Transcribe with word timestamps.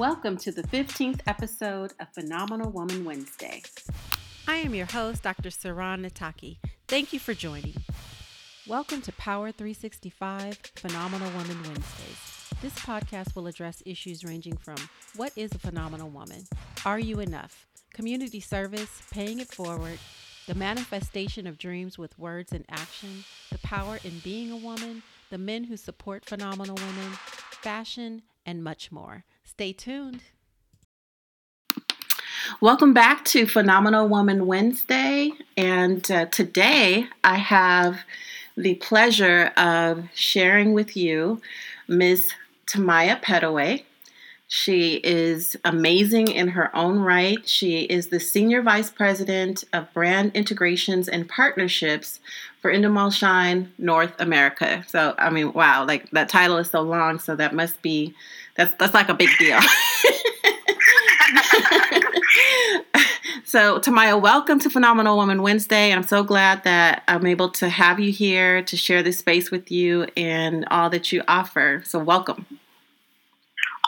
Welcome 0.00 0.38
to 0.38 0.50
the 0.50 0.62
15th 0.62 1.20
episode 1.26 1.92
of 2.00 2.08
Phenomenal 2.14 2.70
Woman 2.70 3.04
Wednesday. 3.04 3.62
I 4.48 4.56
am 4.56 4.74
your 4.74 4.86
host, 4.86 5.22
Dr. 5.22 5.50
Saran 5.50 6.06
Nataki. 6.06 6.56
Thank 6.88 7.12
you 7.12 7.18
for 7.18 7.34
joining. 7.34 7.74
Welcome 8.66 9.02
to 9.02 9.12
Power 9.12 9.52
365 9.52 10.56
Phenomenal 10.76 11.30
Woman 11.32 11.62
Wednesdays. 11.64 12.48
This 12.62 12.72
podcast 12.76 13.36
will 13.36 13.46
address 13.46 13.82
issues 13.84 14.24
ranging 14.24 14.56
from 14.56 14.76
what 15.16 15.34
is 15.36 15.52
a 15.52 15.58
phenomenal 15.58 16.08
woman? 16.08 16.46
Are 16.86 16.98
you 16.98 17.20
enough? 17.20 17.66
Community 17.92 18.40
service, 18.40 19.02
paying 19.10 19.38
it 19.38 19.52
forward, 19.52 19.98
the 20.46 20.54
manifestation 20.54 21.46
of 21.46 21.58
dreams 21.58 21.98
with 21.98 22.18
words 22.18 22.52
and 22.52 22.64
action, 22.70 23.22
the 23.52 23.58
power 23.58 23.98
in 24.02 24.18
being 24.20 24.50
a 24.50 24.56
woman, 24.56 25.02
the 25.28 25.36
men 25.36 25.64
who 25.64 25.76
support 25.76 26.24
phenomenal 26.24 26.76
women, 26.76 27.12
fashion, 27.60 28.22
and 28.46 28.64
much 28.64 28.90
more. 28.90 29.24
Stay 29.50 29.72
tuned. 29.72 30.22
Welcome 32.60 32.94
back 32.94 33.24
to 33.26 33.46
Phenomenal 33.46 34.06
Woman 34.06 34.46
Wednesday. 34.46 35.32
And 35.56 36.08
uh, 36.08 36.26
today 36.26 37.06
I 37.24 37.34
have 37.34 37.98
the 38.56 38.76
pleasure 38.76 39.50
of 39.56 40.04
sharing 40.14 40.72
with 40.72 40.96
you 40.96 41.42
Ms. 41.88 42.32
Tamaya 42.66 43.20
Pettaway. 43.20 43.82
She 44.46 44.96
is 45.04 45.56
amazing 45.64 46.28
in 46.28 46.48
her 46.48 46.74
own 46.74 47.00
right. 47.00 47.46
She 47.46 47.82
is 47.82 48.08
the 48.08 48.18
Senior 48.20 48.62
Vice 48.62 48.90
President 48.90 49.64
of 49.72 49.92
Brand 49.92 50.32
Integrations 50.34 51.08
and 51.08 51.28
Partnerships 51.28 52.20
for 52.60 52.72
Endemol 52.72 53.12
Shine 53.12 53.72
North 53.78 54.12
America. 54.20 54.84
So, 54.88 55.14
I 55.18 55.30
mean, 55.30 55.52
wow, 55.52 55.84
like 55.86 56.10
that 56.10 56.28
title 56.28 56.56
is 56.56 56.70
so 56.70 56.82
long, 56.82 57.18
so 57.18 57.36
that 57.36 57.54
must 57.54 57.80
be 57.82 58.14
that's 58.60 58.74
that's 58.74 58.94
like 58.94 59.08
a 59.08 59.14
big 59.14 59.30
deal. 59.38 59.58
so, 63.44 63.80
Tamaya, 63.80 64.20
welcome 64.20 64.58
to 64.60 64.68
Phenomenal 64.68 65.16
Woman 65.16 65.40
Wednesday. 65.42 65.92
I'm 65.92 66.02
so 66.02 66.22
glad 66.22 66.64
that 66.64 67.02
I'm 67.08 67.24
able 67.26 67.48
to 67.52 67.70
have 67.70 67.98
you 67.98 68.12
here 68.12 68.62
to 68.62 68.76
share 68.76 69.02
this 69.02 69.18
space 69.18 69.50
with 69.50 69.70
you 69.70 70.06
and 70.16 70.66
all 70.70 70.90
that 70.90 71.10
you 71.10 71.22
offer. 71.26 71.82
So, 71.86 71.98
welcome. 72.00 72.44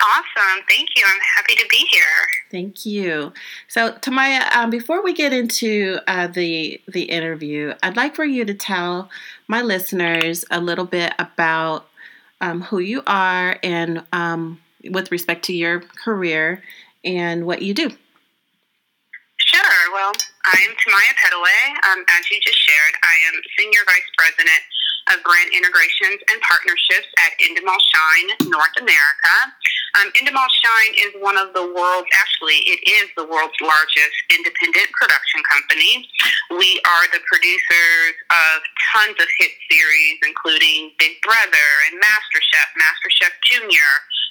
Awesome. 0.01 0.65
Thank 0.69 0.89
you. 0.97 1.05
I'm 1.07 1.21
happy 1.37 1.55
to 1.55 1.67
be 1.69 1.87
here. 1.91 2.03
Thank 2.51 2.87
you. 2.87 3.33
So, 3.69 3.93
Tamaya, 3.93 4.51
um, 4.57 4.71
before 4.71 5.03
we 5.03 5.13
get 5.13 5.35
into 5.35 5.99
uh, 6.07 6.29
the 6.29 6.81
the 6.89 7.03
interview, 7.03 7.75
I'd 7.83 7.97
like 7.97 8.15
for 8.17 8.25
you 8.25 8.47
to 8.47 8.55
tell 8.55 9.11
my 9.49 9.61
listeners 9.61 10.47
a 10.51 10.61
little 10.61 10.87
bit 10.87 11.13
about 11.19 11.89
um, 12.43 12.61
who 12.61 12.81
you 12.81 13.03
are 13.07 13.59
and 13.63 14.05
um, 14.13 14.61
with 14.91 15.11
respect 15.11 15.45
to 15.47 15.53
your 15.53 15.81
career 16.05 16.63
and 17.05 17.47
what 17.47 17.63
you 17.63 17.75
do. 17.75 17.91
Sure. 19.39 19.93
Well, 19.93 20.13
I 20.47 20.57
am 20.65 20.73
Tamaya 20.79 21.13
Pettaway. 21.19 21.63
Um, 21.91 22.05
as 22.09 22.31
you 22.31 22.39
just 22.41 22.59
shared, 22.59 22.95
I 23.03 23.15
am 23.29 23.43
Senior 23.59 23.81
Vice 23.87 24.09
President 24.17 24.63
of 25.11 25.19
Brand 25.27 25.51
Integrations 25.51 26.23
and 26.31 26.39
Partnerships 26.47 27.11
at 27.19 27.35
Endemol 27.43 27.77
Shine 27.91 28.49
North 28.49 28.77
America. 28.79 29.35
Um, 29.99 30.09
Shine 30.15 30.95
is 30.97 31.13
one 31.21 31.37
of 31.37 31.53
the 31.53 31.67
world's, 31.69 32.09
actually, 32.17 32.65
it 32.65 32.81
is 32.87 33.11
the 33.17 33.27
world's 33.27 33.59
largest 33.61 34.17
independent 34.31 34.89
production 34.97 35.43
company. 35.51 36.09
We 36.57 36.81
are 36.87 37.05
the 37.13 37.21
producers 37.29 38.15
of 38.31 38.57
tons 38.95 39.19
of 39.21 39.29
hit 39.37 39.53
series, 39.69 40.17
including 40.25 40.97
Big 40.97 41.21
Brother 41.21 41.69
and 41.91 42.01
MasterChef, 42.01 42.69
MasterChef 42.79 43.35
Junior, 43.53 43.91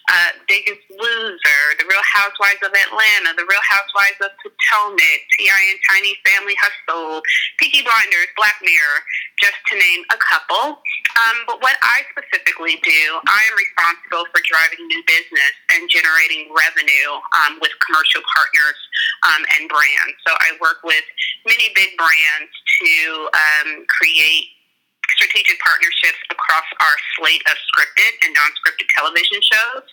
uh, 0.09 0.31
Biggest 0.47 0.81
Loser, 0.89 1.63
The 1.77 1.85
Real 1.85 2.05
Housewives 2.15 2.61
of 2.65 2.73
Atlanta, 2.73 3.37
The 3.37 3.45
Real 3.45 3.65
Housewives 3.69 4.19
of 4.23 4.31
Potomac, 4.41 5.21
and 5.41 5.77
Tiny 5.89 6.17
Family 6.25 6.55
Hustle, 6.57 7.21
Peaky 7.57 7.85
Blinders, 7.85 8.29
Black 8.37 8.57
Mirror, 8.63 8.99
just 9.41 9.57
to 9.69 9.73
name 9.77 10.01
a 10.13 10.17
couple. 10.17 10.81
Um, 11.27 11.37
but 11.45 11.61
what 11.61 11.77
I 11.81 12.05
specifically 12.13 12.79
do, 12.81 13.01
I 13.25 13.41
am 13.51 13.55
responsible 13.57 14.25
for 14.29 14.41
driving 14.45 14.81
new 14.87 15.03
business 15.05 15.53
and 15.73 15.89
generating 15.89 16.49
revenue 16.53 17.11
um, 17.41 17.59
with 17.61 17.73
commercial 17.81 18.21
partners 18.25 18.79
um, 19.27 19.41
and 19.57 19.69
brands. 19.69 20.17
So 20.25 20.33
I 20.37 20.57
work 20.61 20.85
with 20.85 21.03
many 21.45 21.73
big 21.75 21.97
brands 21.97 22.53
to 22.81 22.93
um, 23.33 23.69
create 23.89 24.60
strategic 25.17 25.59
partnerships 25.59 26.19
across 26.31 26.67
our 26.79 26.95
slate 27.17 27.43
of 27.47 27.55
scripted 27.71 28.13
and 28.23 28.31
non-scripted 28.35 28.87
television 28.95 29.39
shows. 29.43 29.85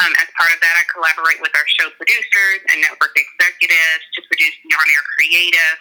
Um, 0.00 0.12
as 0.20 0.28
part 0.36 0.52
of 0.52 0.60
that, 0.60 0.74
I 0.76 0.84
collaborate 0.92 1.40
with 1.40 1.54
our 1.56 1.68
show 1.80 1.88
producers 1.96 2.60
and 2.68 2.84
network 2.84 3.16
executives 3.16 4.04
to 4.16 4.20
produce 4.28 4.56
on-air 4.68 5.04
creative. 5.16 5.78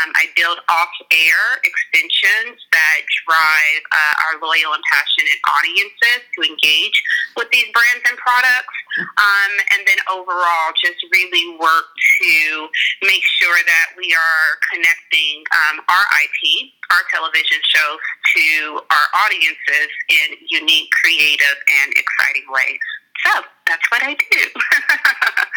Um, 0.00 0.10
I 0.16 0.28
build 0.36 0.58
off-air 0.68 1.40
extensions 1.64 2.60
that 2.72 3.00
drive 3.24 3.82
uh, 3.92 4.14
our 4.28 4.34
loyal 4.40 4.76
and 4.76 4.84
passionate 4.90 5.40
audiences 5.60 6.20
to 6.36 6.38
engage 6.44 6.96
with 7.36 7.48
these 7.52 7.68
brands 7.72 8.04
and 8.08 8.16
products. 8.20 8.76
Um, 9.00 9.52
and 9.74 9.82
then 9.86 10.00
overall, 10.12 10.70
just 10.78 10.98
really 11.10 11.58
work 11.58 11.88
to 12.20 12.68
make 13.02 13.24
sure 13.40 13.58
that 13.66 13.96
we 13.98 14.14
are 14.14 14.48
connecting 14.70 15.42
um, 15.50 15.82
our 15.88 16.04
IP, 16.22 16.70
our 16.90 17.02
television 17.12 17.58
shows, 17.62 17.98
to 18.36 18.80
our 18.90 19.06
audiences 19.24 19.88
in 20.08 20.36
unique, 20.48 20.90
creative, 21.02 21.58
and 21.82 21.92
exciting 21.92 22.44
ways. 22.50 22.80
So 23.26 23.42
that's 23.66 23.90
what 23.90 24.02
I 24.02 24.16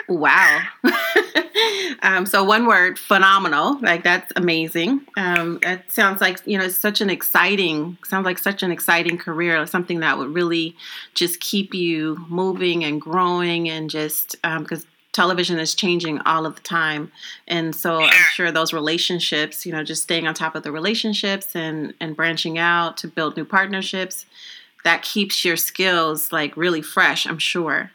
do. 0.07 0.13
wow. 0.13 0.61
um, 2.01 2.25
so 2.25 2.43
one 2.43 2.65
word, 2.65 2.97
phenomenal. 2.97 3.79
Like 3.81 4.03
that's 4.03 4.31
amazing. 4.35 5.01
Um, 5.17 5.59
it 5.61 5.91
sounds 5.91 6.21
like 6.21 6.39
you 6.45 6.57
know 6.57 6.69
such 6.69 7.01
an 7.01 7.09
exciting. 7.09 7.97
Sounds 8.05 8.25
like 8.25 8.37
such 8.37 8.63
an 8.63 8.71
exciting 8.71 9.17
career. 9.17 9.65
Something 9.65 9.99
that 9.99 10.17
would 10.17 10.33
really 10.33 10.75
just 11.13 11.39
keep 11.39 11.73
you 11.73 12.17
moving 12.29 12.83
and 12.83 13.01
growing 13.01 13.69
and 13.69 13.89
just 13.89 14.41
because. 14.41 14.83
Um, 14.83 14.89
television 15.17 15.57
is 15.57 15.73
changing 15.73 16.19
all 16.29 16.45
of 16.45 16.53
the 16.53 16.61
time. 16.61 17.11
And 17.47 17.75
so 17.75 18.01
i'm 18.01 18.27
sure 18.33 18.51
those 18.51 18.71
relationships 18.71 19.65
you 19.65 19.71
know 19.71 19.83
just 19.83 20.03
staying 20.03 20.27
on 20.27 20.33
top 20.35 20.53
of 20.53 20.61
the 20.61 20.71
relationships 20.71 21.55
and 21.55 21.95
and 21.99 22.15
branching 22.15 22.59
out 22.59 22.97
to 22.97 23.07
build 23.07 23.35
new 23.35 23.43
partnerships 23.43 24.27
that 24.83 25.01
keeps 25.01 25.43
your 25.43 25.57
skills 25.57 26.31
like 26.31 26.55
really 26.55 26.83
fresh 26.83 27.25
i'm 27.25 27.39
sure. 27.39 27.89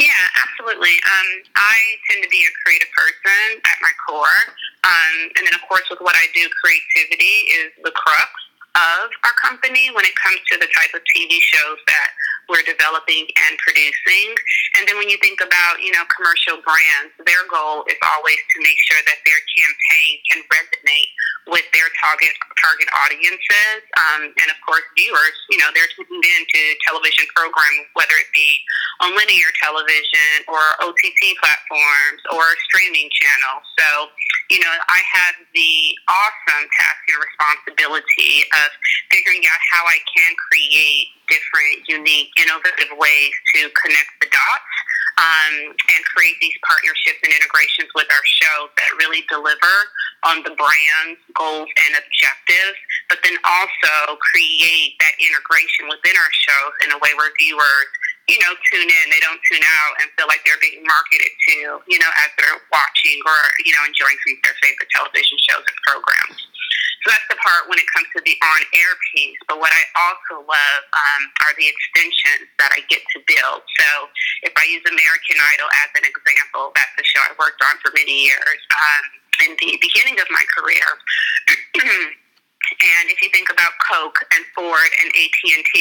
Yeah 0.00 0.24
absolutely. 0.42 0.96
Um, 1.14 1.28
i 1.54 1.78
tend 2.10 2.24
to 2.24 2.30
be 2.30 2.42
a 2.42 2.52
creative 2.64 2.90
person 2.90 3.62
at 3.64 3.78
my 3.80 3.94
core. 4.08 4.40
Um, 4.82 5.16
and 5.38 5.46
then 5.46 5.54
of 5.54 5.62
course 5.68 5.86
with 5.88 6.00
what 6.00 6.16
i 6.16 6.26
do 6.34 6.42
creativity 6.60 7.36
is 7.62 7.70
the 7.84 7.94
crux 7.94 8.32
of 8.74 9.08
our 9.22 9.34
company 9.40 9.88
when 9.94 10.04
it 10.04 10.16
comes 10.18 10.40
to 10.50 10.58
the 10.58 10.68
type 10.74 10.92
of 10.98 11.00
tv 11.14 11.38
shows 11.40 11.78
that 11.86 12.10
we're 12.48 12.64
developing 12.66 13.26
and 13.26 13.54
producing. 13.58 14.34
And 14.78 14.86
then 14.86 14.96
when 14.96 15.08
you 15.10 15.18
think 15.18 15.42
about, 15.42 15.82
you 15.82 15.90
know, 15.92 16.04
commercial 16.14 16.62
brands, 16.62 17.14
their 17.26 17.42
goal 17.50 17.82
is 17.90 17.98
always 18.14 18.38
to 18.38 18.56
make 18.62 18.78
sure 18.86 19.00
that 19.06 19.18
their 19.26 19.40
campaign 19.56 20.12
can 20.30 20.40
resonate 20.50 21.10
with 21.46 21.66
their 21.70 21.86
target 22.02 22.34
target 22.58 22.90
audiences, 23.06 23.86
um, 23.94 24.34
and 24.34 24.48
of 24.50 24.58
course 24.66 24.82
viewers. 24.98 25.36
You 25.50 25.62
know, 25.62 25.70
they're 25.74 25.90
tuned 25.94 26.10
in 26.10 26.42
to 26.42 26.60
television 26.90 27.26
programs, 27.34 27.86
whether 27.94 28.14
it 28.18 28.30
be 28.34 28.50
on 29.00 29.14
linear 29.14 29.50
television 29.62 30.42
or 30.50 30.58
OTT 30.82 31.38
platforms 31.38 32.20
or 32.34 32.42
streaming 32.66 33.06
channels. 33.14 33.64
So, 33.78 34.10
you 34.50 34.58
know, 34.58 34.72
I 34.72 35.00
have 35.06 35.34
the 35.54 35.94
awesome 36.08 36.66
task 36.66 37.02
and 37.14 37.18
responsibility 37.22 38.42
of 38.64 38.68
figuring 39.12 39.44
out 39.46 39.60
how 39.70 39.84
I 39.86 40.02
can 40.10 40.32
create 40.50 41.14
different, 41.28 41.86
unique, 41.86 42.30
innovative 42.38 42.92
ways 42.96 43.34
to 43.54 43.68
connect 43.74 44.12
the 44.20 44.28
dots 44.28 44.76
um, 45.16 45.72
and 45.72 46.00
create 46.12 46.36
these 46.44 46.56
partnerships 46.60 47.20
and 47.24 47.32
integrations 47.32 47.88
with 47.96 48.08
our 48.12 48.24
shows 48.24 48.68
that 48.76 48.90
really 49.00 49.24
deliver 49.32 49.76
on 50.28 50.44
the 50.44 50.52
brand's 50.56 51.20
goals 51.32 51.68
and 51.68 51.92
objectives, 51.96 52.78
but 53.08 53.20
then 53.24 53.36
also 53.44 54.16
create 54.20 54.96
that 55.00 55.14
integration 55.20 55.88
within 55.88 56.16
our 56.16 56.32
shows 56.32 56.72
in 56.84 56.88
a 56.92 56.98
way 57.00 57.12
where 57.16 57.32
viewers 57.40 57.88
you 58.26 58.38
know, 58.42 58.52
tune 58.74 58.90
in. 58.90 59.04
They 59.10 59.22
don't 59.22 59.38
tune 59.46 59.62
out 59.62 60.02
and 60.02 60.10
feel 60.18 60.26
like 60.26 60.42
they're 60.42 60.58
being 60.58 60.82
marketed 60.82 61.30
to, 61.30 61.78
you 61.86 61.98
know, 62.02 62.10
as 62.26 62.30
they're 62.34 62.58
watching 62.74 63.18
or, 63.22 63.38
you 63.62 63.70
know, 63.70 63.86
enjoying 63.86 64.18
some 64.26 64.34
of 64.34 64.42
their 64.42 64.58
favorite 64.58 64.90
television 64.90 65.38
shows 65.46 65.62
and 65.62 65.78
programs. 65.86 66.38
So 67.06 67.14
that's 67.14 67.28
the 67.30 67.38
part 67.38 67.70
when 67.70 67.78
it 67.78 67.86
comes 67.94 68.10
to 68.18 68.20
the 68.26 68.34
on 68.34 68.60
air 68.74 68.98
piece. 69.14 69.38
But 69.46 69.62
what 69.62 69.70
I 69.70 69.82
also 69.94 70.42
love 70.42 70.82
um, 70.90 71.22
are 71.46 71.54
the 71.54 71.70
extensions 71.70 72.50
that 72.58 72.74
I 72.74 72.82
get 72.90 73.06
to 73.14 73.22
build. 73.30 73.62
So 73.78 74.10
if 74.42 74.50
I 74.58 74.66
use 74.66 74.82
American 74.82 75.38
Idol 75.38 75.70
as 75.86 75.90
an 75.94 76.02
example, 76.02 76.74
that's 76.74 76.90
the 76.98 77.06
show 77.06 77.22
I 77.22 77.30
worked 77.38 77.62
on 77.62 77.78
for 77.78 77.94
many 77.94 78.26
years. 78.26 78.58
Um, 78.74 79.04
in 79.46 79.54
the 79.54 79.78
beginning 79.78 80.18
of 80.18 80.26
my 80.34 80.42
career, 80.50 80.88
And 82.66 83.06
if 83.14 83.22
you 83.22 83.30
think 83.30 83.46
about 83.46 83.70
Coke 83.78 84.18
and 84.34 84.42
Ford 84.50 84.90
and 84.98 85.08
AT&T, 85.14 85.74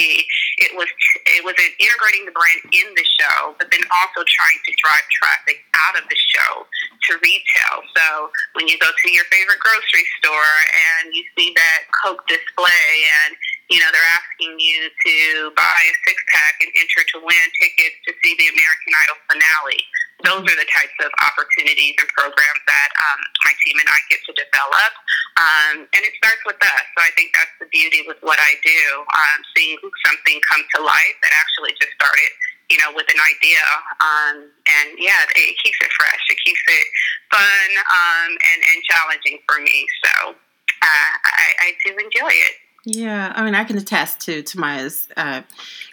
it 0.62 0.72
was 0.78 0.88
it 1.26 1.42
was 1.42 1.58
integrating 1.58 2.30
the 2.30 2.36
brand 2.36 2.62
in 2.70 2.88
the 2.94 3.06
show, 3.18 3.58
but 3.58 3.72
then 3.74 3.82
also 3.90 4.22
trying 4.28 4.60
to 4.62 4.72
drive 4.78 5.06
traffic 5.10 5.66
out 5.88 5.98
of 5.98 6.06
the 6.08 6.20
show 6.30 6.68
to 7.10 7.12
retail. 7.26 7.76
So 7.96 8.30
when 8.54 8.70
you 8.70 8.78
go 8.78 8.92
to 8.92 9.08
your 9.10 9.26
favorite 9.34 9.60
grocery 9.60 10.06
store 10.22 10.56
and 11.02 11.16
you 11.16 11.26
see 11.34 11.58
that 11.58 11.90
Coke 12.06 12.22
display 12.30 12.86
and 13.26 13.34
you 13.70 13.82
know, 13.82 13.90
they're 13.90 14.14
asking 14.14 14.60
you 14.62 14.90
to 14.90 15.16
buy 15.58 15.80
a 15.90 15.94
six 16.06 16.18
pack 16.30 16.62
and 16.62 16.70
enter 16.78 17.02
to 17.16 17.18
win 17.26 17.46
tickets 17.58 17.98
to 18.06 18.12
see 18.22 18.38
the 18.38 18.48
American 18.54 18.92
Idol 18.94 19.18
finale. 19.26 19.82
Those 20.24 20.46
are 20.48 20.58
the 20.58 20.70
types 20.70 20.98
of 21.02 21.12
opportunities 21.26 21.98
and 21.98 22.10
programs 22.14 22.64
that 22.70 22.90
um, 22.94 23.20
my 23.44 23.54
team 23.66 23.76
and 23.82 23.90
I 23.90 24.00
get 24.08 24.22
to 24.30 24.34
develop. 24.38 24.92
Um, 25.36 25.76
and 25.92 26.02
it 26.06 26.14
starts 26.22 26.40
with 26.48 26.62
us. 26.62 26.86
So 26.96 27.00
I 27.04 27.12
think 27.18 27.36
that's 27.36 27.52
the 27.60 27.68
beauty 27.74 28.06
with 28.08 28.22
what 28.24 28.40
I 28.40 28.56
do, 28.64 28.82
um, 29.02 29.40
seeing 29.58 29.76
something 30.08 30.38
come 30.48 30.64
to 30.64 30.80
life 30.86 31.18
that 31.26 31.34
actually 31.36 31.76
just 31.82 31.92
started 32.00 32.32
you 32.70 32.78
know, 32.82 32.90
with 32.96 33.06
an 33.14 33.22
idea. 33.22 33.62
Um, 34.02 34.50
and 34.66 34.98
yeah, 34.98 35.22
it 35.38 35.54
keeps 35.62 35.78
it 35.82 35.92
fresh. 35.94 36.24
It 36.30 36.40
keeps 36.42 36.62
it 36.66 36.88
fun 37.30 37.70
um, 37.78 38.30
and, 38.34 38.60
and 38.74 38.78
challenging 38.90 39.38
for 39.46 39.62
me. 39.62 39.86
So 40.02 40.34
uh, 40.34 41.14
I, 41.22 41.48
I 41.62 41.70
do 41.86 41.94
enjoy 41.94 42.34
it. 42.34 42.56
Yeah, 42.86 43.34
I 43.36 43.44
mean, 43.44 43.56
I 43.56 43.64
can 43.64 43.78
attest 43.78 44.20
to 44.22 44.44
Tamaya's 44.44 45.08
uh, 45.18 45.42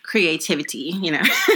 creativity. 0.03 0.95
You 1.01 1.13
know, 1.13 1.19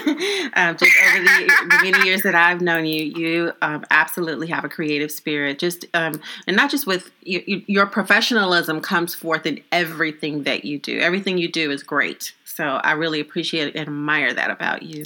um, 0.55 0.77
just 0.79 0.97
over 1.05 1.19
the, 1.19 1.67
the, 1.69 1.79
many 1.83 2.09
years 2.09 2.23
that 2.23 2.35
I've 2.35 2.63
known 2.63 2.87
you, 2.87 3.05
you 3.05 3.53
um, 3.61 3.85
absolutely 3.91 4.47
have 4.47 4.65
a 4.65 4.69
creative 4.69 5.13
spirit. 5.13 5.59
Just 5.59 5.85
um, 5.93 6.21
and 6.47 6.57
not 6.57 6.71
just 6.71 6.87
with 6.87 7.11
you, 7.23 7.63
your 7.67 7.87
professionalism 7.87 8.81
comes 8.81 9.15
forth 9.15 9.45
in 9.45 9.63
everything 9.73 10.45
that 10.45 10.65
you 10.65 10.79
do. 10.79 10.99
Everything 11.01 11.37
you 11.37 11.53
do 11.53 11.71
is 11.71 11.83
great. 11.83 12.33
So 12.45 12.65
I 12.65 12.93
really 12.93 13.21
appreciate 13.21 13.77
and 13.77 13.89
admire 13.89 14.33
that 14.33 14.51
about 14.51 14.83
you. 14.83 15.05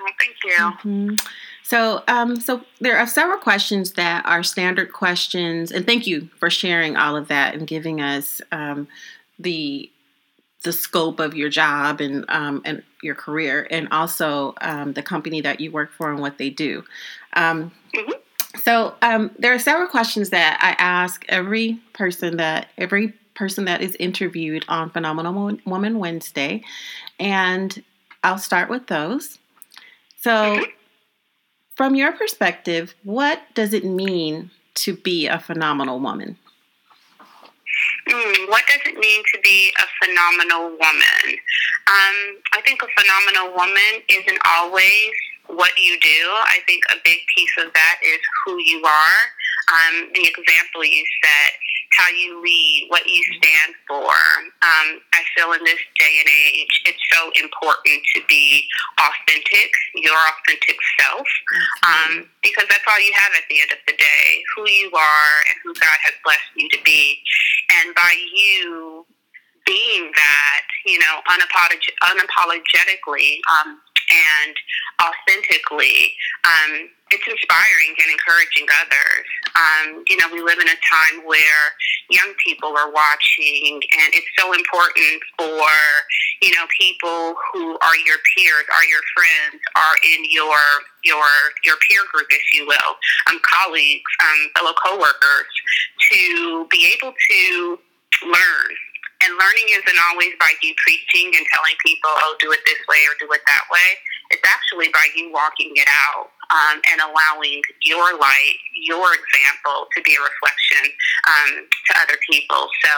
Well, 0.00 0.12
thank 0.18 0.36
you. 0.44 0.56
Mm-hmm. 0.58 1.14
So, 1.62 2.02
um, 2.08 2.40
so 2.40 2.64
there 2.80 2.98
are 2.98 3.06
several 3.06 3.38
questions 3.38 3.92
that 3.92 4.26
are 4.26 4.42
standard 4.42 4.92
questions, 4.92 5.70
and 5.70 5.86
thank 5.86 6.06
you 6.06 6.28
for 6.36 6.50
sharing 6.50 6.96
all 6.96 7.16
of 7.16 7.28
that 7.28 7.54
and 7.54 7.66
giving 7.66 8.00
us 8.00 8.42
um, 8.50 8.88
the 9.42 9.90
the 10.62 10.72
scope 10.72 11.18
of 11.18 11.34
your 11.34 11.48
job 11.48 12.00
and 12.00 12.24
um, 12.28 12.62
and 12.64 12.82
your 13.02 13.14
career, 13.14 13.66
and 13.70 13.88
also 13.90 14.54
um, 14.60 14.92
the 14.92 15.02
company 15.02 15.40
that 15.40 15.60
you 15.60 15.70
work 15.70 15.90
for 15.92 16.10
and 16.10 16.20
what 16.20 16.38
they 16.38 16.50
do. 16.50 16.84
Um, 17.34 17.72
mm-hmm. 17.94 18.12
So 18.60 18.94
um, 19.02 19.30
there 19.38 19.54
are 19.54 19.58
several 19.58 19.88
questions 19.88 20.30
that 20.30 20.58
I 20.60 20.80
ask 20.82 21.24
every 21.28 21.80
person 21.94 22.36
that 22.36 22.68
every 22.78 23.14
person 23.34 23.64
that 23.64 23.80
is 23.80 23.96
interviewed 23.96 24.64
on 24.68 24.90
Phenomenal 24.90 25.56
Woman 25.64 25.98
Wednesday, 25.98 26.62
and 27.18 27.82
I'll 28.22 28.38
start 28.38 28.68
with 28.68 28.86
those. 28.86 29.38
So, 30.18 30.30
mm-hmm. 30.30 30.70
from 31.74 31.94
your 31.94 32.12
perspective, 32.12 32.94
what 33.02 33.40
does 33.54 33.72
it 33.72 33.84
mean 33.84 34.50
to 34.74 34.96
be 34.96 35.26
a 35.26 35.38
phenomenal 35.38 35.98
woman? 35.98 36.38
Mm, 38.08 38.48
what 38.48 38.62
does 38.66 38.80
it 38.84 38.98
mean 38.98 39.22
to 39.34 39.40
be 39.42 39.72
a 39.78 39.86
phenomenal 40.02 40.70
woman? 40.70 41.24
Um, 41.86 42.16
I 42.52 42.60
think 42.64 42.82
a 42.82 42.90
phenomenal 42.98 43.54
woman 43.56 44.02
isn't 44.08 44.38
always 44.46 45.12
what 45.46 45.70
you 45.78 45.98
do. 46.00 46.22
I 46.46 46.58
think 46.66 46.82
a 46.90 46.96
big 47.04 47.18
piece 47.34 47.54
of 47.58 47.72
that 47.72 47.96
is 48.02 48.20
who 48.44 48.58
you 48.58 48.82
are. 48.84 49.18
Um, 49.68 50.10
the 50.14 50.26
example 50.26 50.84
you 50.84 51.04
set, 51.22 51.52
how 51.98 52.08
you 52.08 52.42
lead, 52.42 52.86
what 52.88 53.06
you 53.06 53.22
stand 53.38 53.74
for. 53.86 54.12
Um, 54.64 55.00
I 55.12 55.22
feel 55.36 55.52
in 55.52 55.62
this 55.64 55.80
day 55.98 56.14
and 56.20 56.28
age, 56.28 56.74
it's 56.86 57.04
so 57.12 57.30
important 57.36 58.00
to 58.16 58.22
be 58.28 58.64
authentic, 58.98 59.70
your 59.94 60.16
authentic 60.16 60.78
self, 60.98 61.26
um, 61.84 62.28
because 62.42 62.64
that's 62.68 62.84
all 62.88 63.00
you 63.00 63.12
have 63.14 63.32
at 63.36 63.44
the 63.48 63.60
end 63.60 63.70
of 63.72 63.78
the 63.86 63.96
day 63.96 64.42
who 64.56 64.68
you 64.68 64.90
are 64.94 65.34
and 65.50 65.56
who 65.64 65.74
God 65.74 65.98
has 66.04 66.14
blessed 66.24 66.52
you 66.56 66.68
to 66.70 66.80
be. 66.84 67.20
And 67.82 67.94
by 67.94 68.14
you 68.34 69.06
being 69.66 70.10
that, 70.14 70.66
you 70.86 70.98
know, 70.98 71.20
unapolog- 71.28 71.96
unapologetically 72.02 73.38
um, 73.52 73.78
and 74.12 74.54
authentically, 75.00 76.12
um, 76.44 76.90
it's 77.12 77.24
inspiring 77.28 77.92
and 77.96 78.08
encouraging 78.08 78.66
others. 78.80 79.26
Um, 79.52 80.04
you 80.08 80.16
know, 80.16 80.28
we 80.32 80.40
live 80.40 80.58
in 80.58 80.68
a 80.68 80.78
time 80.80 81.24
where 81.24 81.64
young 82.08 82.32
people 82.44 82.76
are 82.76 82.90
watching, 82.90 83.80
and 83.80 84.08
it's 84.16 84.28
so 84.38 84.52
important 84.52 85.20
for, 85.36 85.68
you 86.40 86.52
know, 86.56 86.64
people 86.78 87.34
who 87.52 87.76
are 87.80 87.96
your 88.04 88.16
peers, 88.32 88.64
are 88.72 88.84
your 88.84 89.04
friends, 89.12 89.60
are 89.76 89.96
in 90.04 90.24
your 90.30 90.60
your 91.04 91.28
your 91.64 91.76
peer 91.88 92.00
group, 92.12 92.28
if 92.30 92.44
you 92.54 92.66
will, 92.66 92.92
um, 93.28 93.40
colleagues, 93.44 94.12
um, 94.22 94.50
fellow 94.56 94.72
coworkers, 94.84 95.52
to 96.10 96.66
be 96.70 96.92
able 96.96 97.12
to 97.12 97.78
learn 98.24 98.70
and 99.22 99.38
learning 99.38 99.68
isn't 99.78 100.00
always 100.10 100.34
by 100.38 100.50
you 100.62 100.74
preaching 100.82 101.30
and 101.34 101.44
telling 101.54 101.76
people, 101.84 102.10
oh, 102.10 102.34
do 102.38 102.50
it 102.52 102.60
this 102.66 102.80
way 102.88 102.98
or 103.06 103.14
do 103.22 103.30
it 103.30 103.42
that 103.46 103.64
way. 103.70 103.88
It's 104.30 104.44
actually 104.44 104.88
by 104.90 105.06
you 105.14 105.30
walking 105.30 105.72
it 105.76 105.88
out 106.10 106.32
um, 106.50 106.80
and 106.90 107.00
allowing 107.04 107.62
your 107.84 108.16
light, 108.18 108.58
your 108.74 109.08
example 109.14 109.86
to 109.94 109.98
be 110.02 110.16
a 110.16 110.22
reflection 110.22 110.84
um, 111.28 111.50
to 111.68 111.90
other 112.02 112.18
people. 112.28 112.68
So 112.84 112.92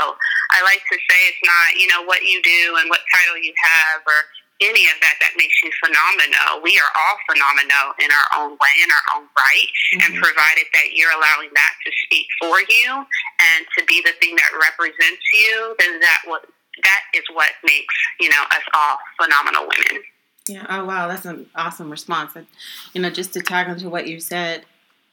I 0.55 0.63
like 0.65 0.83
to 0.87 0.97
say 1.11 1.19
it's 1.29 1.45
not, 1.45 1.77
you 1.77 1.87
know, 1.91 2.03
what 2.07 2.23
you 2.23 2.41
do 2.43 2.79
and 2.81 2.89
what 2.89 3.01
title 3.13 3.39
you 3.39 3.53
have 3.59 4.03
or 4.07 4.21
any 4.61 4.87
of 4.87 4.97
that 5.03 5.17
that 5.21 5.35
makes 5.37 5.55
you 5.63 5.71
phenomenal. 5.83 6.63
We 6.63 6.79
are 6.79 6.93
all 6.95 7.17
phenomenal 7.27 7.95
in 7.99 8.11
our 8.11 8.29
own 8.39 8.53
way, 8.55 8.75
in 8.83 8.91
our 8.91 9.07
own 9.19 9.27
right, 9.35 9.71
mm-hmm. 9.71 10.01
and 10.05 10.11
provided 10.23 10.67
that 10.75 10.95
you're 10.95 11.13
allowing 11.13 11.51
that 11.55 11.73
to 11.85 11.91
speak 12.07 12.27
for 12.39 12.61
you 12.61 12.91
and 12.95 13.67
to 13.79 13.85
be 13.87 14.03
the 14.07 14.15
thing 14.23 14.37
that 14.37 14.53
represents 14.55 15.25
you, 15.33 15.75
then 15.79 16.01
that 16.01 16.23
what 16.27 16.47
that 16.83 17.03
is 17.15 17.23
what 17.33 17.51
makes 17.65 17.95
you 18.21 18.29
know 18.29 18.43
us 18.51 18.67
all 18.75 18.99
phenomenal 19.21 19.67
women. 19.67 20.03
Yeah. 20.49 20.67
Oh 20.69 20.85
wow, 20.85 21.09
that's 21.09 21.25
an 21.25 21.47
awesome 21.55 21.91
response. 21.91 22.37
And, 22.37 22.47
you 22.93 23.01
know, 23.01 23.11
just 23.11 23.33
to 23.35 23.41
tag 23.41 23.69
onto 23.69 23.89
what 23.89 24.07
you 24.07 24.21
said, 24.21 24.65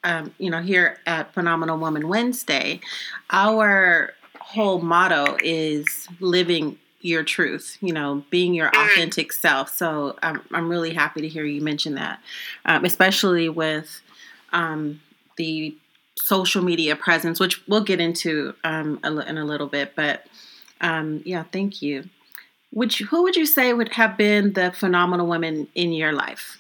um, 0.03 0.33
you 0.38 0.49
know, 0.49 0.61
here 0.61 0.97
at 1.05 1.33
Phenomenal 1.33 1.77
Woman 1.77 2.07
Wednesday, 2.07 2.81
our 3.29 4.13
whole 4.39 4.81
motto 4.81 5.38
is 5.41 6.07
living 6.19 6.77
your 7.01 7.24
truth, 7.24 7.77
you 7.81 7.94
know, 7.94 8.24
being 8.30 8.53
your 8.53 8.69
mm-hmm. 8.69 8.92
authentic 8.92 9.33
self. 9.33 9.69
So 9.69 10.18
I'm, 10.21 10.42
I'm 10.51 10.69
really 10.69 10.94
happy 10.94 11.22
to 11.22 11.27
hear 11.27 11.46
you 11.46 11.62
mention 11.62 11.96
that, 11.96 12.20
um, 12.65 12.86
especially 12.86 13.50
with 13.50 14.01
um, 14.53 15.01
the 15.38 15.75
social 16.15 16.63
media 16.63 16.96
presence, 16.96 17.39
which 17.39 17.65
we'll 17.67 17.84
get 17.84 18.00
into 18.00 18.53
um, 18.63 19.00
in 19.03 19.38
a 19.38 19.46
little 19.46 19.67
bit. 19.67 19.96
But 19.96 20.27
um, 20.81 21.22
yeah, 21.25 21.43
thank 21.51 21.81
you. 21.81 22.10
Which 22.72 23.00
who 23.00 23.24
would 23.24 23.36
you 23.36 23.46
say 23.46 23.74
would 23.74 23.93
have 23.93 24.17
been 24.17 24.53
the 24.53 24.72
phenomenal 24.72 25.27
woman 25.27 25.67
in 25.75 25.91
your 25.91 26.13
life? 26.13 26.58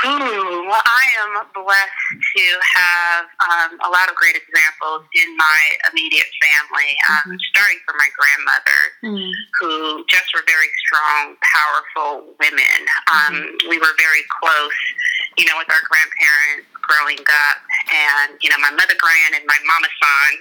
Ooh, 0.00 0.64
well, 0.64 0.80
I 0.80 1.04
am 1.20 1.44
blessed 1.52 2.08
to 2.16 2.46
have 2.76 3.24
um, 3.44 3.70
a 3.84 3.90
lot 3.92 4.08
of 4.08 4.16
great 4.16 4.32
examples 4.32 5.04
in 5.12 5.36
my 5.36 5.60
immediate 5.92 6.30
family, 6.40 6.96
um, 7.04 7.36
mm-hmm. 7.36 7.44
starting 7.52 7.80
from 7.84 8.00
my 8.00 8.08
grandmother, 8.16 8.80
mm-hmm. 9.04 9.32
who 9.60 10.04
just 10.08 10.32
were 10.32 10.40
very 10.48 10.72
strong, 10.88 11.36
powerful 11.44 12.32
women. 12.40 12.80
Um, 13.12 13.44
mm-hmm. 13.44 13.68
We 13.68 13.76
were 13.76 13.92
very 14.00 14.24
close, 14.40 14.80
you 15.36 15.44
know, 15.44 15.60
with 15.60 15.68
our 15.68 15.84
grandparents 15.84 16.72
growing 16.80 17.20
up. 17.20 17.60
And, 17.92 18.40
you 18.40 18.48
know, 18.48 18.58
my 18.58 18.72
mother 18.72 18.96
Gran 18.96 19.36
and 19.36 19.44
my 19.44 19.60
Mama 19.68 19.90
San, 20.00 20.32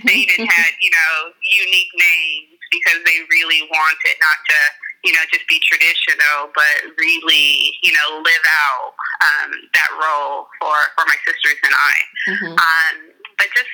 they 0.06 0.30
even 0.30 0.46
had, 0.54 0.72
you 0.78 0.94
know, 0.94 1.34
unique 1.42 1.90
names 1.98 2.61
because 2.72 3.04
they 3.04 3.18
really 3.28 3.68
wanted 3.68 4.16
not 4.18 4.40
to 4.48 4.60
you 5.02 5.10
know, 5.12 5.22
just 5.34 5.46
be 5.50 5.58
traditional, 5.66 6.50
but 6.54 6.94
really, 6.94 7.74
you 7.82 7.90
know, 7.90 8.22
live 8.22 8.46
out 8.46 8.94
um, 9.18 9.50
that 9.74 9.90
role 9.98 10.46
for, 10.62 10.78
for 10.94 11.04
my 11.10 11.18
sisters 11.26 11.58
and 11.66 11.74
I. 11.74 11.96
Mm-hmm. 12.30 12.54
Um, 12.54 12.94
but 13.34 13.50
just 13.50 13.70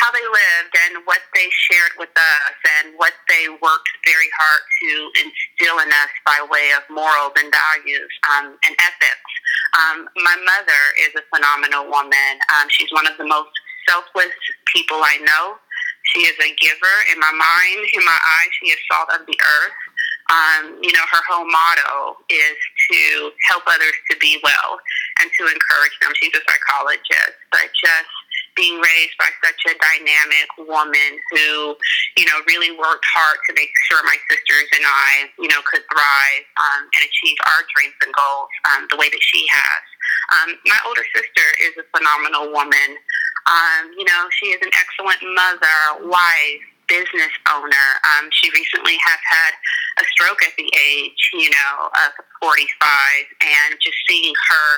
how 0.00 0.08
they 0.10 0.24
lived 0.24 0.72
and 0.88 1.04
what 1.04 1.20
they 1.36 1.46
shared 1.52 1.92
with 2.00 2.08
us 2.16 2.56
and 2.80 2.96
what 2.96 3.12
they 3.28 3.52
worked 3.60 3.92
very 4.08 4.32
hard 4.40 4.64
to 4.80 4.90
instill 5.20 5.76
in 5.84 5.92
us 5.92 6.12
by 6.24 6.40
way 6.48 6.72
of 6.72 6.82
morals 6.88 7.36
and 7.36 7.52
values 7.52 8.12
um, 8.32 8.56
and 8.64 8.74
ethics. 8.80 9.32
Um, 9.76 10.08
my 10.24 10.36
mother 10.40 10.82
is 11.04 11.12
a 11.20 11.24
phenomenal 11.28 11.84
woman. 11.92 12.32
Um, 12.56 12.72
she's 12.72 12.90
one 12.96 13.04
of 13.06 13.20
the 13.20 13.28
most 13.28 13.52
selfless 13.88 14.32
people 14.72 15.04
I 15.04 15.20
know. 15.20 15.60
She 16.10 16.26
is 16.26 16.36
a 16.42 16.50
giver 16.58 16.96
in 17.14 17.18
my 17.20 17.30
mind, 17.30 17.80
in 17.94 18.04
my 18.04 18.18
eyes. 18.18 18.50
She 18.58 18.74
is 18.74 18.78
salt 18.90 19.08
of 19.14 19.26
the 19.26 19.38
earth 19.38 19.78
um, 20.32 20.80
you 20.80 20.92
know, 20.92 21.04
her 21.12 21.22
whole 21.28 21.44
motto 21.44 22.16
is 22.30 22.58
to 22.90 23.30
help 23.52 23.64
others 23.68 23.96
to 24.10 24.16
be 24.16 24.40
well 24.42 24.80
and 25.20 25.28
to 25.38 25.42
encourage 25.44 25.96
them. 26.00 26.12
She's 26.16 26.32
a 26.32 26.40
psychologist, 26.48 27.36
but 27.50 27.68
just 27.76 28.12
being 28.56 28.80
raised 28.80 29.16
by 29.18 29.28
such 29.44 29.60
a 29.68 29.74
dynamic 29.76 30.48
woman 30.68 31.20
who, 31.32 31.76
you 32.16 32.24
know, 32.24 32.38
really 32.48 32.72
worked 32.72 33.04
hard 33.12 33.38
to 33.48 33.52
make 33.52 33.72
sure 33.90 34.00
my 34.04 34.16
sisters 34.30 34.68
and 34.72 34.84
I, 34.86 35.28
you 35.36 35.48
know, 35.48 35.60
could 35.68 35.84
thrive 35.90 36.44
um, 36.56 36.88
and 36.96 37.02
achieve 37.04 37.36
our 37.52 37.62
dreams 37.76 37.96
and 38.00 38.12
goals 38.16 38.52
um, 38.72 38.88
the 38.88 38.96
way 38.96 39.08
that 39.12 39.24
she 39.24 39.44
has. 39.52 39.82
Um, 40.32 40.48
my 40.64 40.80
older 40.86 41.04
sister 41.12 41.46
is 41.60 41.76
a 41.76 41.84
phenomenal 41.92 42.52
woman. 42.52 42.96
Um, 43.46 43.92
you 43.98 44.04
know, 44.04 44.22
she 44.30 44.46
is 44.54 44.60
an 44.62 44.70
excellent 44.72 45.22
mother, 45.34 46.08
wife, 46.08 46.64
business 46.92 47.32
owner. 47.48 47.88
Um, 48.04 48.28
she 48.30 48.50
recently 48.52 49.00
has 49.00 49.20
had 49.24 49.52
a 50.00 50.04
stroke 50.12 50.44
at 50.44 50.52
the 50.60 50.68
age, 50.76 51.20
you 51.32 51.48
know, 51.48 51.88
of 51.88 52.10
45, 52.40 52.68
and 53.40 53.80
just 53.80 53.96
seeing 54.08 54.34
her 54.36 54.68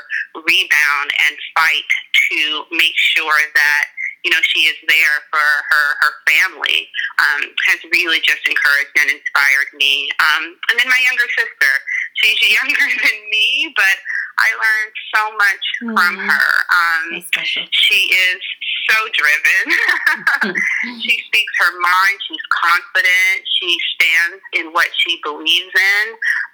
rebound 0.46 1.10
and 1.26 1.34
fight 1.58 1.90
to 2.30 2.64
make 2.70 2.94
sure 2.94 3.40
that 3.54 3.84
you 4.24 4.32
know 4.32 4.40
she 4.40 4.64
is 4.64 4.78
there 4.88 5.20
for 5.28 5.36
her 5.68 5.86
her 6.00 6.12
family 6.24 6.88
um, 7.20 7.44
has 7.68 7.78
really 7.92 8.24
just 8.24 8.40
encouraged 8.48 8.94
and 8.96 9.10
inspired 9.10 9.70
me. 9.76 10.08
Um, 10.16 10.56
and 10.70 10.80
then 10.80 10.88
my 10.88 11.00
younger 11.04 11.28
sister, 11.28 11.72
she's 12.22 12.40
younger 12.56 12.88
than 13.04 13.16
me, 13.28 13.72
but 13.76 13.96
I 14.38 14.48
learned 14.54 14.94
so 15.14 15.22
much 15.36 15.64
mm-hmm. 15.80 15.94
from 15.94 16.14
her. 16.18 16.48
Um, 16.70 17.22
she 17.70 18.00
is 18.10 18.40
so 18.90 18.96
driven. 19.14 19.64
she 21.00 21.14
speaks 21.26 21.54
her 21.60 21.72
mind. 21.78 22.16
She's 22.28 22.46
confident. 22.50 23.46
She 23.60 23.70
stands 23.96 24.42
in 24.52 24.72
what 24.72 24.88
she 24.96 25.20
believes 25.22 25.72
in. 25.74 26.06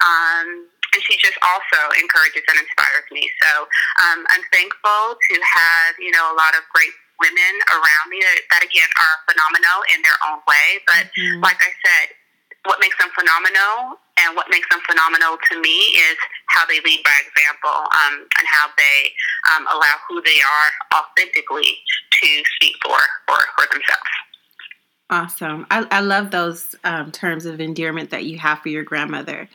Um, 0.04 0.68
and 0.90 1.00
she 1.06 1.14
just 1.22 1.38
also 1.42 1.80
encourages 2.02 2.42
and 2.50 2.58
inspires 2.58 3.06
me. 3.14 3.30
So 3.46 3.70
um, 4.10 4.26
I'm 4.34 4.42
thankful 4.50 5.14
to 5.14 5.34
have, 5.38 5.94
you 6.02 6.10
know, 6.10 6.34
a 6.34 6.36
lot 6.36 6.58
of 6.58 6.66
great 6.74 6.90
women 7.22 7.54
around 7.70 8.06
me 8.10 8.18
that, 8.18 8.38
that 8.50 8.62
again 8.64 8.90
are 8.98 9.16
phenomenal 9.28 9.78
in 9.94 10.02
their 10.02 10.18
own 10.26 10.42
way. 10.48 10.82
But 10.88 11.12
mm-hmm. 11.14 11.44
like 11.44 11.60
I 11.62 11.70
said, 11.84 12.16
what 12.64 12.80
makes 12.82 12.96
them 12.98 13.08
phenomenal 13.16 14.00
and 14.24 14.36
what 14.36 14.46
makes 14.50 14.68
them 14.70 14.80
phenomenal 14.88 15.38
to 15.50 15.60
me 15.60 15.96
is 15.96 16.16
how 16.48 16.66
they 16.66 16.80
lead 16.84 17.02
by 17.04 17.16
example 17.20 17.70
um, 17.70 18.26
and 18.38 18.46
how 18.46 18.68
they 18.76 19.12
um, 19.54 19.66
allow 19.72 19.94
who 20.08 20.22
they 20.22 20.40
are 20.40 21.00
authentically 21.00 21.78
to 22.12 22.42
speak 22.56 22.74
for, 22.84 22.98
for, 23.26 23.38
for 23.56 23.66
themselves. 23.72 24.10
Awesome. 25.10 25.66
I, 25.70 25.86
I 25.90 26.00
love 26.00 26.30
those 26.30 26.76
um, 26.84 27.10
terms 27.10 27.44
of 27.44 27.60
endearment 27.60 28.10
that 28.10 28.24
you 28.24 28.38
have 28.38 28.60
for 28.60 28.68
your 28.68 28.84
grandmother. 28.84 29.48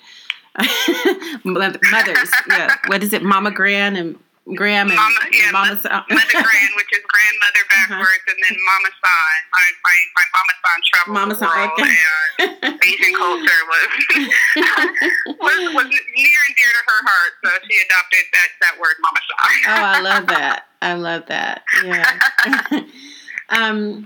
Mothers, 1.43 2.31
yeah. 2.49 2.75
What 2.87 3.03
is 3.03 3.13
it, 3.13 3.23
Mama 3.23 3.51
Gran 3.51 3.95
and 3.95 4.17
Graham 4.53 4.89
and 4.89 4.95
Mama, 4.95 5.19
yeah, 5.33 5.49
Mama 5.51 5.79
San. 5.81 6.05
Mother 6.05 6.37
Gran, 6.45 6.69
which 6.77 6.91
is 6.93 7.01
grandmother 7.09 7.65
backwards, 7.65 8.21
uh-huh. 8.21 8.29
and 8.29 8.39
then 8.45 8.55
Mama 8.61 8.89
San. 8.93 9.37
My, 9.49 9.65
my, 9.81 9.97
my 10.13 10.25
Mama 10.37 10.53
San 10.61 10.79
traveled 10.85 11.13
Mama 11.17 11.33
the 11.33 11.45
world, 11.49 11.71
okay. 11.73 11.97
and 12.61 12.77
Asian 12.85 13.13
culture 13.17 13.61
was, 13.65 13.89
was 15.41 15.59
was 15.73 15.89
near 15.89 16.39
and 16.45 16.55
dear 16.55 16.69
to 16.69 16.81
her 16.85 17.01
heart, 17.09 17.33
so 17.41 17.49
she 17.65 17.75
adopted 17.89 18.25
that 18.33 18.49
that 18.61 18.79
word, 18.79 18.95
Mama 19.01 19.19
San. 19.25 19.41
oh, 19.65 19.83
I 19.83 20.01
love 20.01 20.27
that. 20.27 20.65
I 20.81 20.93
love 20.93 21.25
that. 21.25 21.63
Yeah. 21.83 22.81
um, 23.49 24.05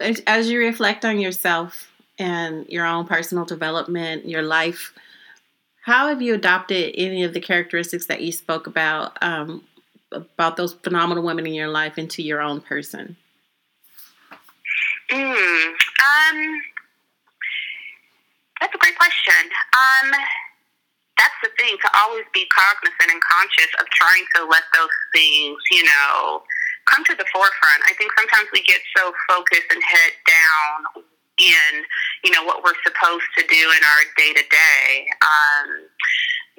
as 0.00 0.50
you 0.50 0.58
reflect 0.58 1.04
on 1.04 1.20
yourself 1.20 1.92
and 2.18 2.66
your 2.68 2.86
own 2.86 3.06
personal 3.06 3.44
development, 3.44 4.26
your 4.26 4.42
life 4.42 4.92
how 5.84 6.08
have 6.08 6.22
you 6.22 6.32
adopted 6.32 6.94
any 6.96 7.24
of 7.24 7.34
the 7.34 7.40
characteristics 7.40 8.06
that 8.06 8.22
you 8.22 8.32
spoke 8.32 8.66
about 8.66 9.18
um, 9.20 9.62
about 10.12 10.56
those 10.56 10.72
phenomenal 10.72 11.22
women 11.22 11.46
in 11.46 11.52
your 11.52 11.68
life 11.68 11.98
into 11.98 12.22
your 12.22 12.40
own 12.40 12.62
person? 12.62 13.16
Mm, 15.12 15.20
um, 15.20 16.62
that's 18.60 18.74
a 18.74 18.78
great 18.78 18.96
question. 18.96 19.44
Um, 19.76 20.10
that's 21.18 21.36
the 21.42 21.50
thing 21.58 21.76
to 21.76 21.90
always 22.00 22.24
be 22.32 22.46
cognizant 22.48 23.12
and 23.12 23.20
conscious 23.20 23.68
of 23.78 23.84
trying 23.92 24.24
to 24.36 24.44
let 24.48 24.64
those 24.72 24.96
things, 25.14 25.58
you 25.70 25.84
know, 25.84 26.42
come 26.86 27.04
to 27.04 27.14
the 27.14 27.26
forefront. 27.30 27.82
I 27.84 27.92
think 27.98 28.10
sometimes 28.18 28.48
we 28.54 28.62
get 28.62 28.80
so 28.96 29.12
focused 29.28 29.68
and 29.68 29.82
head 29.82 30.12
down 30.24 31.04
in 31.38 31.72
you 32.24 32.30
know 32.30 32.44
what 32.44 32.62
we're 32.62 32.78
supposed 32.86 33.26
to 33.38 33.44
do 33.46 33.70
in 33.70 33.82
our 33.82 34.02
day 34.16 34.32
to 34.32 34.44
day. 34.48 35.08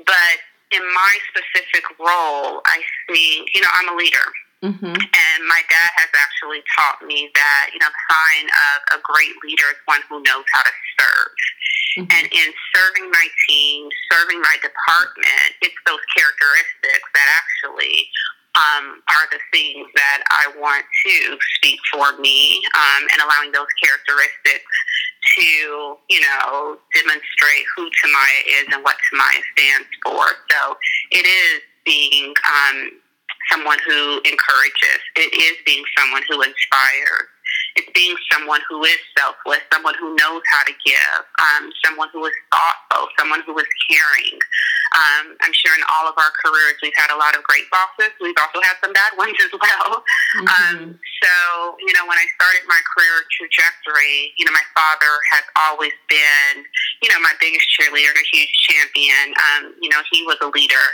But 0.05 0.38
in 0.72 0.84
my 0.94 1.13
specific 1.32 1.86
role, 2.00 2.62
I 2.65 2.82
see 3.08 3.46
you 3.53 3.62
know 3.62 3.70
I'm 3.74 3.94
a 3.94 3.98
leader. 3.98 4.27
Mm-hmm. 4.63 4.98
And 4.98 5.39
my 5.46 5.62
dad 5.70 5.91
has 6.01 6.10
actually 6.17 6.65
taught 6.74 6.98
me 7.05 7.29
that, 7.38 7.70
you 7.70 7.77
know, 7.77 7.86
the 7.86 8.03
sign 8.10 8.46
of 8.50 8.98
a 8.98 9.00
great 9.05 9.38
leader 9.46 9.70
is 9.70 9.77
one 9.86 10.01
who 10.10 10.25
knows 10.25 10.48
how 10.58 10.65
to 10.65 10.74
serve. 10.98 11.38
Mm-hmm. 12.01 12.10
And 12.10 12.25
in 12.34 12.50
serving 12.74 13.13
my 13.13 13.27
team, 13.46 13.94
serving 14.10 14.41
my 14.41 14.58
department, 14.65 15.53
it's 15.62 15.77
those 15.86 16.01
characteristics 16.17 17.08
that 17.13 17.27
actually 17.29 18.10
um, 18.55 19.03
are 19.09 19.27
the 19.31 19.39
things 19.51 19.88
that 19.95 20.24
I 20.31 20.47
want 20.59 20.85
to 21.05 21.38
speak 21.57 21.79
for 21.91 22.17
me 22.19 22.63
um, 22.75 23.03
and 23.12 23.21
allowing 23.21 23.51
those 23.51 23.67
characteristics 23.83 24.71
to, 25.35 25.97
you 26.09 26.21
know, 26.21 26.77
demonstrate 26.93 27.65
who 27.75 27.89
Tamaya 28.00 28.41
is 28.47 28.65
and 28.74 28.83
what 28.83 28.95
Tamaya 29.12 29.41
stands 29.57 29.88
for. 30.03 30.24
So 30.51 30.77
it 31.12 31.25
is 31.25 31.62
being 31.85 32.33
um, 32.47 32.91
someone 33.51 33.77
who 33.85 34.21
encourages, 34.24 35.00
it 35.15 35.33
is 35.33 35.57
being 35.65 35.83
someone 35.97 36.24
who 36.29 36.41
inspires. 36.41 37.27
It's 37.75 37.91
being 37.94 38.15
someone 38.32 38.62
who 38.70 38.84
is 38.84 38.98
selfless, 39.17 39.62
someone 39.72 39.96
who 40.00 40.15
knows 40.15 40.41
how 40.51 40.63
to 40.63 40.74
give, 40.86 41.22
um, 41.39 41.72
someone 41.84 42.10
who 42.13 42.25
is 42.25 42.34
thoughtful, 42.51 43.08
someone 43.17 43.41
who 43.46 43.58
is 43.60 43.67
caring, 43.89 44.39
um, 44.96 45.36
I'm 45.44 45.51
sure 45.51 45.75
in 45.75 45.84
all 45.91 46.08
of 46.08 46.15
our 46.15 46.32
careers 46.39 46.79
we've 46.79 46.96
had 46.96 47.12
a 47.12 47.20
lot 47.20 47.36
of 47.36 47.44
great 47.44 47.67
bosses. 47.67 48.15
We've 48.24 48.38
also 48.39 48.63
had 48.63 48.79
some 48.79 48.96
bad 48.96 49.12
ones 49.20 49.36
as 49.44 49.51
well. 49.51 50.05
Mm-hmm. 50.39 50.48
Um, 50.48 50.77
so, 51.24 51.34
you 51.84 51.91
know, 51.91 52.08
when 52.08 52.15
I 52.15 52.27
started 52.39 52.63
my 52.70 52.79
career 52.96 53.27
trajectory, 53.34 54.32
you 54.39 54.48
know, 54.48 54.55
my 54.55 54.63
father 54.72 55.12
has 55.36 55.46
always 55.67 55.96
been, 56.08 56.63
you 57.03 57.12
know, 57.12 57.20
my 57.20 57.34
biggest 57.44 57.67
cheerleader 57.75 58.15
and 58.15 58.24
a 58.24 58.27
huge 58.32 58.51
champion. 58.72 59.36
Um, 59.36 59.75
you 59.82 59.89
know, 59.89 60.00
he 60.12 60.24
was 60.24 60.39
a 60.39 60.48
leader 60.48 60.86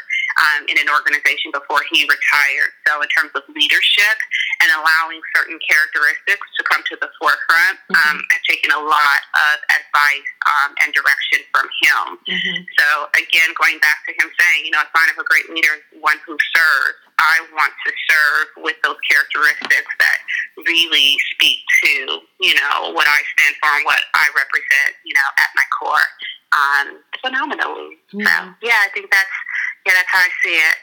um, 0.42 0.66
in 0.66 0.76
an 0.82 0.90
organization 0.90 1.54
before 1.54 1.86
he 1.94 2.04
retired. 2.10 2.74
So, 2.90 3.00
in 3.02 3.10
terms 3.14 3.32
of 3.38 3.46
leadership 3.54 4.18
and 4.66 4.70
allowing 4.74 5.22
certain 5.38 5.62
characteristics 5.62 6.46
to 6.58 6.62
come 6.66 6.82
to 6.90 6.96
the 6.98 7.10
forefront, 7.22 7.78
mm-hmm. 7.88 8.18
um, 8.18 8.18
I've 8.34 8.46
taken 8.50 8.74
a 8.74 8.82
lot 8.82 9.22
of 9.38 9.56
advice 9.70 10.30
um, 10.50 10.74
and 10.82 10.90
direction 10.92 11.46
from 11.54 11.70
him. 11.86 12.06
Mm-hmm. 12.26 12.58
So, 12.78 12.88
again, 13.14 13.54
going 13.54 13.78
back 13.80 14.02
to 14.10 14.12
him 14.18 14.28
saying, 14.34 14.66
you 14.66 14.74
know, 14.74 14.82
a 14.82 14.90
sign 14.90 15.10
of 15.14 15.18
a 15.22 15.26
great 15.30 15.48
leader 15.54 15.78
is 15.78 15.86
one 16.02 16.18
who 16.26 16.36
serves. 16.58 16.98
I 17.22 17.46
want 17.54 17.70
to 17.86 17.92
serve 18.10 18.48
with 18.66 18.78
those 18.82 18.98
characteristics 19.06 19.94
that 20.02 20.18
really 20.66 21.22
speak 21.38 21.62
to, 21.86 22.18
you 22.42 22.54
know, 22.58 22.90
what 22.98 23.06
I 23.06 23.22
stand 23.38 23.54
for 23.62 23.70
and 23.78 23.86
what 23.86 24.02
I 24.18 24.26
represent, 24.34 24.98
you 25.06 25.14
know, 25.14 25.28
at 25.38 25.54
my 25.54 25.68
core, 25.78 26.08
um, 26.50 26.88
phenomenally. 27.22 28.02
Mm-hmm. 28.10 28.26
So, 28.26 28.34
yeah, 28.66 28.82
I 28.82 28.90
think 28.94 29.14
that's, 29.14 29.38
yeah, 29.86 29.94
that's 29.94 30.10
how 30.10 30.20
I 30.20 30.30
see 30.44 30.56
it. 30.56 30.76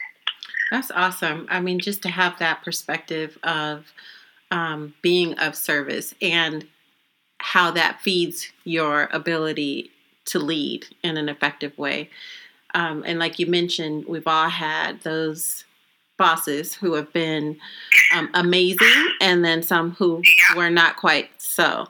That's 0.71 0.91
awesome. 0.91 1.47
I 1.49 1.59
mean, 1.59 1.79
just 1.79 2.03
to 2.03 2.09
have 2.09 2.37
that 2.39 2.63
perspective 2.63 3.37
of 3.43 3.91
um, 4.51 4.93
being 5.01 5.37
of 5.39 5.55
service 5.55 6.13
and 6.21 6.67
how 7.39 7.71
that 7.71 8.01
feeds 8.01 8.51
your 8.65 9.09
ability 9.11 9.91
to 10.25 10.39
lead 10.39 10.85
in 11.03 11.17
an 11.17 11.29
effective 11.29 11.77
way. 11.77 12.09
Um, 12.75 13.03
and 13.05 13.17
like 13.17 13.39
you 13.39 13.47
mentioned, 13.47 14.05
we've 14.07 14.27
all 14.27 14.49
had 14.49 15.01
those 15.01 15.63
bosses 16.17 16.75
who 16.75 16.93
have 16.93 17.11
been 17.13 17.57
um, 18.13 18.29
amazing, 18.33 19.07
and 19.21 19.43
then 19.43 19.63
some 19.63 19.91
who 19.91 20.21
yeah. 20.23 20.55
were 20.55 20.69
not 20.69 20.97
quite 20.97 21.29
so. 21.37 21.87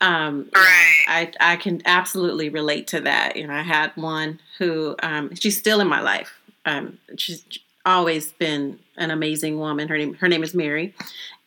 Um, 0.00 0.50
right. 0.54 1.04
I 1.06 1.32
I 1.40 1.56
can 1.56 1.80
absolutely 1.84 2.48
relate 2.48 2.88
to 2.88 3.00
that. 3.02 3.36
You 3.36 3.46
know, 3.46 3.54
I 3.54 3.62
had 3.62 3.92
one 3.94 4.40
who 4.58 4.96
um, 5.02 5.34
she's 5.36 5.56
still 5.56 5.80
in 5.80 5.86
my 5.86 6.00
life. 6.00 6.32
Um, 6.66 6.98
she's 7.16 7.44
always 7.86 8.32
been 8.32 8.78
an 8.96 9.10
amazing 9.10 9.58
woman. 9.58 9.88
Her 9.88 9.96
name 9.96 10.14
her 10.14 10.28
name 10.28 10.42
is 10.42 10.54
Mary, 10.54 10.94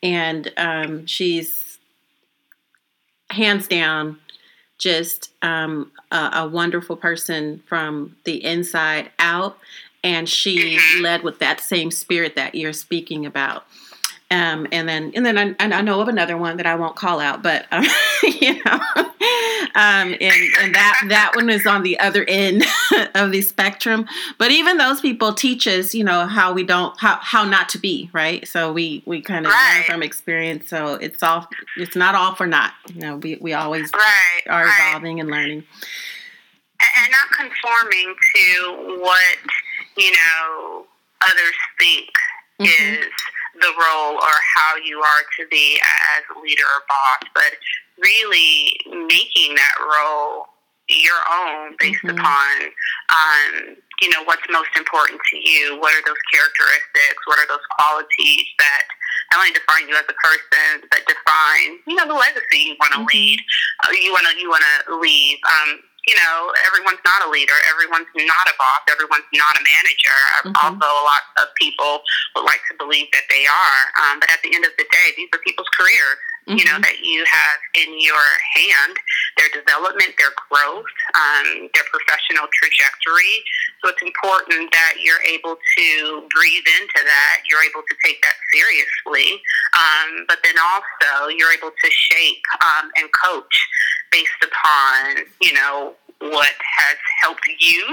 and 0.01 0.51
um, 0.57 1.05
she's 1.05 1.77
hands 3.29 3.67
down 3.67 4.17
just 4.79 5.31
um, 5.41 5.91
a, 6.11 6.29
a, 6.33 6.47
wonderful 6.47 6.95
person 6.95 7.61
from 7.67 8.15
the 8.23 8.43
inside 8.43 9.11
out. 9.19 9.57
And 10.03 10.27
she 10.27 10.79
led 11.01 11.23
with 11.23 11.39
that 11.39 11.59
same 11.59 11.91
spirit 11.91 12.35
that 12.35 12.55
you're 12.55 12.73
speaking 12.73 13.25
about. 13.25 13.65
Um, 14.31 14.67
and 14.71 14.87
then, 14.87 15.11
and 15.13 15.25
then 15.25 15.37
I, 15.37 15.55
I, 15.59 15.81
know 15.81 15.99
of 15.99 16.07
another 16.07 16.37
one 16.37 16.57
that 16.57 16.65
I 16.65 16.75
won't 16.75 16.95
call 16.95 17.19
out, 17.19 17.43
but 17.43 17.65
um, 17.71 17.83
you 18.23 18.63
know, 18.63 18.79
um, 19.75 20.13
and 20.19 20.43
and 20.61 20.75
that 20.75 21.01
that 21.09 21.31
one 21.35 21.49
is 21.49 21.65
on 21.65 21.83
the 21.83 21.99
other 21.99 22.23
end 22.27 22.63
of 23.15 23.31
the 23.31 23.41
spectrum. 23.41 24.07
But 24.37 24.51
even 24.51 24.77
those 24.77 25.01
people 25.01 25.33
teach 25.33 25.67
us, 25.67 25.93
you 25.93 26.03
know, 26.03 26.25
how 26.27 26.53
we 26.53 26.63
don't 26.63 26.97
how 26.99 27.17
how 27.21 27.43
not 27.43 27.69
to 27.69 27.77
be 27.77 28.09
right. 28.13 28.47
So 28.47 28.71
we 28.73 29.03
we 29.05 29.21
kind 29.21 29.45
of 29.45 29.51
Right. 29.51 29.75
learn 29.77 29.83
from 29.85 30.03
experience. 30.03 30.69
So 30.69 30.95
it's 30.95 31.21
all 31.23 31.47
it's 31.77 31.95
not 31.95 32.15
all 32.15 32.35
for 32.35 32.47
naught. 32.47 32.73
You 32.93 33.01
know, 33.01 33.15
we 33.17 33.37
we 33.41 33.53
always 33.53 33.89
Right. 33.93 34.43
are 34.49 34.65
right. 34.65 34.89
evolving 34.89 35.19
and 35.19 35.29
learning. 35.29 35.63
and 36.81 37.11
not 37.11 37.29
conforming 37.37 38.15
to 38.35 38.99
what 39.01 39.37
you 39.97 40.11
know 40.11 40.85
others 41.25 41.53
think 41.79 42.07
Mhm. 42.59 42.99
is 42.99 43.05
the 43.59 43.73
role 43.77 44.15
or 44.15 44.35
how 44.55 44.75
you 44.77 45.01
are 45.01 45.23
to 45.37 45.47
be 45.49 45.79
as 46.17 46.23
a 46.35 46.39
leader 46.39 46.63
or 46.63 46.83
boss, 46.87 47.29
but 47.33 47.53
really 48.01 48.75
making 49.07 49.55
that 49.55 49.75
role 49.79 50.47
your 50.89 51.21
own 51.29 51.75
based 51.77 52.01
Mhm. 52.01 52.17
upon 52.17 52.73
um, 53.13 53.75
you 54.01 54.09
know 54.09 54.23
what's 54.23 54.41
most 54.49 54.69
important 54.75 55.19
to 55.29 55.37
you. 55.37 55.75
What 55.77 55.93
are 55.93 56.01
those 56.01 56.17
characteristics? 56.33 57.21
What 57.25 57.37
are 57.39 57.45
those 57.47 57.65
qualities 57.77 58.45
that 58.57 58.83
not 59.31 59.39
only 59.41 59.51
define 59.51 59.87
you 59.87 59.95
as 59.95 60.05
a 60.09 60.13
person, 60.13 60.87
but 60.89 61.05
define 61.05 61.79
you 61.85 61.95
know 61.95 62.07
the 62.07 62.13
legacy 62.13 62.73
you 62.73 62.75
want 62.79 62.93
to 62.93 62.99
Mhm. 62.99 63.07
lead. 63.13 63.39
Uh, 63.85 63.91
you 63.91 64.11
want 64.11 64.25
to 64.27 64.39
you 64.39 64.49
want 64.49 64.63
to 64.63 64.95
leave. 64.95 65.37
Um, 65.47 65.83
you 66.07 66.15
know, 66.15 66.51
everyone's 66.65 67.03
not 67.05 67.21
a 67.23 67.29
leader. 67.29 67.53
Everyone's 67.69 68.07
not 68.15 68.49
a 68.49 68.55
boss. 68.57 68.81
Everyone's 68.89 69.25
not 69.33 69.55
a 69.59 69.61
manager. 69.61 70.19
Um, 70.41 70.53
Mhm. 70.53 70.63
Although 70.63 71.01
a 71.01 71.05
lot 71.05 71.23
of 71.37 71.53
people 71.55 72.03
would 72.35 72.45
like 72.45 72.61
to 72.69 72.73
believe 72.75 73.11
that 73.11 73.27
they 73.29 73.45
are, 73.45 73.91
um, 74.01 74.19
but 74.19 74.31
at 74.31 74.41
the 74.41 74.55
end 74.55 74.65
of 74.65 74.75
the 74.77 74.85
day, 74.85 75.13
these 75.17 75.29
are 75.33 75.39
people's 75.39 75.69
careers. 75.77 76.17
You 76.49 76.65
know 76.65 76.77
Mhm. 76.79 76.83
that 76.83 76.99
you 77.05 77.23
have 77.25 77.59
in 77.75 77.99
your 78.01 78.25
hand 78.55 78.97
their 79.37 79.49
development, 79.49 80.15
their 80.17 80.33
growth, 80.49 80.85
um, 81.15 81.69
their 81.73 81.83
professional 81.93 82.47
trajectory. 82.53 83.43
So 83.81 83.89
it's 83.89 84.01
important 84.01 84.71
that 84.73 84.95
you're 84.99 85.21
able 85.23 85.57
to 85.77 86.27
breathe 86.33 86.67
into 86.67 86.99
that. 87.05 87.41
You're 87.45 87.63
able 87.63 87.83
to 87.87 87.95
take 88.03 88.21
that 88.23 88.35
seriously, 88.53 89.41
um, 89.77 90.25
but 90.27 90.39
then 90.43 90.55
also 90.59 91.29
you're 91.29 91.51
able 91.53 91.71
to 91.71 91.89
shape 91.91 92.43
um, 92.61 92.91
and 92.97 93.09
coach 93.23 93.55
based 94.11 94.41
upon 94.43 95.23
you 95.39 95.53
know 95.53 95.95
what 96.19 96.51
has 96.59 96.97
helped 97.23 97.47
you 97.59 97.85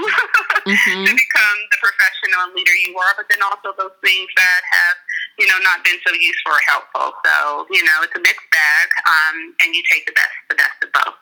Mhm. 0.67 1.05
to 1.07 1.11
become 1.15 1.57
the 1.71 1.77
professional 1.79 2.43
and 2.43 2.53
leader 2.55 2.75
you 2.87 2.97
are, 2.99 3.13
but 3.15 3.29
then 3.29 3.41
also 3.41 3.71
those 3.77 3.95
things 4.03 4.27
that 4.35 4.61
have, 4.71 4.97
you 5.37 5.47
know, 5.47 5.53
not 5.63 5.83
been 5.83 5.97
so 6.05 6.13
useful 6.13 6.51
or 6.51 6.59
helpful. 6.67 7.13
So, 7.25 7.65
you 7.71 7.83
know, 7.83 8.03
it's 8.03 8.15
a 8.15 8.19
mixed 8.19 8.49
bag, 8.51 8.89
um, 9.09 9.55
and 9.61 9.75
you 9.75 9.83
take 9.91 10.05
the 10.05 10.13
best, 10.13 10.29
the 10.49 10.55
best 10.55 10.83
of 10.83 10.93
both. 10.93 11.13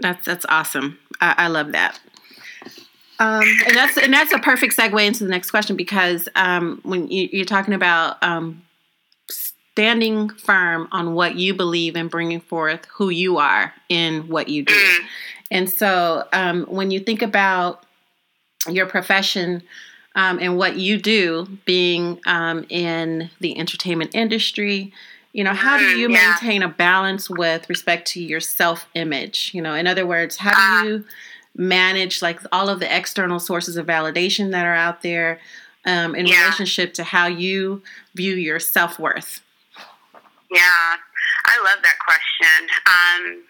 That's 0.00 0.24
that's 0.24 0.46
awesome. 0.48 0.98
I, 1.20 1.34
I 1.38 1.46
love 1.48 1.72
that. 1.72 1.98
Um, 3.20 3.42
and 3.66 3.76
that's 3.76 3.96
and 3.98 4.12
that's 4.12 4.32
a 4.32 4.38
perfect 4.38 4.76
segue 4.76 5.04
into 5.04 5.24
the 5.24 5.30
next 5.30 5.50
question 5.50 5.76
because 5.76 6.28
um, 6.36 6.80
when 6.84 7.08
you, 7.08 7.28
you're 7.32 7.44
talking 7.44 7.74
about 7.74 8.22
um, 8.22 8.62
standing 9.28 10.28
firm 10.30 10.88
on 10.92 11.14
what 11.14 11.34
you 11.34 11.52
believe 11.54 11.96
and 11.96 12.10
bringing 12.10 12.40
forth 12.40 12.84
who 12.86 13.10
you 13.10 13.38
are 13.38 13.72
in 13.88 14.28
what 14.28 14.48
you 14.48 14.64
do, 14.64 14.74
Mm, 14.74 15.04
and 15.50 15.70
so 15.70 16.28
um, 16.32 16.64
when 16.66 16.90
you 16.90 17.00
think 17.00 17.22
about 17.22 17.84
your 18.68 18.86
profession 18.86 19.62
um, 20.14 20.38
and 20.40 20.56
what 20.56 20.76
you 20.76 20.98
do, 20.98 21.46
being 21.64 22.20
um, 22.26 22.64
in 22.68 23.30
the 23.40 23.58
entertainment 23.58 24.14
industry, 24.14 24.92
you 25.32 25.44
know, 25.44 25.52
how 25.54 25.76
do 25.76 25.84
Mm, 25.84 25.98
you 25.98 26.08
yeah. 26.08 26.28
maintain 26.30 26.62
a 26.62 26.68
balance 26.68 27.28
with 27.30 27.68
respect 27.68 28.08
to 28.08 28.22
your 28.22 28.40
self 28.40 28.86
image? 28.94 29.50
You 29.54 29.62
know, 29.62 29.74
in 29.74 29.86
other 29.86 30.06
words, 30.06 30.36
how 30.36 30.50
Uh, 30.52 30.82
do 30.82 30.88
you 30.88 31.04
manage 31.56 32.22
like 32.22 32.40
all 32.52 32.68
of 32.68 32.80
the 32.80 32.94
external 32.96 33.38
sources 33.38 33.76
of 33.76 33.86
validation 33.86 34.50
that 34.52 34.64
are 34.66 34.74
out 34.74 35.02
there 35.02 35.40
um, 35.84 36.14
in 36.14 36.26
Yeah. 36.26 36.40
relationship 36.42 36.94
to 36.94 37.04
how 37.04 37.26
you 37.26 37.82
view 38.14 38.34
your 38.34 38.58
self 38.60 38.98
worth? 38.98 39.40
yeah, 40.50 40.96
I 41.46 41.58
love 41.62 41.82
that 41.82 41.98
question. 42.04 42.68
Um, 42.86 43.42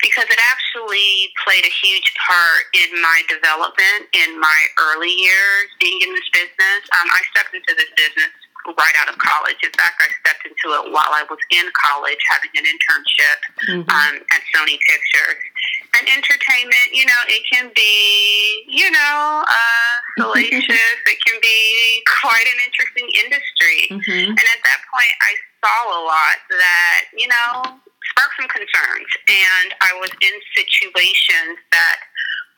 because 0.00 0.26
it 0.30 0.38
actually 0.50 1.32
played 1.44 1.64
a 1.64 1.72
huge 1.82 2.14
part 2.26 2.64
in 2.74 2.90
my 3.02 3.22
development 3.28 4.06
in 4.14 4.38
my 4.40 4.60
early 4.78 5.10
years 5.10 5.66
being 5.80 5.98
in 6.02 6.14
this 6.14 6.28
business. 6.32 6.82
Um, 7.00 7.08
I 7.10 7.20
stepped 7.34 7.54
into 7.54 7.74
this 7.74 7.90
business 7.96 8.30
right 8.76 8.92
out 9.00 9.08
of 9.08 9.16
college. 9.18 9.56
In 9.64 9.72
fact, 9.72 9.96
I 10.02 10.08
stepped 10.20 10.44
into 10.44 10.76
it 10.76 10.92
while 10.92 11.08
I 11.14 11.24
was 11.30 11.38
in 11.50 11.64
college 11.72 12.18
having 12.28 12.50
an 12.58 12.64
internship 12.68 13.38
Mhm. 13.64 13.88
um, 13.88 14.14
at 14.30 14.42
Sony 14.54 14.78
Pictures. 14.86 15.40
And 15.94 16.08
entertainment, 16.10 16.92
you 16.92 17.06
know, 17.06 17.20
it 17.28 17.42
can 17.50 17.70
be, 17.74 18.64
you 18.68 18.90
know, 18.90 19.42
uh, 19.48 19.94
salacious. 20.18 20.52
it 21.06 21.18
can 21.24 21.40
be 21.40 22.04
quite 22.20 22.44
an 22.46 22.60
interesting 22.66 23.08
industry. 23.24 23.88
Mhm. 23.90 24.28
And 24.36 24.38
at 24.52 24.60
that 24.64 24.80
point, 24.92 25.12
I 25.22 25.32
saw 25.64 25.98
a 25.98 26.00
lot 26.04 26.36
that, 26.50 27.04
you 27.16 27.28
know, 27.28 27.80
sparked 28.18 28.34
some 28.34 28.50
concerns. 28.50 29.10
And 29.30 29.68
I 29.80 29.94
was 30.02 30.10
in 30.18 30.34
situations 30.58 31.58
that 31.70 31.98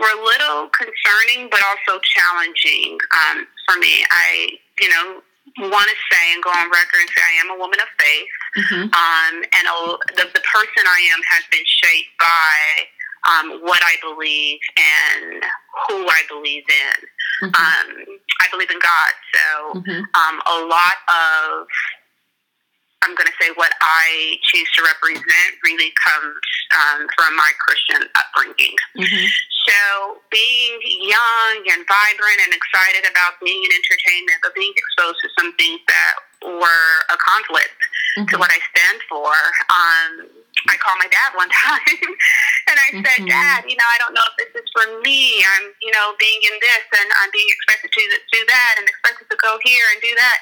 were 0.01 0.09
a 0.16 0.25
little 0.25 0.73
concerning, 0.73 1.53
but 1.53 1.61
also 1.61 2.01
challenging 2.01 2.96
um, 3.12 3.44
for 3.68 3.77
me. 3.79 4.01
I, 4.11 4.57
you 4.81 4.88
know, 4.88 5.20
want 5.68 5.88
to 5.90 5.96
say 6.11 6.33
and 6.33 6.42
go 6.42 6.51
on 6.51 6.70
record 6.70 7.01
and 7.05 7.11
say 7.11 7.20
I 7.20 7.35
am 7.44 7.51
a 7.53 7.59
woman 7.61 7.79
of 7.81 7.88
faith. 8.01 8.33
Mhm. 8.57 8.83
Um, 8.94 9.35
and 9.44 9.64
a, 9.68 9.77
the, 10.16 10.25
the 10.33 10.40
person 10.40 10.83
I 10.88 11.01
am 11.12 11.20
has 11.29 11.44
been 11.51 11.64
shaped 11.66 12.16
by 12.18 12.57
um, 13.29 13.61
what 13.61 13.83
I 13.85 13.96
believe 14.01 14.59
and 14.81 15.44
who 15.88 16.09
I 16.09 16.23
believe 16.29 16.64
in. 16.68 17.49
Mhm. 17.51 17.57
Um, 17.57 17.88
I 18.40 18.46
believe 18.51 18.70
in 18.70 18.79
God, 18.79 19.12
so 19.35 19.81
Mhm. 19.81 20.05
um, 20.14 20.42
a 20.46 20.59
lot 20.64 20.96
of 21.09 21.66
I'm 23.03 23.15
going 23.17 23.27
to 23.29 23.39
say 23.41 23.51
what 23.57 23.73
I 23.81 24.37
choose 24.45 24.69
to 24.77 24.85
represent 24.85 25.51
really 25.65 25.93
comes 26.05 26.37
um, 26.77 27.07
from 27.17 27.35
my 27.37 27.51
Christian 27.67 28.05
upbringing. 28.15 28.77
Mhm. 28.97 29.27
So 29.67 30.21
being 30.31 30.81
young 31.09 31.57
and 31.73 31.85
vibrant 31.89 32.41
and 32.45 32.53
excited 32.53 33.09
about 33.11 33.41
being 33.41 33.63
in 33.65 33.71
entertainment, 33.73 34.39
but 34.43 34.55
being 34.55 34.73
exposed 34.77 35.19
to 35.23 35.29
some 35.39 35.53
things 35.57 35.81
that 35.89 36.15
were 36.43 36.95
a 37.09 37.17
conflict 37.17 37.77
to 38.17 38.23
Mhm. 38.25 38.39
what 38.39 38.51
I 38.51 38.61
stand 38.77 39.01
for. 39.09 39.33
Um, 39.71 40.29
I 40.69 40.77
called 40.77 41.01
my 41.01 41.09
dad 41.09 41.31
one 41.35 41.49
time 41.65 42.11
and 42.69 42.77
I 42.77 42.89
said, 43.01 43.25
Mhm. 43.25 43.31
Dad, 43.31 43.65
you 43.69 43.77
know, 43.77 43.89
I 43.89 43.99
don't 43.99 44.13
know 44.13 44.27
if 44.29 44.37
this 44.37 44.63
is 44.63 44.69
for 44.77 44.87
me. 45.01 45.43
I'm, 45.43 45.73
you 45.81 45.91
know, 45.93 46.15
being 46.21 46.41
in 46.45 46.57
this 46.61 46.85
and 47.01 47.09
I'm 47.23 47.31
being 47.33 47.49
expected 47.49 47.91
to 47.93 48.03
do 48.33 48.41
that 48.47 48.75
and 48.79 48.89
expected 48.89 49.31
to 49.31 49.37
go 49.41 49.59
here 49.65 49.87
and 49.93 50.01
do 50.03 50.13
that. 50.15 50.39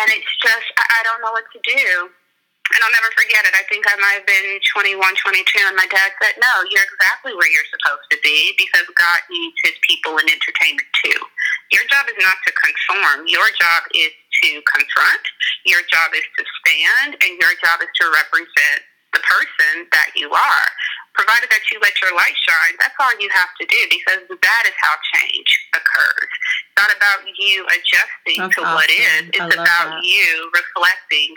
And 0.00 0.06
it's 0.16 0.32
just, 0.40 0.66
I, 0.78 1.02
don't 1.04 1.20
know 1.20 1.32
what 1.32 1.44
to 1.52 1.60
do. 1.66 2.08
And 2.70 2.78
I'll 2.86 2.94
never 2.94 3.10
forget 3.18 3.42
it. 3.44 3.52
I 3.58 3.66
think 3.66 3.82
I 3.90 3.96
might 3.98 4.22
have 4.22 4.28
been 4.30 4.62
21, 4.70 4.96
22, 4.96 5.66
and 5.66 5.74
my 5.74 5.90
dad 5.90 6.14
said, 6.22 6.38
No, 6.38 6.52
you're 6.70 6.86
exactly 6.86 7.34
where 7.34 7.50
you're 7.50 7.66
supposed 7.66 8.06
to 8.14 8.18
be 8.22 8.54
because 8.54 8.86
God 8.94 9.20
needs 9.26 9.58
his 9.66 9.74
people 9.82 10.16
in 10.22 10.30
entertainment 10.30 10.86
too. 11.02 11.18
Your 11.74 11.82
job 11.90 12.06
is 12.06 12.18
not 12.22 12.38
to 12.46 12.52
conform, 12.54 13.26
your 13.26 13.50
job 13.58 13.90
is 13.90 14.14
to 14.42 14.62
confront, 14.62 15.24
your 15.66 15.82
job 15.90 16.14
is 16.14 16.22
to 16.38 16.42
stand, 16.62 17.18
and 17.18 17.32
your 17.42 17.54
job 17.58 17.82
is 17.82 17.90
to 18.00 18.04
represent 18.14 18.46
the 18.46 18.50
person 18.50 18.78
that 18.78 18.89
you 20.30 20.36
are. 20.38 20.68
Provided 21.18 21.50
that 21.50 21.60
you 21.74 21.82
let 21.82 21.92
your 22.00 22.14
light 22.14 22.38
shine, 22.38 22.78
that's 22.78 22.94
all 23.02 23.10
you 23.18 23.28
have 23.34 23.50
to 23.60 23.66
do 23.66 23.80
because 23.90 24.22
that 24.30 24.62
is 24.64 24.76
how 24.78 24.94
change 25.18 25.50
occurs. 25.74 26.30
It's 26.70 26.78
not 26.78 26.90
about 26.94 27.26
you 27.26 27.66
adjusting 27.66 28.38
That's 28.46 28.54
to 28.56 28.62
what 28.62 28.88
is, 28.88 29.26
awesome. 29.26 29.34
It's 29.34 29.54
about 29.58 29.90
that. 29.98 30.04
you 30.06 30.48
reflecting 30.54 31.34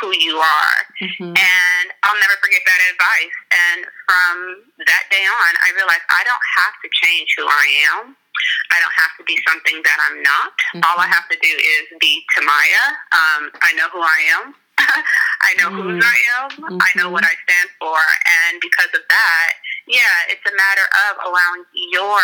who 0.00 0.14
you 0.14 0.38
are. 0.38 0.78
Mhm. 1.02 1.34
And 1.36 1.86
I'll 2.06 2.20
never 2.22 2.36
forget 2.40 2.62
that 2.64 2.80
advice. 2.86 3.34
And 3.50 3.80
from 4.06 4.34
that 4.86 5.04
day 5.10 5.26
on, 5.26 5.52
I 5.66 5.72
realized 5.74 6.06
I 6.08 6.22
don't 6.22 6.46
have 6.62 6.74
to 6.84 6.88
change 7.02 7.34
who 7.36 7.44
I 7.48 7.66
am. 7.92 8.16
I 8.70 8.78
don't 8.80 8.92
have 9.00 9.10
to 9.18 9.24
be 9.24 9.42
something 9.48 9.82
that 9.82 9.98
I'm 10.06 10.22
not. 10.22 10.52
All 10.86 11.00
I 11.00 11.08
Mhm. 11.08 11.12
have 11.12 11.28
to 11.30 11.36
do 11.42 11.48
is 11.48 11.98
be 11.98 12.24
Tamaya. 12.36 12.86
Um, 13.12 13.50
I 13.62 13.72
know 13.74 13.88
who 13.88 14.00
I 14.02 14.20
am. 14.38 14.54
I 15.42 15.54
know 15.58 15.70
whose 15.70 16.02
Mm. 16.02 16.04
I 16.04 16.18
am. 16.42 16.78
I 16.80 16.90
know 16.96 17.10
what 17.10 17.24
I 17.24 17.34
stand 17.48 17.70
for. 17.78 17.96
And 18.26 18.60
because 18.60 18.90
of 18.94 19.02
that, 19.08 19.50
yeah, 19.86 20.28
it's 20.28 20.44
a 20.46 20.54
matter 20.54 20.86
of 21.08 21.24
allowing 21.26 21.64
your 21.92 22.20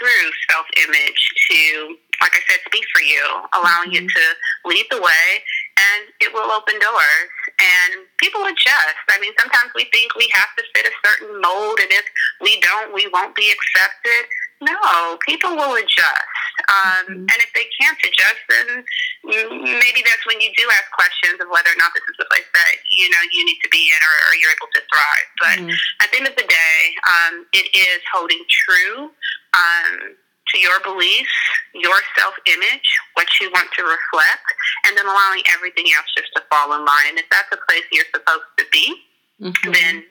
true 0.00 0.30
self 0.50 0.66
image 0.88 1.20
to, 1.50 1.96
like 2.22 2.32
I 2.34 2.40
said, 2.48 2.60
speak 2.66 2.84
for 2.94 3.02
you, 3.02 3.22
allowing 3.54 3.90
Mhm. 3.92 4.06
it 4.06 4.08
to 4.08 4.24
lead 4.64 4.86
the 4.90 5.00
way, 5.00 5.44
and 5.76 6.12
it 6.20 6.32
will 6.32 6.50
open 6.50 6.78
doors. 6.78 7.28
And 7.60 8.06
people 8.18 8.44
adjust. 8.46 9.04
I 9.08 9.18
mean, 9.18 9.34
sometimes 9.38 9.70
we 9.74 9.84
think 9.92 10.14
we 10.16 10.28
have 10.32 10.54
to 10.56 10.64
fit 10.74 10.86
a 10.86 10.92
certain 11.06 11.40
mold, 11.40 11.78
and 11.80 11.92
if 11.92 12.04
we 12.40 12.60
don't, 12.60 12.92
we 12.92 13.06
won't 13.08 13.34
be 13.36 13.52
accepted. 13.52 14.26
No, 14.60 15.18
people 15.26 15.54
will 15.54 15.74
adjust. 15.76 16.32
Um, 16.68 17.06
Mhm. 17.06 17.28
And 17.28 17.38
if 17.44 17.52
they 17.52 17.68
can't 17.78 17.98
adjust, 18.02 18.40
then 18.48 18.84
maybe 19.24 20.02
that's 20.02 20.24
when 20.24 20.40
you 20.40 20.50
do 20.56 20.64
ask 20.70 20.90
questions 20.92 21.40
of 21.40 21.48
whether 21.48 21.70
or 21.70 21.76
not 21.76 21.92
this 21.94 22.04
is 22.08 22.16
the 22.18 22.24
place 22.26 22.46
that 22.54 22.74
you 22.88 23.10
know 23.10 23.20
you 23.32 23.44
need 23.44 23.60
to 23.62 23.68
be 23.68 23.90
in 23.90 24.00
or, 24.00 24.30
or 24.30 24.34
you're 24.36 24.50
able 24.50 24.70
to 24.72 24.82
thrive. 24.88 25.28
But 25.38 25.58
mm. 25.58 25.76
at 26.00 26.10
the 26.10 26.16
end 26.18 26.28
of 26.28 26.36
the 26.36 26.46
day, 26.48 26.80
um, 27.04 27.46
it 27.52 27.68
is 27.76 28.00
holding 28.12 28.42
true 28.48 29.10
um, 29.52 30.16
to 30.48 30.58
your 30.58 30.80
beliefs, 30.80 31.36
your 31.74 32.00
self 32.18 32.34
image, 32.46 32.88
what 33.14 33.28
you 33.40 33.50
want 33.50 33.68
to 33.76 33.82
reflect, 33.82 34.46
and 34.86 34.96
then 34.96 35.06
allowing 35.06 35.42
everything 35.52 35.86
else 35.94 36.06
just 36.16 36.32
to 36.36 36.42
fall 36.50 36.72
in 36.72 36.84
line. 36.84 37.10
And 37.10 37.18
if 37.18 37.28
that's 37.30 37.52
a 37.52 37.60
place 37.68 37.84
you're 37.92 38.08
supposed 38.14 38.50
to 38.58 38.64
be, 38.72 38.94
mm-hmm. 39.40 39.72
then 39.72 40.04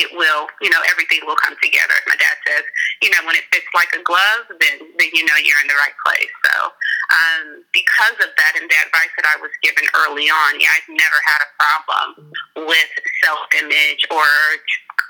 it 0.00 0.08
will, 0.16 0.48
you 0.64 0.72
know, 0.72 0.80
everything 0.88 1.20
will 1.28 1.36
come 1.36 1.52
together. 1.60 1.92
As 1.92 2.06
my 2.08 2.16
dad 2.16 2.36
says, 2.48 2.64
you 3.04 3.12
know, 3.12 3.20
when 3.28 3.36
it 3.36 3.44
fits 3.52 3.68
like 3.76 3.92
a 3.92 4.00
glove, 4.00 4.48
then, 4.48 4.80
then 4.96 5.10
you 5.12 5.28
know 5.28 5.36
you're 5.36 5.60
in 5.60 5.68
the 5.68 5.76
right 5.76 5.96
place. 6.00 6.32
So, 6.48 6.72
um, 7.12 7.60
because 7.76 8.16
of 8.24 8.32
that 8.32 8.52
and 8.56 8.64
the 8.64 8.78
advice 8.80 9.12
that 9.20 9.28
I 9.28 9.36
was 9.44 9.52
given 9.60 9.84
early 9.92 10.32
on, 10.32 10.56
yeah, 10.56 10.72
I've 10.72 10.88
never 10.88 11.20
had 11.28 11.40
a 11.44 11.50
problem 11.60 12.08
with 12.64 12.90
self 13.20 13.44
image 13.60 14.08
or 14.08 14.24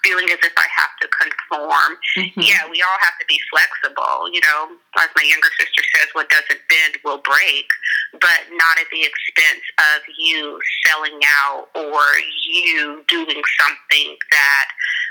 feeling 0.02 0.28
as 0.32 0.40
if 0.42 0.52
I 0.56 0.68
have 0.76 0.92
to 1.04 1.06
conform. 1.12 1.92
Mm-hmm. 2.16 2.40
Yeah, 2.40 2.64
we 2.70 2.82
all 2.82 3.00
have 3.00 3.16
to 3.20 3.26
be 3.28 3.38
flexible. 3.52 4.32
You 4.32 4.40
know, 4.40 4.76
as 4.98 5.10
my 5.16 5.24
younger 5.24 5.52
sister 5.60 5.82
says, 5.94 6.08
what 6.12 6.28
doesn't 6.28 6.60
bend 6.68 6.98
will 7.04 7.20
break, 7.20 7.68
but 8.16 8.48
not 8.52 8.80
at 8.80 8.88
the 8.90 9.04
expense 9.04 9.64
of 9.78 10.00
you 10.18 10.58
selling 10.86 11.20
out 11.44 11.68
or 11.74 12.02
you 12.48 13.04
doing 13.08 13.42
something 13.60 14.16
that 14.30 14.59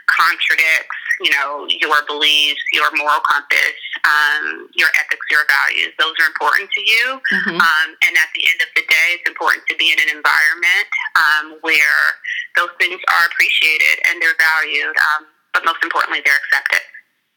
contradicts, 0.10 1.00
you 1.22 1.32
know, 1.32 1.67
your 1.69 2.02
beliefs, 2.08 2.62
your 2.74 2.89
moral 2.95 3.22
compass, 3.28 3.78
um, 4.06 4.69
your 4.76 4.89
ethics, 5.00 5.26
your 5.30 5.45
values. 5.45 5.93
Those 6.00 6.15
are 6.22 6.28
important 6.28 6.69
to 6.72 6.82
you. 6.82 7.06
Mm-hmm. 7.19 7.58
Um, 7.60 7.88
and 8.08 8.13
at 8.17 8.30
the 8.34 8.43
end 8.48 8.60
of 8.62 8.69
the 8.76 8.84
day, 8.88 9.08
it's 9.19 9.28
important 9.28 9.63
to 9.69 9.76
be 9.76 9.91
in 9.91 10.00
an 10.00 10.10
environment 10.10 10.88
um, 11.15 11.45
where 11.62 12.04
those 12.56 12.72
things 12.80 12.98
are 12.98 13.24
appreciated 13.28 14.00
and 14.10 14.22
they're 14.22 14.39
valued, 14.39 14.95
um, 15.13 15.28
but 15.54 15.65
most 15.65 15.84
importantly, 15.84 16.22
they're 16.24 16.39
accepted. 16.39 16.86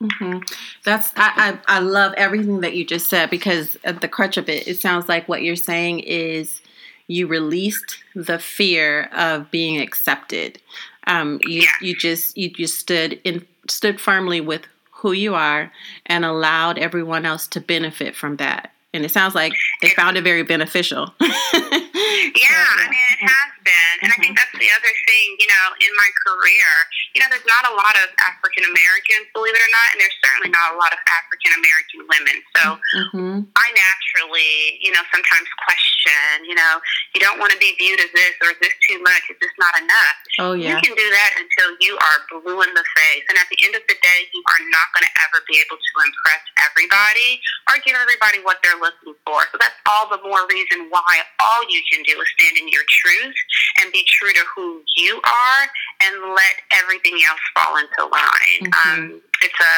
Mm-hmm. 0.02 0.38
That's 0.84 1.12
I, 1.16 1.58
I, 1.68 1.76
I 1.76 1.78
love 1.78 2.12
everything 2.16 2.60
that 2.60 2.74
you 2.74 2.84
just 2.84 3.08
said 3.08 3.30
because 3.30 3.76
at 3.84 4.00
the 4.00 4.08
crutch 4.08 4.36
of 4.36 4.48
it, 4.48 4.66
it 4.66 4.80
sounds 4.80 5.08
like 5.08 5.28
what 5.28 5.42
you're 5.42 5.54
saying 5.54 6.00
is 6.00 6.60
you 7.06 7.26
released 7.26 7.98
the 8.14 8.38
fear 8.38 9.08
of 9.12 9.50
being 9.50 9.80
accepted. 9.80 10.60
Um, 11.06 11.40
you 11.44 11.62
yeah. 11.62 11.68
you 11.80 11.96
just 11.96 12.36
you 12.36 12.50
just 12.50 12.78
stood 12.78 13.20
in 13.24 13.46
stood 13.68 14.00
firmly 14.00 14.40
with 14.40 14.62
who 14.90 15.12
you 15.12 15.34
are 15.34 15.72
and 16.06 16.24
allowed 16.24 16.78
everyone 16.78 17.26
else 17.26 17.48
to 17.48 17.60
benefit 17.60 18.14
from 18.14 18.36
that. 18.36 18.72
And 18.94 19.04
it 19.04 19.10
sounds 19.10 19.34
like 19.34 19.52
they 19.80 19.88
found 19.88 20.16
it 20.16 20.22
very 20.22 20.42
beneficial. 20.42 21.12
yeah, 21.20 21.28
I 21.30 22.86
mean, 22.88 23.08
it 23.10 23.20
has 23.20 23.52
been. 23.64 23.98
And 24.02 24.12
I 24.12 24.20
think 24.20 24.26
mm-hmm. 24.26 24.34
that's 24.34 24.51
the 24.62 24.70
other 24.70 24.94
thing, 25.10 25.26
you 25.42 25.50
know, 25.50 25.66
in 25.82 25.92
my 25.98 26.10
career, 26.22 26.70
you 27.12 27.18
know, 27.18 27.28
there's 27.34 27.44
not 27.50 27.66
a 27.66 27.74
lot 27.74 27.98
of 27.98 28.14
African 28.22 28.62
Americans, 28.70 29.26
believe 29.34 29.52
it 29.52 29.60
or 29.60 29.72
not, 29.74 29.88
and 29.92 29.98
there's 29.98 30.18
certainly 30.22 30.54
not 30.54 30.72
a 30.72 30.76
lot 30.78 30.94
of 30.94 31.00
African 31.10 31.52
American 31.58 32.00
women. 32.06 32.36
So 32.56 32.62
mm-hmm. 32.78 33.36
I 33.58 33.66
naturally, 33.74 34.78
you 34.78 34.94
know, 34.94 35.02
sometimes 35.10 35.50
question, 35.66 36.46
you 36.46 36.54
know, 36.54 36.78
you 37.12 37.20
don't 37.20 37.42
want 37.42 37.50
to 37.50 37.58
be 37.58 37.74
viewed 37.76 37.98
as 37.98 38.08
this 38.14 38.32
or 38.40 38.54
is 38.54 38.60
this 38.62 38.76
too 38.86 39.02
much? 39.02 39.26
Is 39.28 39.38
this 39.42 39.52
not 39.58 39.74
enough? 39.82 40.16
Oh, 40.38 40.54
yeah. 40.54 40.72
You 40.72 40.76
can 40.80 40.94
do 40.94 41.08
that 41.10 41.30
until 41.36 41.74
you 41.82 41.98
are 41.98 42.16
blue 42.30 42.62
in 42.62 42.72
the 42.72 42.86
face. 42.94 43.24
And 43.28 43.36
at 43.36 43.50
the 43.50 43.58
end 43.66 43.74
of 43.74 43.84
the 43.90 43.98
day, 43.98 44.20
you 44.30 44.40
are 44.46 44.62
not 44.70 44.86
going 44.94 45.04
to 45.04 45.14
ever 45.26 45.42
be 45.50 45.58
able 45.58 45.76
to 45.76 45.92
impress 46.06 46.42
everybody 46.70 47.42
or 47.68 47.82
give 47.82 47.98
everybody 47.98 48.40
what 48.46 48.62
they're 48.62 48.78
looking 48.78 49.18
for. 49.26 49.42
So 49.50 49.58
that's 49.58 49.76
all 49.90 50.06
the 50.08 50.22
more 50.22 50.46
reason 50.48 50.86
why 50.88 51.26
all 51.42 51.66
you 51.66 51.82
can 51.90 52.06
do 52.06 52.16
is 52.16 52.28
stand 52.38 52.56
in 52.56 52.70
your 52.70 52.86
truth 52.88 53.36
and 53.82 53.92
be 53.92 54.06
true 54.08 54.32
to 54.32 54.44
who 54.54 54.82
you 54.96 55.20
are 55.24 55.62
and 56.04 56.34
let 56.34 56.56
everything 56.72 57.18
else 57.28 57.44
fall 57.56 57.76
into 57.76 58.02
line. 58.10 58.62
Mm-hmm. 58.70 59.14
Um, 59.14 59.20
it's 59.42 59.60
a 59.60 59.74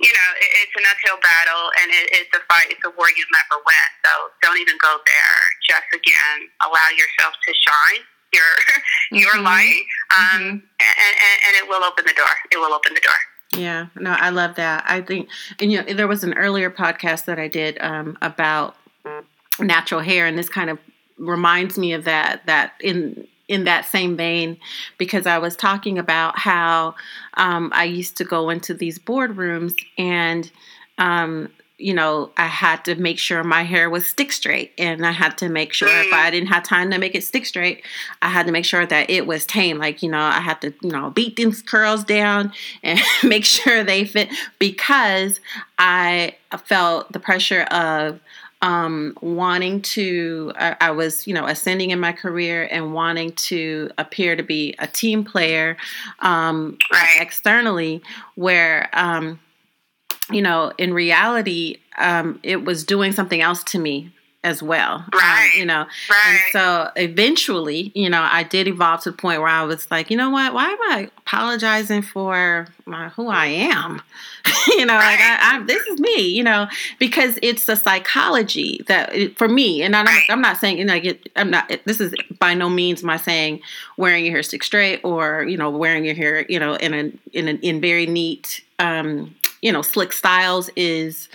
you 0.00 0.08
know, 0.08 0.30
it's 0.40 0.72
an 0.80 0.88
uphill 0.88 1.20
battle 1.20 1.68
and 1.76 1.92
it, 1.92 2.08
it's 2.24 2.32
a 2.32 2.40
fight, 2.48 2.72
it's 2.72 2.80
a 2.88 2.92
war 2.96 3.12
you've 3.12 3.34
never 3.36 3.60
win. 3.68 3.88
So 4.00 4.10
don't 4.40 4.58
even 4.58 4.80
go 4.80 4.96
there. 5.04 5.40
Just 5.68 5.92
again, 5.92 6.48
allow 6.64 6.88
yourself 6.96 7.36
to 7.36 7.52
shine 7.52 8.00
your 8.32 8.50
your 9.20 9.34
mm-hmm. 9.36 9.44
light, 9.44 9.84
um, 10.16 10.40
mm-hmm. 10.40 10.56
and, 10.56 10.96
and, 10.96 11.36
and 11.46 11.52
it 11.60 11.68
will 11.68 11.84
open 11.84 12.04
the 12.06 12.14
door. 12.14 12.32
It 12.50 12.56
will 12.56 12.72
open 12.72 12.94
the 12.94 13.00
door. 13.00 13.20
Yeah, 13.56 13.86
no, 13.96 14.12
I 14.12 14.30
love 14.30 14.54
that. 14.56 14.84
I 14.86 15.00
think, 15.00 15.28
and 15.60 15.72
you 15.72 15.82
know, 15.82 15.92
there 15.92 16.08
was 16.08 16.22
an 16.22 16.34
earlier 16.34 16.70
podcast 16.70 17.24
that 17.24 17.38
I 17.38 17.48
did 17.48 17.78
um, 17.80 18.16
about 18.22 18.76
natural 19.58 20.00
hair, 20.00 20.26
and 20.26 20.38
this 20.38 20.48
kind 20.48 20.70
of 20.70 20.78
reminds 21.18 21.76
me 21.76 21.92
of 21.92 22.04
that. 22.04 22.46
That 22.46 22.74
in 22.80 23.19
in 23.50 23.64
that 23.64 23.84
same 23.84 24.16
vein, 24.16 24.56
because 24.96 25.26
I 25.26 25.38
was 25.38 25.56
talking 25.56 25.98
about 25.98 26.38
how 26.38 26.94
um, 27.34 27.70
I 27.74 27.84
used 27.84 28.16
to 28.18 28.24
go 28.24 28.48
into 28.48 28.72
these 28.72 28.98
boardrooms 28.98 29.74
and 29.98 30.50
um, 30.98 31.48
you 31.80 31.94
know, 31.94 32.30
I 32.36 32.46
had 32.46 32.84
to 32.84 32.94
make 32.94 33.18
sure 33.18 33.42
my 33.42 33.62
hair 33.62 33.88
was 33.88 34.06
stick 34.06 34.32
straight. 34.32 34.72
And 34.76 35.06
I 35.06 35.12
had 35.12 35.38
to 35.38 35.48
make 35.48 35.72
sure 35.72 35.88
if 35.88 36.12
I 36.12 36.30
didn't 36.30 36.50
have 36.50 36.62
time 36.62 36.90
to 36.90 36.98
make 36.98 37.14
it 37.14 37.24
stick 37.24 37.46
straight, 37.46 37.82
I 38.20 38.28
had 38.28 38.44
to 38.46 38.52
make 38.52 38.66
sure 38.66 38.84
that 38.84 39.08
it 39.08 39.26
was 39.26 39.46
tame. 39.46 39.78
Like, 39.78 40.02
you 40.02 40.10
know, 40.10 40.20
I 40.20 40.40
had 40.40 40.60
to, 40.60 40.74
you 40.82 40.90
know, 40.90 41.08
beat 41.08 41.36
these 41.36 41.62
curls 41.62 42.04
down 42.04 42.52
and 42.82 43.00
make 43.22 43.46
sure 43.46 43.82
they 43.82 44.04
fit 44.04 44.28
because 44.58 45.40
I 45.78 46.36
felt 46.64 47.12
the 47.12 47.20
pressure 47.20 47.62
of 47.62 48.20
um, 48.62 49.16
wanting 49.20 49.80
to, 49.82 50.52
I, 50.56 50.76
I, 50.80 50.90
was, 50.90 51.26
you 51.26 51.34
know, 51.34 51.46
ascending 51.46 51.90
in 51.90 52.00
my 52.00 52.12
career 52.12 52.68
and 52.70 52.92
wanting 52.92 53.32
to 53.32 53.90
appear 53.96 54.36
to 54.36 54.42
be 54.42 54.74
a 54.78 54.86
team 54.86 55.24
player 55.24 55.76
um, 56.20 56.76
right. 56.92 57.18
externally, 57.20 58.02
where, 58.34 58.90
um, 58.92 59.40
you 60.30 60.42
know, 60.42 60.72
in 60.78 60.92
reality, 60.92 61.78
um, 61.98 62.38
it 62.42 62.64
was 62.64 62.84
doing 62.84 63.12
something 63.12 63.40
else 63.40 63.64
to 63.64 63.78
me 63.78 64.12
as 64.42 64.62
well. 64.62 64.94
Um, 64.94 65.08
right. 65.12 65.50
Um, 65.54 65.60
you 65.60 65.66
know, 65.66 65.86
right. 66.10 66.24
and 66.26 66.38
so 66.52 66.90
eventually, 66.96 67.92
you 67.94 68.08
know, 68.08 68.22
I 68.22 68.42
did 68.42 68.68
evolve 68.68 69.02
to 69.02 69.10
the 69.10 69.16
point 69.16 69.40
where 69.40 69.50
I 69.50 69.62
was 69.64 69.90
like, 69.90 70.10
you 70.10 70.16
know 70.16 70.30
what? 70.30 70.54
Why 70.54 70.68
am 70.68 70.78
I 70.82 71.10
apologizing 71.18 72.02
for 72.02 72.68
my, 72.86 73.10
who 73.10 73.28
I 73.28 73.46
am? 73.46 74.00
you 74.68 74.86
know, 74.86 74.94
right. 74.94 75.18
like 75.18 75.20
I, 75.20 75.56
I, 75.56 75.62
this 75.64 75.86
is 75.88 76.00
me. 76.00 76.28
You 76.28 76.42
know, 76.42 76.68
because 76.98 77.38
it's 77.42 77.66
the 77.66 77.76
psychology 77.76 78.82
that 78.88 79.14
it, 79.14 79.36
for 79.36 79.48
me, 79.48 79.82
and 79.82 79.94
I'm, 79.94 80.06
right. 80.06 80.22
I'm 80.30 80.40
not 80.40 80.56
saying, 80.56 80.78
you 80.78 80.84
know, 80.84 80.94
like 80.94 81.30
I'm 81.36 81.50
not. 81.50 81.70
It, 81.70 81.84
this 81.84 82.00
is 82.00 82.14
by 82.38 82.54
no 82.54 82.70
means 82.70 83.02
my 83.02 83.18
saying 83.18 83.60
wearing 83.98 84.24
your 84.24 84.32
hair 84.32 84.42
stick 84.42 84.62
straight 84.62 85.00
or 85.04 85.44
you 85.44 85.58
know 85.58 85.70
wearing 85.70 86.04
your 86.04 86.14
hair, 86.14 86.46
you 86.48 86.58
know, 86.58 86.74
in 86.74 86.94
a 86.94 87.36
in 87.36 87.48
a 87.48 87.52
in 87.56 87.80
very 87.80 88.06
neat. 88.06 88.64
Um, 88.78 89.34
you 89.62 89.72
know, 89.72 89.82
slick 89.82 90.12
styles 90.12 90.70
is 90.76 91.28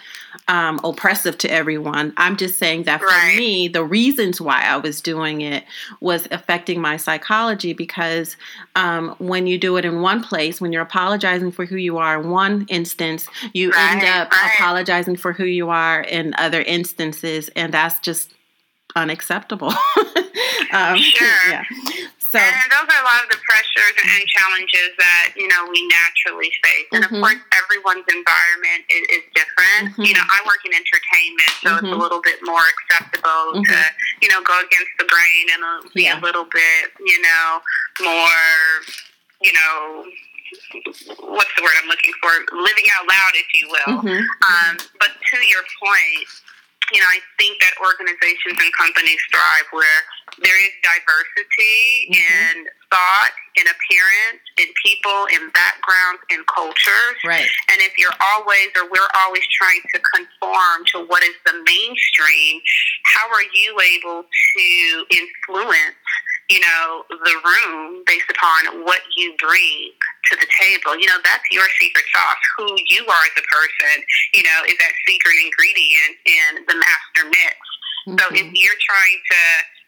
um, 0.48 0.80
oppressive 0.84 1.38
to 1.40 1.52
everyone. 1.52 2.14
I'm 2.18 2.38
just 2.38 2.58
saying 2.60 2.84
that 2.84 3.00
for 3.00 3.08
right. 3.08 3.38
me, 3.38 3.68
the 3.68 3.84
reasons 3.84 4.40
why 4.40 4.64
I 4.64 4.78
was 4.78 5.02
doing 5.02 5.42
it 5.42 5.64
was 6.02 6.28
affecting 6.32 6.82
my 6.82 6.98
psychology 6.98 7.74
because 7.74 8.36
um, 8.76 9.16
when 9.18 9.48
you 9.48 9.58
do 9.58 9.78
it 9.78 9.86
in 9.86 10.02
one 10.02 10.24
place, 10.24 10.62
when 10.62 10.72
you're 10.72 10.84
apologizing 10.84 11.52
for 11.52 11.66
who 11.66 11.78
you 11.78 11.98
are 11.98 12.22
in 12.22 12.30
one 12.30 12.66
instance, 12.70 13.28
you 13.54 13.72
right, 13.72 13.94
end 13.94 14.04
up 14.04 14.32
right. 14.32 14.52
apologizing 14.56 15.16
for 15.16 15.34
who 15.34 15.46
you 15.46 15.70
are 15.70 16.02
in 16.02 16.34
other 16.38 16.62
instances, 16.62 17.50
and 17.56 17.74
that's 17.74 18.00
just 18.00 18.34
unacceptable. 18.96 19.70
um, 20.72 20.98
sure. 20.98 21.50
Yeah. 21.50 21.64
So, 22.36 22.40
and 22.40 22.72
those 22.72 22.90
are 22.92 23.02
a 23.02 23.08
lot 23.08 23.24
of 23.24 23.30
the 23.32 23.40
pressures 23.48 23.96
and 23.96 24.28
challenges 24.28 24.92
that 24.98 25.34
you 25.38 25.48
know 25.48 25.68
we 25.72 25.88
naturally 25.88 26.52
face. 26.62 26.88
And 26.92 27.04
mm-hmm. 27.06 27.16
of 27.16 27.22
course, 27.22 27.36
everyone's 27.65 28.06
environment 28.06 28.86
is, 28.93 29.04
is 29.17 29.25
different. 29.34 29.97
Mm-hmm. 29.97 30.06
You 30.06 30.13
know, 30.13 30.25
I 30.30 30.39
work 30.45 30.62
in 30.63 30.71
entertainment, 30.71 31.54
so 31.60 31.73
mm-hmm. 31.73 31.73
it's 31.73 31.82
a 31.82 31.89
mm-hmm. 31.89 32.06
little 32.06 32.21
bit 32.21 32.39
more 32.45 32.62
acceptable 32.62 33.58
to 33.58 33.65
mm-hmm. 33.65 34.21
you 34.21 34.30
know 34.30 34.45
go 34.45 34.54
against 34.62 34.93
the 35.01 35.08
grain 35.10 35.45
and 35.58 35.62
uh, 35.65 35.82
be 35.97 36.06
yeah. 36.06 36.17
a 36.17 36.21
little 36.21 36.45
bit 36.45 36.93
you 37.01 37.19
know 37.25 37.60
more 38.06 38.45
you 39.41 39.54
know 39.58 40.06
what's 41.19 41.54
the 41.58 41.63
word 41.63 41.75
I'm 41.82 41.89
looking 41.89 42.13
for? 42.21 42.32
Living 42.54 42.86
out 42.97 43.08
loud, 43.08 43.34
if 43.34 43.49
you 43.58 43.65
will. 43.67 43.93
Mm-hmm. 43.99 44.21
Um, 44.21 44.78
but 44.99 45.10
to 45.10 45.38
your 45.45 45.63
point, 45.82 46.28
you 46.93 47.00
know, 47.02 47.10
I 47.10 47.19
think 47.39 47.58
that 47.62 47.74
organizations 47.82 48.62
and 48.62 48.71
companies 48.78 49.21
thrive 49.32 49.67
where 49.71 50.00
there 50.41 50.58
is 50.60 50.74
diversity 50.84 52.12
mm-hmm. 52.12 52.19
in 52.19 52.67
thought, 52.91 53.34
in 53.58 53.65
appearance, 53.65 54.43
in 54.62 54.67
people, 54.84 55.26
in 55.34 55.50
backgrounds, 55.52 56.21
in 56.30 56.45
cultures. 56.45 57.17
Right. 57.26 57.48
And 57.71 57.82
if 57.82 57.98
you're 57.98 58.15
always 58.36 58.69
or 58.78 58.86
we're 58.86 59.12
always 59.26 59.45
trying 59.50 59.82
to 59.95 60.00
conform 60.13 60.86
to 60.93 61.06
what 61.10 61.24
is 61.24 61.36
the 61.45 61.58
mainstream, 61.65 62.62
how 63.06 63.26
are 63.28 63.48
you 63.54 63.69
able 63.82 64.24
to 64.24 64.67
influence 65.10 65.98
you 66.50 66.60
know, 66.60 67.04
the 67.10 67.36
room 67.42 68.04
based 68.06 68.30
upon 68.30 68.86
what 68.86 69.02
you 69.18 69.34
bring 69.40 69.92
to 70.32 70.38
the 70.38 70.48
table. 70.62 70.98
You 70.98 71.08
know, 71.08 71.18
that's 71.24 71.46
your 71.52 71.66
secret 71.80 72.06
sauce. 72.14 72.44
Who 72.58 72.78
you 72.90 73.02
are 73.06 73.24
as 73.26 73.36
a 73.38 73.46
person, 73.50 74.04
you 74.34 74.44
know, 74.44 74.60
is 74.70 74.78
that 74.78 74.94
secret 75.08 75.36
ingredient 75.42 76.14
in 76.26 76.52
the 76.70 76.76
master 76.78 77.26
mix. 77.26 77.58
Mm-hmm. 78.06 78.18
So 78.22 78.26
if 78.34 78.48
you're 78.54 78.82
trying 78.86 79.20
to, 79.32 79.42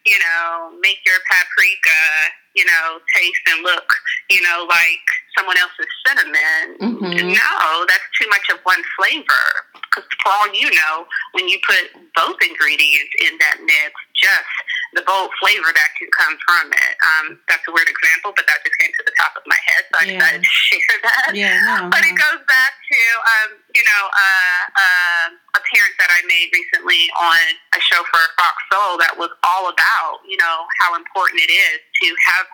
you 0.10 0.17
know, 0.17 0.74
make 0.82 0.98
your 1.06 1.22
paprika, 1.30 2.34
you 2.56 2.65
know, 2.65 3.00
taste 3.13 3.46
and 3.54 3.62
look, 3.62 3.93
you 4.30 4.41
know, 4.41 4.65
like 4.65 5.06
someone 5.38 5.58
else's 5.58 5.91
cinnamon. 6.06 6.78
Mhm. 6.82 7.38
No, 7.38 7.86
that's 7.86 8.10
too 8.20 8.28
much 8.30 8.50
of 8.50 8.58
one 8.63 8.82
flavor. 8.98 9.46
Because 9.74 10.10
for 10.24 10.32
all 10.32 10.50
you 10.54 10.70
know, 10.74 11.06
when 11.34 11.48
you 11.48 11.60
put 11.67 11.93
both 12.15 12.41
ingredients 12.41 13.13
in 13.22 13.38
that 13.38 13.62
mix, 13.62 13.93
just 14.17 14.49
the 14.93 15.03
bold 15.06 15.30
flavor 15.39 15.69
that 15.73 15.89
can 15.99 16.10
come 16.15 16.36
from 16.47 16.73
it. 16.73 16.93
Um, 17.03 17.25
that's 17.47 17.62
a 17.69 17.71
weird 17.71 17.89
example, 17.89 18.34
but 18.34 18.47
that 18.49 18.63
just 18.65 18.77
came 18.82 18.89
to 18.91 19.03
the 19.06 19.13
top 19.19 19.38
of 19.38 19.43
my 19.45 19.58
head, 19.65 19.84
so 19.89 19.95
I 20.01 20.03
Yeah. 20.10 20.17
decided 20.17 20.41
to 20.43 20.53
share 20.69 20.97
that. 21.03 21.30
Yeah, 21.38 21.58
no. 21.65 21.89
But 21.93 22.01
it 22.08 22.15
goes 22.17 22.41
back 22.49 22.73
to, 22.82 22.99
um, 23.21 23.49
you 23.75 23.84
know, 23.86 24.03
uh, 24.10 24.62
uh, 24.73 25.25
appearance 25.60 25.95
that 26.01 26.10
I 26.10 26.21
made 26.25 26.49
recently 26.53 27.03
on 27.21 27.41
a 27.77 27.80
show 27.82 28.01
for 28.10 28.21
Fox 28.41 28.56
Soul 28.73 28.97
that 29.03 29.13
was 29.17 29.30
all 29.45 29.69
about, 29.69 30.23
you 30.25 30.38
know, 30.38 30.65
how 30.82 30.95
important 30.95 31.41
it 31.43 31.51
is 31.51 31.77
to 32.01 32.08
have, 32.34 32.45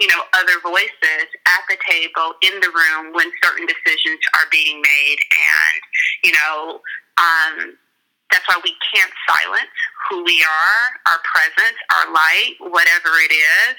you 0.00 0.08
know, 0.08 0.22
other 0.34 0.58
voices 0.64 1.26
at 1.46 1.62
the 1.68 1.76
table 1.86 2.34
in 2.42 2.58
the 2.60 2.70
room 2.72 3.12
when 3.14 3.30
certain 3.44 3.66
decisions 3.68 4.18
are 4.34 4.48
being 4.50 4.80
made. 4.80 5.18
And, 5.20 5.80
you 6.24 6.32
know, 6.34 6.80
um, 7.20 7.76
that's 8.32 8.48
why 8.48 8.58
we 8.64 8.74
can't 8.92 9.12
silence 9.28 9.76
who 10.08 10.24
we 10.24 10.42
are, 10.42 10.84
our 11.06 11.20
presence, 11.22 11.78
our 12.00 12.12
light, 12.12 12.56
whatever 12.58 13.12
it 13.22 13.32
is, 13.32 13.76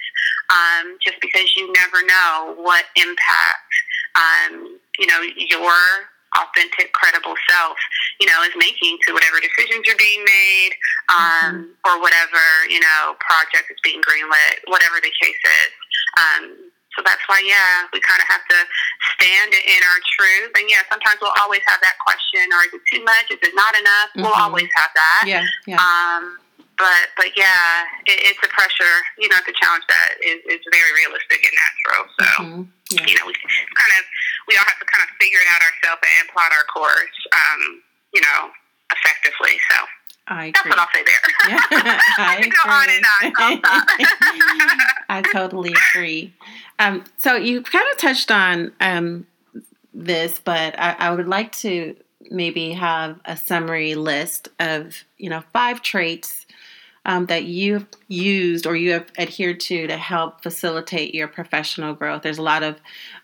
um, 0.50 0.98
just 1.04 1.20
because 1.22 1.52
you 1.58 1.72
never 1.74 2.06
know 2.06 2.56
what 2.58 2.86
impact, 2.96 3.72
um, 4.16 4.80
you 5.00 5.08
know, 5.08 5.22
your 5.36 6.10
authentic, 6.34 6.94
credible 6.94 7.36
self, 7.50 7.78
you 8.20 8.26
know, 8.26 8.42
is 8.42 8.54
making 8.58 8.98
to 9.06 9.14
whatever 9.14 9.38
decisions 9.38 9.86
are 9.86 9.98
being 9.98 10.24
made, 10.26 10.74
um, 11.14 11.76
or 11.86 12.02
whatever, 12.02 12.42
you 12.70 12.80
know, 12.80 13.14
project 13.22 13.70
is 13.70 13.78
being 13.84 14.02
greenlit, 14.02 14.62
whatever 14.66 14.98
the 14.98 15.12
case 15.22 15.42
is. 15.46 15.72
Um, 16.18 16.73
so 16.96 17.02
that's 17.06 17.22
why, 17.28 17.42
yeah, 17.46 17.86
we 17.94 18.00
kind 18.02 18.22
of 18.22 18.28
have 18.30 18.46
to 18.50 18.60
stand 19.18 19.52
in 19.54 19.82
our 19.90 20.00
truth. 20.18 20.52
And 20.58 20.66
yeah, 20.70 20.86
sometimes 20.90 21.18
we'll 21.22 21.36
always 21.42 21.62
have 21.68 21.82
that 21.82 21.98
question: 22.06 22.46
or 22.54 22.62
is 22.70 22.74
it 22.78 22.84
too 22.92 23.04
much? 23.04 23.28
Is 23.34 23.42
it 23.42 23.54
not 23.56 23.74
enough? 23.78 24.10
We'll 24.16 24.34
Mhm. 24.34 24.46
always 24.50 24.70
have 24.78 24.92
that. 24.94 25.24
Yeah, 25.26 25.44
yeah. 25.66 25.78
Um, 25.82 26.38
but 26.78 27.14
but 27.18 27.30
yeah, 27.38 27.86
it, 28.10 28.34
it's 28.34 28.42
a 28.44 28.50
pressure. 28.50 28.96
You 29.18 29.30
know, 29.30 29.38
it's 29.38 29.50
a 29.50 29.58
challenge 29.58 29.86
that 29.90 30.18
is, 30.26 30.42
is 30.50 30.62
very 30.74 30.92
realistic 31.06 31.42
and 31.46 31.56
natural. 31.58 32.04
So 32.18 32.26
Mhm. 32.44 32.62
Yeah. 32.92 33.06
you 33.10 33.16
know, 33.18 33.26
we 33.26 33.34
kind 33.34 33.94
of 33.98 34.04
we 34.48 34.58
all 34.58 34.66
have 34.68 34.80
to 34.80 34.86
kind 34.86 35.04
of 35.06 35.10
figure 35.22 35.40
it 35.40 35.48
out 35.54 35.62
ourselves 35.62 36.02
and 36.04 36.30
plot 36.30 36.52
our 36.54 36.66
course. 36.70 37.18
Um, 37.34 37.84
you 38.14 38.22
know, 38.22 38.52
effectively. 38.94 39.58
So 39.72 39.78
I 40.28 40.52
that's 40.52 40.60
agree. 40.62 40.70
what 40.70 40.80
I'll 40.80 40.88
say 40.94 41.04
there. 41.06 41.20
Yeah, 41.50 42.00
I 42.18 42.42
can 42.42 42.50
go 42.50 42.72
on 42.72 42.90
and 42.90 43.06
on. 43.36 43.62
I 45.10 45.22
totally 45.34 45.74
agree. 45.92 46.34
Um, 46.80 47.04
so 47.18 47.36
you 47.36 47.62
kind 47.62 47.86
of 47.92 47.98
touched 47.98 48.32
on 48.32 48.72
um, 48.80 49.28
this, 49.94 50.40
but 50.40 50.80
I, 50.80 50.96
I 50.98 51.12
would 51.12 51.28
like 51.28 51.52
to 51.58 51.96
maybe 52.32 52.72
have 52.72 53.20
a 53.26 53.36
summary 53.36 53.96
list 53.96 54.48
of 54.60 55.04
you 55.18 55.30
know 55.30 55.44
five 55.52 55.82
traits 55.82 56.46
um, 57.06 57.26
that 57.26 57.44
you've 57.44 57.86
used 58.08 58.66
or 58.66 58.78
you 58.78 58.94
have 58.94 59.08
adhered 59.18 59.60
to 59.60 59.88
to 59.88 59.98
help 59.98 60.42
facilitate 60.42 61.14
your 61.14 61.28
professional 61.28 61.94
growth. 61.94 62.22
There's 62.22 62.38
a 62.38 62.44
lot 62.44 62.64
of 62.64 62.80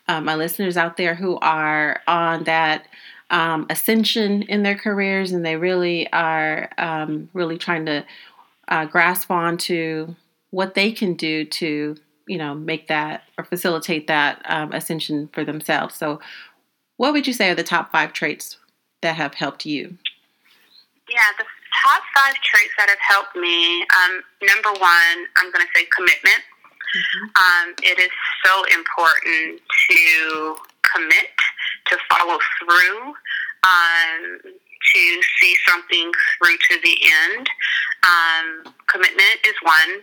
um, 0.09 0.25
my 0.25 0.35
listeners 0.35 0.75
out 0.75 0.97
there 0.97 1.15
who 1.15 1.37
are 1.37 2.01
on 2.07 2.43
that 2.43 2.87
um, 3.29 3.65
ascension 3.69 4.43
in 4.43 4.63
their 4.63 4.77
careers, 4.77 5.31
and 5.31 5.45
they 5.45 5.55
really 5.55 6.11
are 6.11 6.69
um, 6.77 7.29
really 7.33 7.57
trying 7.57 7.85
to 7.85 8.05
uh, 8.67 8.85
grasp 8.85 9.31
onto 9.31 10.15
what 10.51 10.73
they 10.73 10.91
can 10.91 11.13
do 11.13 11.45
to 11.45 11.95
you 12.27 12.37
know 12.37 12.55
make 12.55 12.87
that 12.87 13.23
or 13.37 13.43
facilitate 13.43 14.07
that 14.07 14.41
um, 14.45 14.71
ascension 14.71 15.29
for 15.33 15.43
themselves. 15.43 15.95
So, 15.95 16.19
what 16.97 17.13
would 17.13 17.27
you 17.27 17.33
say 17.33 17.49
are 17.49 17.55
the 17.55 17.63
top 17.63 17.91
five 17.91 18.13
traits 18.13 18.57
that 19.01 19.15
have 19.15 19.33
helped 19.33 19.65
you? 19.65 19.97
Yeah, 21.09 21.21
the 21.37 21.45
top 21.83 22.03
five 22.15 22.35
traits 22.35 22.73
that 22.77 22.89
have 22.89 22.99
helped 23.01 23.35
me. 23.35 23.81
Um, 23.81 24.21
number 24.43 24.79
one, 24.79 25.17
I'm 25.37 25.51
going 25.51 25.65
to 25.65 25.71
say 25.75 25.87
commitment. 25.95 26.41
Um, 27.35 27.73
it 27.83 27.99
is 27.99 28.09
so 28.43 28.63
important 28.65 29.61
to 29.89 30.55
commit, 30.93 31.27
to 31.89 31.97
follow 32.09 32.37
through, 32.59 33.01
um, 33.63 34.41
to 34.43 35.01
see 35.41 35.55
something 35.67 36.11
through 36.37 36.57
to 36.69 36.75
the 36.83 36.95
end. 37.27 37.49
Um, 38.05 38.73
commitment 38.87 39.37
is 39.45 39.55
one. 39.61 40.01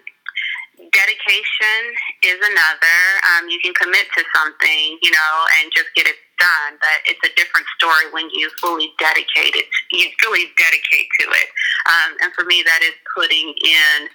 Dedication 0.77 1.81
is 2.22 2.37
another. 2.37 3.01
Um, 3.33 3.49
you 3.49 3.59
can 3.64 3.72
commit 3.75 4.07
to 4.16 4.22
something, 4.37 4.99
you 5.03 5.11
know, 5.11 5.35
and 5.59 5.72
just 5.75 5.88
get 5.96 6.07
it 6.07 6.16
done, 6.38 6.77
but 6.81 7.01
it's 7.09 7.20
a 7.25 7.33
different 7.35 7.66
story 7.79 8.12
when 8.12 8.29
you 8.31 8.51
fully 8.61 8.92
dedicate 8.99 9.57
it. 9.57 9.66
You 9.90 10.09
fully 10.22 10.53
dedicate 10.59 11.09
to 11.20 11.27
it. 11.33 11.49
Um, 11.88 12.16
and 12.20 12.33
for 12.35 12.44
me, 12.44 12.62
that 12.64 12.83
is 12.85 12.92
putting 13.16 13.55
in 13.64 14.09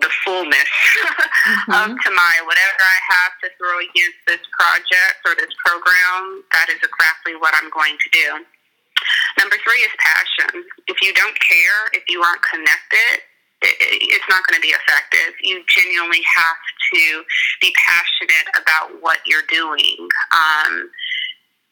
the 0.00 0.10
fullness 0.24 0.70
of 1.68 1.90
Mhm. 1.92 1.96
Tamaya. 2.02 2.40
Whatever 2.46 2.82
I 2.84 2.98
have 3.14 3.32
to 3.44 3.48
throw 3.58 3.78
against 3.78 4.20
this 4.26 4.40
project 4.58 5.20
or 5.26 5.34
this 5.36 5.52
program, 5.64 6.44
that 6.52 6.68
is 6.68 6.80
exactly 6.82 7.36
what 7.36 7.54
I'm 7.56 7.70
going 7.70 7.96
to 7.96 8.08
do. 8.12 8.28
Number 9.38 9.56
three 9.64 9.80
is 9.80 9.92
passion. 9.98 10.64
If 10.88 11.00
you 11.02 11.12
don't 11.14 11.38
care, 11.40 11.88
if 11.94 12.04
you 12.08 12.20
aren't 12.22 12.42
connected, 12.42 13.22
it's 13.62 14.28
not 14.28 14.44
going 14.46 14.56
to 14.56 14.64
be 14.64 14.72
effective. 14.72 15.34
You 15.42 15.62
genuinely 15.68 16.22
have 16.36 16.60
to 16.94 17.24
be 17.60 17.72
passionate 17.88 18.48
about 18.60 19.00
what 19.02 19.18
you're 19.26 19.46
doing. 19.48 19.96
Um, 20.32 20.90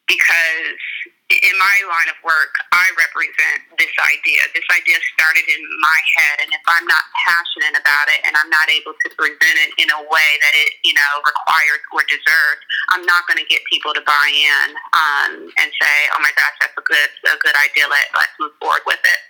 because 0.07 0.81
in 1.29 1.55
my 1.61 1.77
line 1.85 2.09
of 2.09 2.17
work, 2.25 2.57
I 2.73 2.89
represent 2.97 3.61
this 3.77 3.93
idea. 4.01 4.41
This 4.57 4.65
idea 4.73 4.97
started 5.13 5.45
in 5.45 5.61
my 5.77 5.99
head, 6.17 6.37
and 6.41 6.51
if 6.57 6.65
I'm 6.65 6.89
not 6.89 7.05
passionate 7.29 7.77
about 7.77 8.09
it 8.09 8.25
and 8.25 8.33
I'm 8.33 8.49
not 8.49 8.65
able 8.73 8.97
to 8.97 9.09
present 9.13 9.57
it 9.61 9.77
in 9.77 9.93
a 9.93 10.01
way 10.09 10.31
that 10.41 10.55
it, 10.57 10.81
you 10.89 10.97
know, 10.97 11.13
requires 11.21 11.85
or 11.93 12.01
deserves, 12.09 12.65
I'm 12.97 13.05
not 13.05 13.29
going 13.29 13.37
to 13.37 13.49
get 13.53 13.61
people 13.69 13.93
to 13.93 14.01
buy 14.09 14.29
in 14.33 14.69
um, 14.97 15.53
and 15.61 15.69
say, 15.69 15.97
"Oh 16.17 16.21
my 16.25 16.33
gosh, 16.33 16.57
that's 16.65 16.77
a 16.81 16.85
good, 16.89 17.11
a 17.29 17.37
good 17.45 17.57
idea. 17.61 17.85
Let, 17.93 18.09
let's 18.17 18.33
move 18.41 18.57
forward 18.57 18.89
with 18.89 19.01
it." 19.05 19.21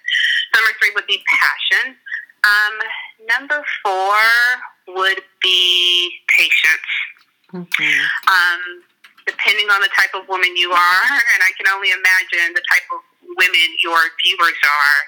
Number 0.54 0.70
three 0.78 0.94
would 0.94 1.11
be 1.11 1.18
passion. 1.26 1.98
Um, 2.46 2.74
number 3.26 3.58
four 3.82 4.22
would 4.94 5.26
be 5.42 6.14
patience 6.30 6.90
Mhm. 7.52 8.06
um, 8.28 8.84
depending 9.29 9.69
on 9.69 9.81
the 9.85 9.93
type 9.93 10.11
of 10.17 10.27
woman 10.29 10.57
you 10.57 10.73
are, 10.73 11.05
and 11.37 11.41
I 11.45 11.53
can 11.61 11.69
only 11.69 11.91
imagine 11.93 12.57
the 12.57 12.64
type 12.73 12.88
of 12.91 13.05
women 13.37 13.69
your 13.85 14.01
viewers 14.25 14.57
are, 14.64 14.99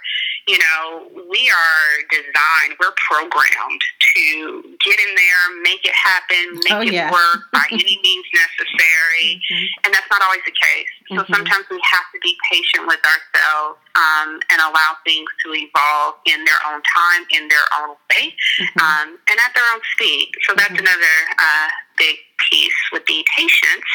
you 0.47 0.59
know, 0.59 1.09
we 1.29 1.49
are 1.49 1.89
designed, 2.13 2.77
we're 2.81 2.93
programmed 3.09 3.81
to 4.17 4.77
get 4.85 4.99
in 5.01 5.15
there, 5.17 5.43
make 5.63 5.81
it 5.85 5.95
happen, 5.95 6.61
make 6.65 6.73
Oh, 6.75 6.81
it 6.83 6.93
yeah. 6.93 7.11
work 7.11 7.49
by 7.53 7.65
any 7.73 7.99
means 8.03 8.27
necessary. 8.35 9.41
Mhm. 9.51 9.67
And 9.85 9.95
that's 9.95 10.09
not 10.11 10.21
always 10.23 10.41
the 10.45 10.53
case. 10.53 10.91
So 11.09 11.23
Mhm. 11.25 11.35
sometimes 11.35 11.65
we 11.71 11.81
have 11.85 12.05
to 12.13 12.19
be 12.21 12.37
patient 12.53 12.87
with 12.87 13.01
ourselves 13.05 13.79
um, 13.97 14.41
and 14.51 14.61
allow 14.61 14.97
things 15.05 15.29
to 15.45 15.55
evolve 15.55 16.17
in 16.27 16.45
their 16.45 16.61
own 16.67 16.81
time, 16.95 17.27
in 17.31 17.49
their 17.49 17.67
own 17.79 17.97
way, 18.11 18.37
Mhm. 18.59 18.81
um, 18.83 19.19
and 19.29 19.41
at 19.41 19.55
their 19.55 19.67
own 19.73 19.81
speed. 19.93 20.31
So 20.47 20.55
that's 20.55 20.73
Mhm. 20.73 20.81
another 20.81 21.15
uh, 21.39 21.69
big 21.97 22.17
piece 22.51 22.81
would 22.93 23.05
be 23.05 23.25
patience. 23.37 23.91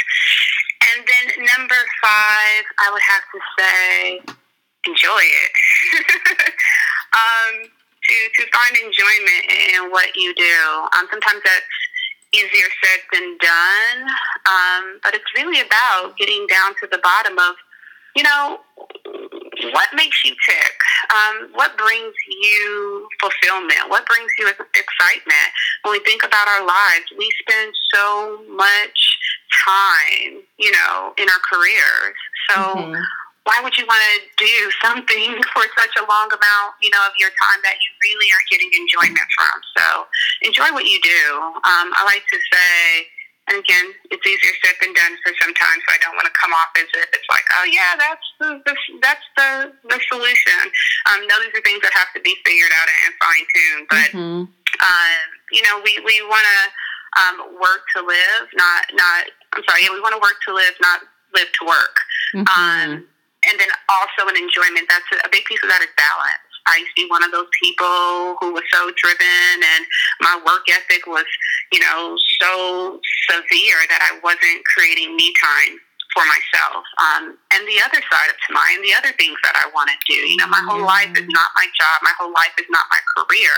And 0.93 1.05
then 1.07 1.45
number 1.57 1.81
five, 2.01 2.63
I 2.79 2.91
would 2.91 3.01
have 3.01 3.23
to 3.33 3.39
say, 3.57 4.21
enjoy 4.87 5.23
it. 5.23 5.51
um, 7.13 7.69
to 8.05 8.15
to 8.37 8.51
find 8.53 8.77
enjoyment 8.77 9.43
in 9.49 9.91
what 9.91 10.15
you 10.15 10.33
do. 10.35 10.59
Um, 10.97 11.07
sometimes 11.09 11.41
that's 11.43 11.75
easier 12.33 12.69
said 12.83 12.99
than 13.13 13.37
done, 13.39 13.97
um, 14.45 14.99
but 15.03 15.15
it's 15.15 15.31
really 15.35 15.61
about 15.61 16.17
getting 16.17 16.45
down 16.47 16.75
to 16.81 16.87
the 16.91 16.99
bottom 16.99 17.39
of, 17.39 17.55
you 18.15 18.23
know, 18.23 18.59
what 19.71 19.87
makes 19.95 20.23
you 20.25 20.35
tick? 20.45 20.75
Um, 21.13 21.49
what 21.53 21.77
brings 21.77 22.13
you 22.27 23.07
fulfillment? 23.21 23.89
What 23.89 24.05
brings 24.05 24.31
you 24.39 24.47
excitement? 24.47 25.49
When 25.83 25.91
we 25.93 25.99
think 25.99 26.23
about 26.23 26.47
our 26.47 26.65
lives, 26.65 27.05
we 27.17 27.31
spend 27.41 27.73
so 27.93 28.43
much 28.49 29.17
time, 29.65 30.41
you 30.57 30.71
know, 30.71 31.13
in 31.17 31.29
our 31.29 31.39
careers. 31.51 32.15
So 32.49 32.55
Mhm. 32.75 33.01
why 33.45 33.59
would 33.61 33.77
you 33.77 33.85
want 33.85 34.01
to 34.01 34.45
do 34.45 34.71
something 34.83 35.41
for 35.53 35.63
such 35.77 35.95
a 35.97 36.05
long 36.05 36.31
amount, 36.33 36.73
you 36.81 36.89
know, 36.89 37.05
of 37.05 37.13
your 37.17 37.29
time 37.29 37.61
that 37.63 37.75
you 37.83 37.91
really 38.03 38.27
aren't 38.33 38.49
getting 38.49 38.71
enjoyment 38.73 39.27
from? 39.37 39.61
So 39.77 40.07
enjoy 40.41 40.71
what 40.73 40.85
you 40.85 40.99
do. 41.01 41.41
Um, 41.63 41.93
I 41.95 42.03
like 42.05 42.23
to 42.31 42.39
say, 42.51 43.07
and 43.47 43.61
again, 43.61 43.87
it's 44.09 44.25
easier 44.25 44.53
said 44.65 44.75
than 44.81 44.93
done 44.93 45.13
for 45.21 45.31
sometimes. 45.37 45.79
So 45.85 45.89
I 45.93 45.99
don't 46.01 46.17
want 46.17 46.25
to 46.25 46.35
come 46.35 46.53
off 46.53 46.73
as 46.77 46.89
if 46.97 47.09
it's 47.13 47.29
like, 47.29 47.45
oh 47.61 47.65
yeah, 47.69 47.93
that's 47.95 48.27
the, 48.41 48.49
the 48.65 48.73
that's 49.01 49.27
the 49.37 49.49
the 49.89 49.99
solution. 50.09 50.59
Um, 51.13 51.25
no, 51.29 51.35
these 51.45 51.53
are 51.53 51.65
things 51.65 51.81
that 51.85 51.93
have 51.93 52.09
to 52.17 52.21
be 52.21 52.33
figured 52.45 52.73
out 52.73 52.87
and 52.89 53.13
fine 53.21 53.45
tuned. 53.53 53.85
But 53.89 54.09
Mhm. 54.15 54.47
Um, 54.81 55.27
you 55.51 55.61
know, 55.63 55.79
we, 55.83 55.99
we 56.03 56.19
want 56.27 56.43
to 56.43 56.59
um, 57.21 57.35
work 57.55 57.87
to 57.95 58.03
live, 58.03 58.43
not, 58.55 58.83
not, 58.93 59.23
I'm 59.55 59.63
sorry, 59.67 59.83
yeah, 59.83 59.93
we 59.93 60.01
want 60.01 60.13
to 60.15 60.21
work 60.21 60.35
to 60.47 60.53
live, 60.53 60.75
not 60.81 60.99
live 61.33 61.47
to 61.47 61.63
work. 61.65 61.95
Mm-hmm. 62.35 62.47
Um, 62.47 62.89
and 63.45 63.55
then 63.61 63.69
also 63.87 64.27
an 64.27 64.35
enjoyment. 64.35 64.89
That's 64.89 65.05
a, 65.13 65.27
a 65.27 65.29
big 65.31 65.45
piece 65.45 65.61
of 65.61 65.69
that 65.69 65.81
is 65.85 65.93
balance. 65.95 66.44
I 66.67 66.77
used 66.77 66.95
to 66.97 67.05
be 67.05 67.09
one 67.09 67.23
of 67.23 67.31
those 67.31 67.49
people 67.61 68.37
who 68.41 68.53
was 68.53 68.63
so 68.71 68.91
driven 68.95 69.57
and 69.61 69.85
my 70.21 70.35
work 70.45 70.65
ethic 70.69 71.05
was, 71.07 71.25
you 71.71 71.79
know, 71.79 72.17
so 72.41 72.99
severe 73.29 73.79
that 73.89 74.01
I 74.01 74.19
wasn't 74.23 74.65
creating 74.65 75.15
me 75.15 75.33
time 75.41 75.79
for 76.15 76.23
myself. 76.25 76.83
Um, 76.97 77.37
and 77.53 77.61
the 77.67 77.83
other 77.83 77.99
side 77.99 78.29
of 78.31 78.39
mine, 78.49 78.81
the 78.81 78.95
other 78.95 79.11
things 79.19 79.35
that 79.43 79.59
I 79.59 79.67
want 79.75 79.91
to 79.91 79.97
do. 80.07 80.17
You 80.17 80.37
know, 80.37 80.47
my 80.47 80.63
whole 80.63 80.81
life 80.81 81.11
is 81.11 81.27
not 81.27 81.51
my 81.55 81.67
job. 81.75 81.99
My 82.01 82.15
whole 82.17 82.31
life 82.31 82.55
is 82.57 82.65
not 82.71 82.87
my 82.89 83.01
career. 83.13 83.55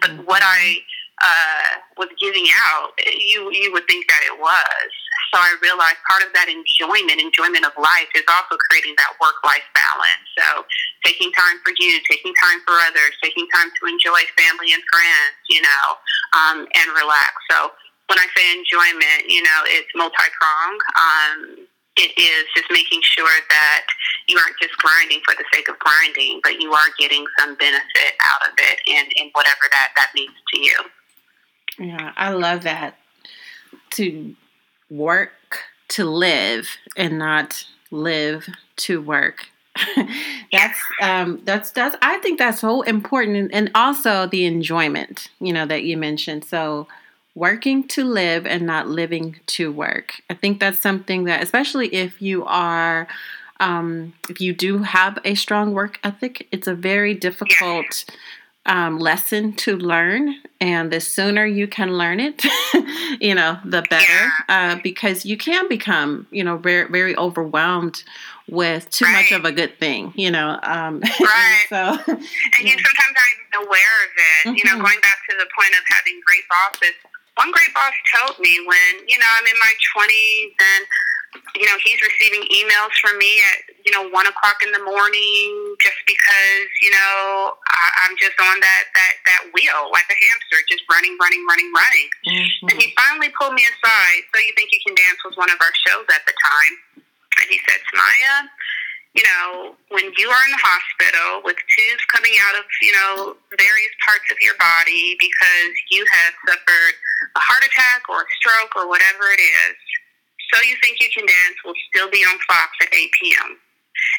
But 0.00 0.10
what 0.28 0.42
I 0.44 0.84
uh, 1.24 1.80
was 1.96 2.08
giving 2.20 2.46
out, 2.68 2.92
you 3.16 3.50
you 3.52 3.72
would 3.72 3.86
think 3.88 4.06
that 4.08 4.20
it 4.26 4.38
was. 4.38 4.90
So 5.34 5.42
I 5.42 5.58
realized 5.58 5.98
part 6.06 6.22
of 6.22 6.30
that 6.38 6.46
enjoyment, 6.46 7.18
enjoyment 7.18 7.66
of 7.66 7.74
life, 7.74 8.06
is 8.14 8.22
also 8.30 8.54
creating 8.70 8.94
that 9.02 9.18
work 9.18 9.34
life 9.42 9.66
balance. 9.74 10.22
So 10.38 10.62
taking 11.02 11.34
time 11.34 11.58
for 11.66 11.74
you, 11.74 11.98
taking 12.06 12.30
time 12.38 12.62
for 12.62 12.78
others, 12.86 13.18
taking 13.18 13.50
time 13.50 13.66
to 13.66 13.82
enjoy 13.90 14.22
family 14.38 14.70
and 14.70 14.78
friends, 14.94 15.34
you 15.50 15.58
know, 15.58 15.84
um, 16.38 16.58
and 16.70 16.86
relax. 16.94 17.34
So 17.50 17.74
when 18.06 18.22
I 18.22 18.30
say 18.30 18.46
enjoyment, 18.54 19.26
you 19.26 19.42
know, 19.42 19.58
it's 19.74 19.90
multi 19.98 20.22
pronged. 20.38 20.82
Um, 20.94 21.66
it 21.98 22.14
is 22.14 22.46
just 22.54 22.70
making 22.70 23.02
sure 23.02 23.34
that 23.50 23.86
you 24.30 24.38
aren't 24.38 24.54
just 24.62 24.78
grinding 24.78 25.18
for 25.26 25.34
the 25.34 25.44
sake 25.50 25.66
of 25.66 25.74
grinding, 25.82 26.46
but 26.46 26.62
you 26.62 26.70
are 26.70 26.94
getting 26.94 27.26
some 27.42 27.58
benefit 27.58 28.14
out 28.22 28.46
of 28.46 28.54
it 28.54 28.78
in, 28.86 29.02
in 29.18 29.34
whatever 29.34 29.66
that, 29.74 29.98
that 29.98 30.14
means 30.14 30.34
to 30.54 30.60
you. 30.62 30.78
Yeah, 31.90 32.14
I 32.14 32.30
love 32.30 32.62
that. 32.62 32.98
To 33.98 34.34
work 34.96 35.58
to 35.88 36.04
live 36.04 36.68
and 36.96 37.18
not 37.18 37.66
live 37.90 38.46
to 38.76 39.00
work. 39.00 39.46
that's 40.52 40.78
um 41.02 41.40
that's 41.44 41.72
that's 41.72 41.96
I 42.00 42.18
think 42.18 42.38
that's 42.38 42.60
so 42.60 42.82
important 42.82 43.50
and 43.52 43.70
also 43.74 44.26
the 44.26 44.44
enjoyment, 44.44 45.28
you 45.40 45.52
know, 45.52 45.66
that 45.66 45.82
you 45.82 45.96
mentioned. 45.96 46.44
So 46.44 46.86
working 47.34 47.86
to 47.88 48.04
live 48.04 48.46
and 48.46 48.64
not 48.64 48.88
living 48.88 49.36
to 49.46 49.72
work. 49.72 50.14
I 50.30 50.34
think 50.34 50.60
that's 50.60 50.80
something 50.80 51.24
that 51.24 51.42
especially 51.42 51.92
if 51.92 52.22
you 52.22 52.44
are 52.44 53.08
um 53.58 54.12
if 54.28 54.40
you 54.40 54.52
do 54.52 54.78
have 54.78 55.18
a 55.24 55.34
strong 55.34 55.74
work 55.74 55.98
ethic, 56.04 56.46
it's 56.52 56.68
a 56.68 56.74
very 56.74 57.14
difficult 57.14 58.04
um, 58.66 58.98
lesson 58.98 59.52
to 59.52 59.76
learn, 59.76 60.36
and 60.60 60.90
the 60.90 61.00
sooner 61.00 61.44
you 61.44 61.66
can 61.66 61.98
learn 61.98 62.20
it, 62.20 62.44
you 63.20 63.34
know, 63.34 63.58
the 63.64 63.82
better, 63.90 64.32
uh, 64.48 64.76
because 64.82 65.26
you 65.26 65.36
can 65.36 65.68
become, 65.68 66.26
you 66.30 66.42
know, 66.42 66.56
very 66.56 66.88
very 66.90 67.16
overwhelmed 67.16 68.02
with 68.48 68.90
too 68.90 69.04
right. 69.04 69.12
much 69.12 69.32
of 69.32 69.44
a 69.44 69.52
good 69.52 69.78
thing, 69.78 70.12
you 70.16 70.30
know. 70.30 70.58
Um, 70.62 71.00
right. 71.20 71.64
so, 71.68 71.76
and 71.76 72.64
you 72.64 72.76
sometimes 72.76 73.14
aren't 73.16 73.66
aware 73.66 73.96
of 74.04 74.12
it. 74.16 74.48
Mm-hmm. 74.48 74.56
You 74.56 74.64
know, 74.64 74.72
mm-hmm. 74.72 74.84
going 74.84 75.00
back 75.00 75.18
to 75.28 75.36
the 75.38 75.46
point 75.58 75.72
of 75.72 75.84
having 75.88 76.20
great 76.24 76.44
bosses. 76.48 76.96
One 77.36 77.50
great 77.50 77.74
boss 77.74 77.92
told 78.16 78.38
me 78.38 78.62
when 78.64 79.08
you 79.08 79.18
know 79.18 79.26
I'm 79.28 79.44
in 79.44 79.58
my 79.58 79.72
20s 79.96 80.54
and 80.54 80.86
you 81.56 81.66
know, 81.66 81.76
he's 81.84 82.00
receiving 82.02 82.42
emails 82.50 82.94
from 83.00 83.18
me 83.18 83.38
at, 83.38 83.74
you 83.84 83.92
know, 83.92 84.08
one 84.10 84.26
o'clock 84.26 84.56
in 84.62 84.72
the 84.72 84.82
morning 84.84 85.76
just 85.80 85.98
because, 86.06 86.68
you 86.82 86.90
know, 86.90 87.54
I, 87.74 87.86
I'm 88.06 88.14
just 88.16 88.38
on 88.38 88.56
that, 88.62 88.82
that, 88.94 89.14
that 89.26 89.42
wheel 89.50 89.90
like 89.90 90.06
a 90.06 90.16
hamster, 90.16 90.62
just 90.70 90.86
running, 90.86 91.18
running, 91.18 91.42
running, 91.44 91.70
running. 91.74 92.08
Mm-hmm. 92.22 92.70
And 92.70 92.76
he 92.78 92.94
finally 92.94 93.34
pulled 93.34 93.58
me 93.58 93.66
aside. 93.66 94.22
So 94.30 94.38
You 94.38 94.54
Think 94.54 94.70
You 94.70 94.80
Can 94.86 94.94
Dance 94.94 95.20
was 95.26 95.34
one 95.34 95.50
of 95.50 95.58
our 95.58 95.74
shows 95.84 96.06
at 96.14 96.22
the 96.24 96.34
time. 96.38 96.74
And 97.42 97.46
he 97.50 97.58
said, 97.66 97.82
Samaya, 97.90 98.46
you 99.14 99.22
know, 99.26 99.74
when 99.90 100.06
you 100.18 100.26
are 100.30 100.44
in 100.46 100.52
the 100.54 100.62
hospital 100.62 101.42
with 101.42 101.58
tubes 101.70 102.04
coming 102.10 102.34
out 102.50 102.58
of, 102.58 102.66
you 102.82 102.94
know, 102.94 103.38
various 103.54 103.94
parts 104.06 104.26
of 104.30 104.38
your 104.38 104.54
body 104.58 105.18
because 105.18 105.74
you 105.90 106.02
have 106.06 106.34
suffered 106.46 106.94
a 107.34 107.42
heart 107.42 107.62
attack 107.62 108.06
or 108.10 108.22
a 108.22 108.30
stroke 108.38 108.74
or 108.74 108.86
whatever 108.90 109.30
it 109.30 109.42
is, 109.42 109.74
so 110.54 110.62
You 110.62 110.78
Think 110.82 111.02
You 111.02 111.10
Can 111.10 111.26
Dance 111.26 111.58
will 111.66 111.78
still 111.90 112.10
be 112.10 112.22
on 112.22 112.38
Fox 112.46 112.70
at 112.82 112.94
8 112.94 113.10
p.m. 113.18 113.58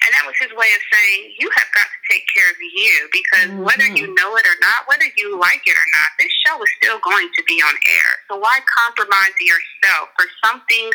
And 0.05 0.09
that 0.13 0.23
was 0.25 0.37
his 0.37 0.53
way 0.53 0.69
of 0.75 0.81
saying, 0.91 1.33
you 1.39 1.49
have 1.49 1.69
got 1.73 1.87
to 1.89 1.99
take 2.09 2.25
care 2.29 2.49
of 2.49 2.59
you 2.61 3.09
because 3.09 3.49
mm-hmm. 3.49 3.65
whether 3.65 3.87
you 3.87 4.09
know 4.13 4.29
it 4.37 4.45
or 4.45 4.57
not, 4.61 4.85
whether 4.85 5.07
you 5.17 5.37
like 5.39 5.63
it 5.65 5.73
or 5.73 5.89
not, 5.97 6.09
this 6.19 6.31
show 6.45 6.55
is 6.61 6.71
still 6.81 6.99
going 7.01 7.29
to 7.33 7.41
be 7.49 7.57
on 7.61 7.73
air. 7.73 8.09
So 8.29 8.37
why 8.37 8.59
compromise 8.85 9.35
yourself 9.41 10.13
for 10.13 10.27
something 10.45 10.87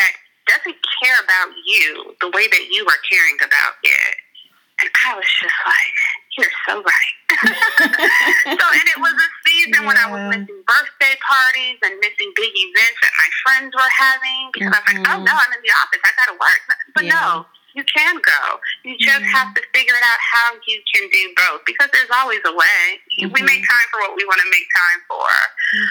that 0.00 0.12
doesn't 0.48 0.78
care 1.00 1.18
about 1.24 1.52
you 1.64 2.16
the 2.20 2.30
way 2.32 2.48
that 2.48 2.64
you 2.72 2.84
are 2.88 3.00
caring 3.08 3.38
about 3.44 3.76
it? 3.84 4.14
And 4.82 4.90
I 5.06 5.14
was 5.14 5.28
just 5.38 5.54
like, 5.62 5.98
you're 6.34 6.56
so 6.66 6.82
right. 6.82 7.16
so, 8.58 8.64
and 8.74 8.86
it 8.90 8.98
was 8.98 9.14
a 9.14 9.30
season 9.46 9.80
yeah. 9.82 9.86
when 9.86 9.96
I 9.96 10.06
was 10.10 10.22
missing 10.34 10.60
birthday 10.66 11.14
parties 11.22 11.78
and 11.86 11.94
missing 12.02 12.30
big 12.34 12.50
events 12.50 12.98
that 13.06 13.14
my 13.14 13.30
friends 13.46 13.70
were 13.70 13.92
having 13.94 14.50
because 14.50 14.74
mm-hmm. 14.74 14.82
I 14.82 14.82
was 14.82 14.98
like, 14.98 15.02
oh 15.14 15.18
no, 15.22 15.34
I'm 15.34 15.52
in 15.54 15.62
the 15.62 15.74
office. 15.78 16.02
I 16.02 16.10
got 16.18 16.28
to 16.34 16.36
work. 16.42 16.60
But 16.90 17.04
yeah. 17.06 17.14
no, 17.14 17.46
you 17.74 17.82
can 17.90 18.16
go. 18.22 18.42
You 18.84 18.96
just 18.98 19.18
mm-hmm. 19.18 19.34
have 19.34 19.54
to 19.54 19.62
figure 19.74 19.98
out 19.98 20.20
how 20.22 20.54
you 20.66 20.78
can 20.94 21.10
do 21.10 21.22
both 21.36 21.66
because 21.66 21.90
there's 21.92 22.10
always 22.14 22.40
a 22.46 22.54
way. 22.54 22.82
Mm-hmm. 23.18 23.34
We 23.34 23.42
make 23.42 23.62
time 23.66 23.86
for 23.90 24.00
what 24.06 24.14
we 24.16 24.24
want 24.24 24.40
to 24.40 24.50
make 24.50 24.66
time 24.70 25.00
for. 25.10 25.30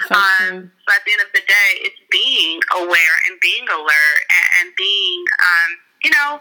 So, 0.08 0.14
um, 0.16 0.72
so 0.72 0.88
at 0.96 1.04
the 1.04 1.12
end 1.12 1.22
of 1.22 1.32
the 1.36 1.44
day, 1.44 1.70
it's 1.84 2.00
being 2.10 2.60
aware 2.80 3.16
and 3.28 3.36
being 3.40 3.68
alert 3.68 4.20
and, 4.32 4.46
and 4.60 4.66
being, 4.76 5.24
um, 5.44 5.70
you 6.04 6.10
know, 6.10 6.40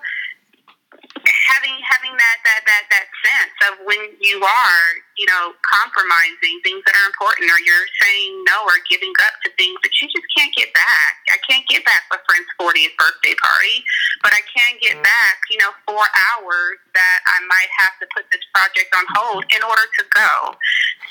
having 1.21 1.77
having 1.85 2.13
that 2.17 2.37
that 2.43 2.61
that 2.65 2.83
that 2.89 3.07
sense 3.21 3.55
of 3.69 3.73
when 3.85 4.01
you 4.19 4.41
are 4.41 4.85
you 5.15 5.27
know 5.29 5.53
compromising 5.61 6.57
things 6.65 6.81
that 6.89 6.97
are 6.97 7.07
important 7.07 7.45
or 7.53 7.59
you're 7.61 7.89
saying 8.01 8.31
no 8.49 8.65
or 8.65 8.77
giving 8.89 9.13
up 9.21 9.37
to 9.45 9.53
things 9.55 9.77
that 9.85 9.93
you 10.01 10.09
just 10.09 10.27
can't 10.33 10.49
get 10.57 10.73
back 10.73 11.13
i 11.29 11.37
can't 11.45 11.63
get 11.69 11.85
back 11.85 12.03
a 12.09 12.17
friend's 12.25 12.49
40th 12.57 12.97
birthday 12.97 13.35
party 13.37 13.85
but 14.25 14.33
i 14.33 14.41
can 14.49 14.73
get 14.81 14.97
mm-hmm. 14.97 15.05
back 15.05 15.37
you 15.53 15.57
know 15.61 15.71
four 15.85 16.01
hours 16.01 16.77
that 16.97 17.19
i 17.29 17.37
might 17.45 17.71
have 17.77 17.93
to 18.01 18.05
put 18.11 18.25
this 18.33 18.43
project 18.51 18.89
on 18.97 19.05
hold 19.13 19.45
in 19.53 19.61
order 19.61 19.85
to 19.99 20.03
go 20.17 20.57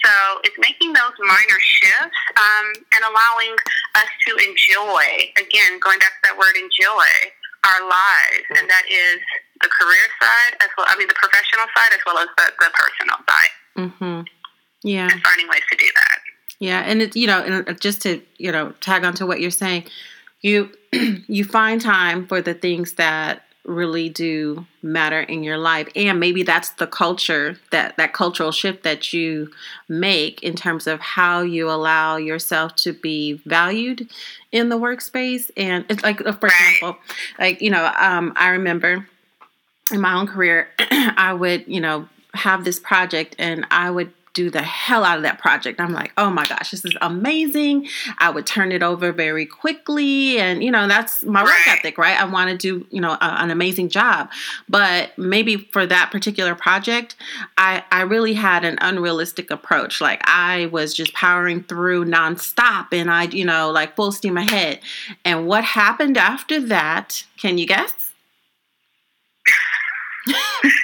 so 0.02 0.12
it's 0.42 0.58
making 0.58 0.90
those 0.92 1.14
minor 1.22 1.60
shifts 1.62 2.18
um, 2.34 2.66
and 2.98 3.02
allowing 3.06 3.54
us 4.02 4.10
to 4.26 4.34
enjoy 4.42 5.30
again 5.38 5.78
going 5.78 6.02
back 6.02 6.18
to 6.18 6.22
that 6.26 6.36
word 6.36 6.58
enjoy 6.58 7.08
our 7.66 7.80
lives 7.82 8.48
and 8.58 8.68
that 8.68 8.84
is 8.90 9.18
the 9.62 9.68
career 9.68 10.06
side 10.20 10.56
as 10.60 10.68
well. 10.76 10.86
I 10.88 10.98
mean, 10.98 11.08
the 11.08 11.14
professional 11.14 11.66
side 11.76 11.92
as 11.92 12.00
well 12.04 12.18
as 12.18 12.28
the, 12.36 12.52
the 12.58 12.70
personal 12.74 13.18
side. 13.28 13.52
Mm-hmm. 13.76 14.20
Yeah. 14.82 15.08
And 15.10 15.22
finding 15.22 15.48
ways 15.48 15.62
to 15.70 15.76
do 15.76 15.86
that. 15.94 16.18
Yeah, 16.58 16.80
and 16.80 17.02
it's 17.02 17.16
you 17.16 17.26
know, 17.26 17.40
and 17.40 17.80
just 17.80 18.02
to 18.02 18.22
you 18.38 18.52
know, 18.52 18.70
tag 18.80 19.04
on 19.04 19.14
to 19.14 19.26
what 19.26 19.40
you're 19.40 19.50
saying, 19.50 19.84
you 20.42 20.70
you 20.92 21.44
find 21.44 21.80
time 21.80 22.26
for 22.26 22.40
the 22.40 22.54
things 22.54 22.94
that 22.94 23.42
really 23.64 24.08
do 24.08 24.66
matter 24.82 25.20
in 25.20 25.44
your 25.44 25.58
life. 25.58 25.88
And 25.94 26.18
maybe 26.18 26.42
that's 26.42 26.70
the 26.70 26.86
culture 26.86 27.58
that 27.70 27.96
that 27.96 28.12
cultural 28.12 28.50
shift 28.50 28.82
that 28.82 29.12
you 29.12 29.50
make 29.88 30.42
in 30.42 30.54
terms 30.54 30.86
of 30.86 31.00
how 31.00 31.42
you 31.42 31.70
allow 31.70 32.16
yourself 32.16 32.74
to 32.76 32.92
be 32.92 33.34
valued 33.46 34.08
in 34.50 34.68
the 34.68 34.78
workspace. 34.78 35.50
And 35.56 35.84
it's 35.88 36.02
like 36.02 36.18
for 36.18 36.46
example 36.46 36.96
like 37.38 37.62
you 37.62 37.70
know 37.70 37.92
um, 37.98 38.32
i 38.36 38.48
remember 38.48 39.06
in 39.92 40.00
my 40.00 40.14
own 40.14 40.26
career, 40.26 40.68
I 40.78 41.32
would, 41.32 41.66
you 41.66 41.80
know, 41.80 42.08
have 42.34 42.64
this 42.64 42.80
project 42.80 43.36
and 43.38 43.66
I 43.70 43.90
would 43.90 44.12
do 44.34 44.50
the 44.50 44.62
hell 44.62 45.04
out 45.04 45.16
of 45.16 45.22
that 45.22 45.38
project. 45.38 45.80
I'm 45.80 45.92
like, 45.92 46.12
oh 46.16 46.30
my 46.30 46.44
gosh, 46.46 46.70
this 46.70 46.84
is 46.84 46.96
amazing. 47.00 47.88
I 48.18 48.30
would 48.30 48.46
turn 48.46 48.72
it 48.72 48.82
over 48.82 49.12
very 49.12 49.44
quickly. 49.44 50.38
And, 50.38 50.64
you 50.64 50.70
know, 50.70 50.88
that's 50.88 51.22
my 51.24 51.42
work 51.42 51.68
ethic, 51.68 51.98
right? 51.98 52.18
I 52.18 52.24
want 52.24 52.50
to 52.50 52.56
do, 52.56 52.86
you 52.90 53.00
know, 53.00 53.12
a, 53.12 53.42
an 53.42 53.50
amazing 53.50 53.90
job. 53.90 54.30
But 54.68 55.16
maybe 55.18 55.56
for 55.56 55.86
that 55.86 56.10
particular 56.10 56.54
project, 56.54 57.16
I, 57.58 57.84
I 57.90 58.02
really 58.02 58.32
had 58.32 58.64
an 58.64 58.78
unrealistic 58.80 59.50
approach. 59.50 60.00
Like 60.00 60.20
I 60.24 60.66
was 60.66 60.94
just 60.94 61.12
powering 61.12 61.62
through 61.64 62.06
nonstop 62.06 62.88
and 62.92 63.10
I, 63.10 63.24
you 63.24 63.44
know, 63.44 63.70
like 63.70 63.96
full 63.96 64.12
steam 64.12 64.38
ahead. 64.38 64.80
And 65.24 65.46
what 65.46 65.64
happened 65.64 66.16
after 66.16 66.60
that, 66.60 67.24
can 67.36 67.58
you 67.58 67.66
guess? 67.66 68.11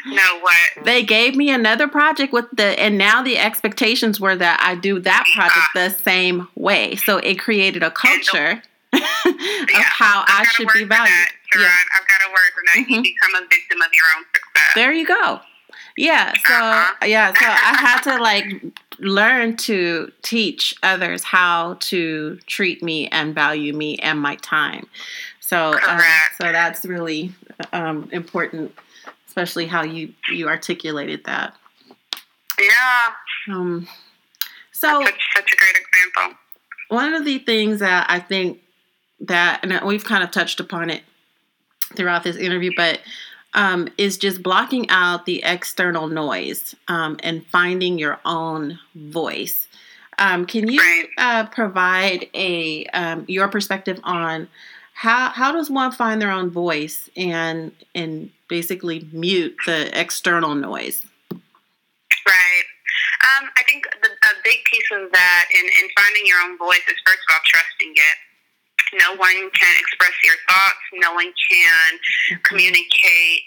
No, 0.06 0.38
what? 0.40 0.84
They 0.84 1.02
gave 1.02 1.36
me 1.36 1.50
another 1.50 1.86
project 1.88 2.32
with 2.32 2.46
the, 2.52 2.78
and 2.80 2.98
now 2.98 3.22
the 3.22 3.38
expectations 3.38 4.18
were 4.20 4.36
that 4.36 4.60
I 4.62 4.74
do 4.74 4.98
that 5.00 5.26
project 5.34 5.66
the 5.74 5.90
same 6.02 6.48
way. 6.54 6.96
So 6.96 7.18
it 7.18 7.38
created 7.38 7.82
a 7.82 7.90
culture 7.90 8.62
of 8.92 9.00
yeah, 9.00 9.82
how 9.82 10.24
I 10.26 10.44
should 10.52 10.68
be 10.74 10.84
valued. 10.84 11.12
Yeah. 11.56 11.70
I've 11.98 12.08
got 12.08 12.18
to 12.26 12.30
work 12.30 12.52
for 12.54 12.62
that. 12.66 12.82
Mm-hmm. 12.82 12.92
You 12.94 13.02
become 13.02 13.42
a 13.42 13.46
victim 13.48 13.80
of 13.82 13.88
your 13.94 14.04
own 14.16 14.24
success. 14.34 14.72
There 14.74 14.92
you 14.92 15.06
go. 15.06 15.40
Yeah. 15.96 16.32
So 16.46 16.54
Uh-huh. 16.54 17.06
yeah. 17.06 17.32
So 17.32 17.44
I 17.46 17.76
had 17.80 18.00
to 18.02 18.18
like 18.22 18.64
learn 19.00 19.56
to 19.56 20.10
teach 20.22 20.74
others 20.82 21.22
how 21.22 21.76
to 21.80 22.36
treat 22.46 22.82
me 22.82 23.08
and 23.08 23.34
value 23.34 23.72
me 23.72 23.96
and 23.98 24.20
my 24.20 24.36
time. 24.36 24.86
So 25.40 25.72
um, 25.88 26.00
so 26.40 26.52
that's 26.52 26.84
really 26.84 27.32
um, 27.72 28.08
important, 28.12 28.74
especially 29.28 29.66
how 29.66 29.84
you 29.84 30.12
you 30.32 30.48
articulated 30.48 31.24
that. 31.24 31.54
Yeah. 32.58 33.54
Um, 33.54 33.86
so 34.72 35.04
Such, 35.04 35.20
such 35.36 35.52
a 35.52 35.56
great 35.56 35.76
example. 35.76 36.38
one 36.88 37.14
of 37.14 37.24
the 37.24 37.38
things 37.38 37.80
that 37.80 38.06
I 38.08 38.18
think 38.18 38.60
that, 39.20 39.60
and 39.62 39.80
we've 39.86 40.04
kind 40.04 40.24
of 40.24 40.30
touched 40.30 40.60
upon 40.60 40.90
it 40.90 41.02
throughout 41.96 42.24
this 42.24 42.36
interview, 42.36 42.70
but 42.76 43.00
um, 43.54 43.88
is 43.96 44.18
just 44.18 44.42
blocking 44.42 44.88
out 44.90 45.26
the 45.26 45.42
external 45.44 46.06
noise 46.06 46.74
um, 46.88 47.18
and 47.22 47.46
finding 47.46 47.98
your 47.98 48.20
own 48.24 48.78
voice. 48.94 49.66
Um, 50.18 50.46
can 50.46 50.68
you 50.68 50.82
uh, 51.16 51.46
provide 51.46 52.28
a 52.34 52.86
um, 52.86 53.24
your 53.28 53.48
perspective 53.48 54.00
on 54.02 54.48
how 54.98 55.30
how 55.30 55.52
does 55.52 55.70
one 55.70 55.92
find 55.92 56.20
their 56.20 56.32
own 56.32 56.50
voice 56.50 57.08
and 57.16 57.70
and 57.94 58.30
basically 58.48 59.06
mute 59.12 59.54
the 59.64 59.88
external 59.94 60.56
noise? 60.56 61.06
Right. 61.30 62.66
Um, 63.22 63.48
I 63.56 63.62
think 63.62 63.86
the, 64.02 64.08
a 64.10 64.34
big 64.42 64.58
piece 64.64 64.90
of 64.98 65.12
that 65.12 65.44
in, 65.54 65.66
in 65.66 65.88
finding 65.94 66.26
your 66.26 66.38
own 66.42 66.58
voice 66.58 66.82
is 66.90 66.98
first 67.06 67.22
of 67.22 67.30
all 67.30 67.42
trusting 67.46 67.94
it. 67.94 68.16
No 68.98 69.14
one 69.14 69.50
can 69.54 69.74
express 69.78 70.18
your 70.24 70.34
thoughts. 70.48 70.82
No 70.94 71.14
one 71.14 71.32
can 71.46 72.40
communicate 72.42 73.46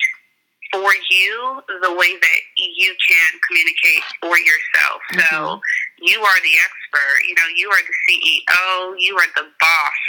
for 0.71 0.93
you 1.11 1.59
the 1.83 1.91
way 1.91 2.15
that 2.15 2.39
you 2.55 2.95
can 2.95 3.29
communicate 3.47 4.03
for 4.21 4.39
yourself. 4.39 4.99
So 5.19 5.59
you 5.99 6.21
are 6.21 6.39
the 6.39 6.55
expert. 6.63 7.27
You 7.27 7.35
know, 7.35 7.49
you 7.55 7.69
are 7.69 7.81
the 7.83 7.95
CEO. 8.07 8.95
You 8.97 9.17
are 9.17 9.27
the 9.35 9.47
boss 9.59 9.99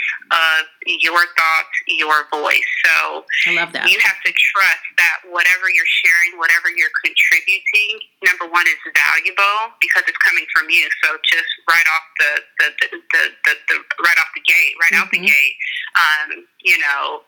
of 0.63 0.67
your 0.87 1.19
thoughts, 1.35 1.75
your 1.91 2.25
voice. 2.31 2.71
So 2.87 3.25
I 3.51 3.55
love 3.59 3.73
that. 3.75 3.91
you 3.91 3.99
have 4.01 4.19
to 4.25 4.31
trust 4.33 4.85
that 5.03 5.17
whatever 5.29 5.67
you're 5.75 5.89
sharing, 6.07 6.39
whatever 6.39 6.71
you're 6.71 6.93
contributing, 7.03 7.99
number 8.23 8.47
one 8.47 8.67
is 8.71 8.79
valuable 8.95 9.75
because 9.83 10.07
it's 10.07 10.19
coming 10.23 10.47
from 10.55 10.71
you. 10.71 10.87
So 11.03 11.19
just 11.27 11.51
right 11.69 11.89
off 11.91 12.07
the 12.23 12.33
the 12.61 12.69
the, 12.81 12.87
the, 13.13 13.23
the, 13.45 13.53
the 13.69 13.77
right 14.07 14.19
off 14.23 14.31
the 14.39 14.45
gate, 14.47 14.75
right 14.81 14.95
out 14.95 15.11
the 15.11 15.19
Mhm. 15.21 15.27
gate, 15.29 15.57
um, 15.99 16.29
you 16.63 16.79
know, 16.79 17.23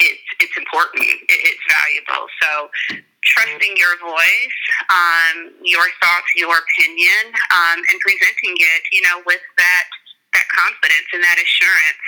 it's 0.00 0.26
it's 0.40 0.56
important. 0.56 1.02
It, 1.04 1.22
it's 1.28 1.64
valuable. 1.70 2.26
So 2.42 2.50
trusting 3.22 3.76
your 3.76 3.94
voice, 4.00 4.58
um, 4.88 5.52
your 5.62 5.84
thoughts, 6.00 6.30
your 6.36 6.56
opinion, 6.56 7.36
um, 7.52 7.78
and 7.92 8.00
presenting 8.00 8.56
it, 8.56 8.82
you 8.92 9.02
know, 9.02 9.20
with 9.26 9.44
that 9.58 9.84
that 10.34 10.46
confidence 10.48 11.06
and 11.12 11.22
that 11.22 11.38
assurance. 11.38 12.04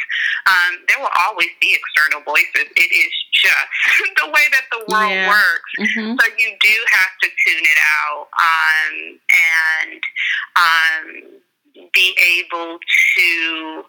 Um, 0.46 0.72
there 0.88 0.98
will 0.98 1.14
always 1.26 1.50
be 1.60 1.74
external 1.74 2.22
voices. 2.22 2.66
It 2.76 2.90
is 2.90 3.12
just 3.34 3.70
the 4.22 4.28
way 4.30 4.46
that 4.52 4.66
the 4.70 4.84
world 4.90 5.10
Yeah. 5.12 5.28
works. 5.28 5.70
Mhm. 5.78 6.14
So 6.20 6.24
you 6.38 6.56
do 6.60 6.76
have 6.92 7.12
to 7.22 7.28
tune 7.46 7.64
it 7.66 7.80
out 8.02 8.28
um, 8.38 8.94
and 9.34 10.00
um, 10.56 11.04
be 11.94 12.14
able 12.38 12.78
to, 12.78 13.84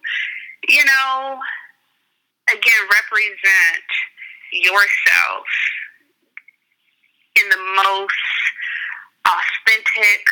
you 0.70 0.86
know, 0.86 1.40
again, 2.52 2.82
represent 2.92 3.88
yourself 4.52 5.46
in 7.36 7.50
the 7.50 7.58
most 7.76 8.14
authentic, 9.26 10.24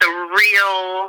the 0.00 0.08
real, 0.08 1.08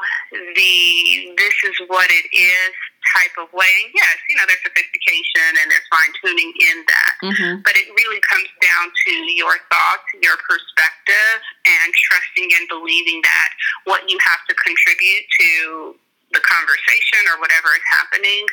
the 0.56 1.34
this 1.38 1.56
is 1.64 1.76
what 1.88 2.08
it 2.12 2.26
is 2.36 2.72
type 3.18 3.36
of 3.42 3.52
way. 3.52 3.68
And 3.86 3.92
yes, 3.96 4.18
you 4.30 4.36
know, 4.38 4.46
there's 4.48 4.62
sophistication 4.64 5.58
and 5.60 5.68
there's 5.72 5.88
fine 5.90 6.12
tuning 6.24 6.54
in 6.72 6.86
that 6.88 7.14
Mhm. 7.24 7.64
but 7.64 7.76
it 7.78 7.88
really 7.98 8.22
comes 8.30 8.48
down 8.62 8.92
to 9.08 9.12
your 9.36 9.58
thoughts, 9.72 10.06
your 10.22 10.38
perspective, 10.38 11.42
and 11.66 11.94
trusting 11.94 12.54
and 12.56 12.68
believing 12.68 13.22
that 13.22 13.50
what 13.86 14.10
you 14.10 14.18
have 14.20 14.46
to 14.48 14.54
contribute 14.56 15.26
to 15.40 16.00
the 16.32 16.40
conversation 16.42 17.28
or 17.34 17.40
whatever 17.40 17.74
is 17.76 17.82
happening 17.92 18.46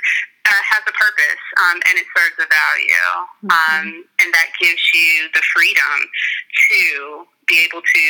uh, 0.48 0.62
has 0.64 0.82
a 0.88 0.94
purpose 0.96 1.42
um, 1.68 1.76
and 1.88 1.94
it 2.00 2.08
serves 2.16 2.36
a 2.40 2.48
value. 2.48 3.08
Um, 3.52 4.04
and 4.20 4.28
that 4.32 4.48
gives 4.60 4.80
you 4.94 5.28
the 5.34 5.42
freedom 5.54 5.96
to 6.72 7.26
be 7.46 7.60
able 7.64 7.80
to 7.80 8.04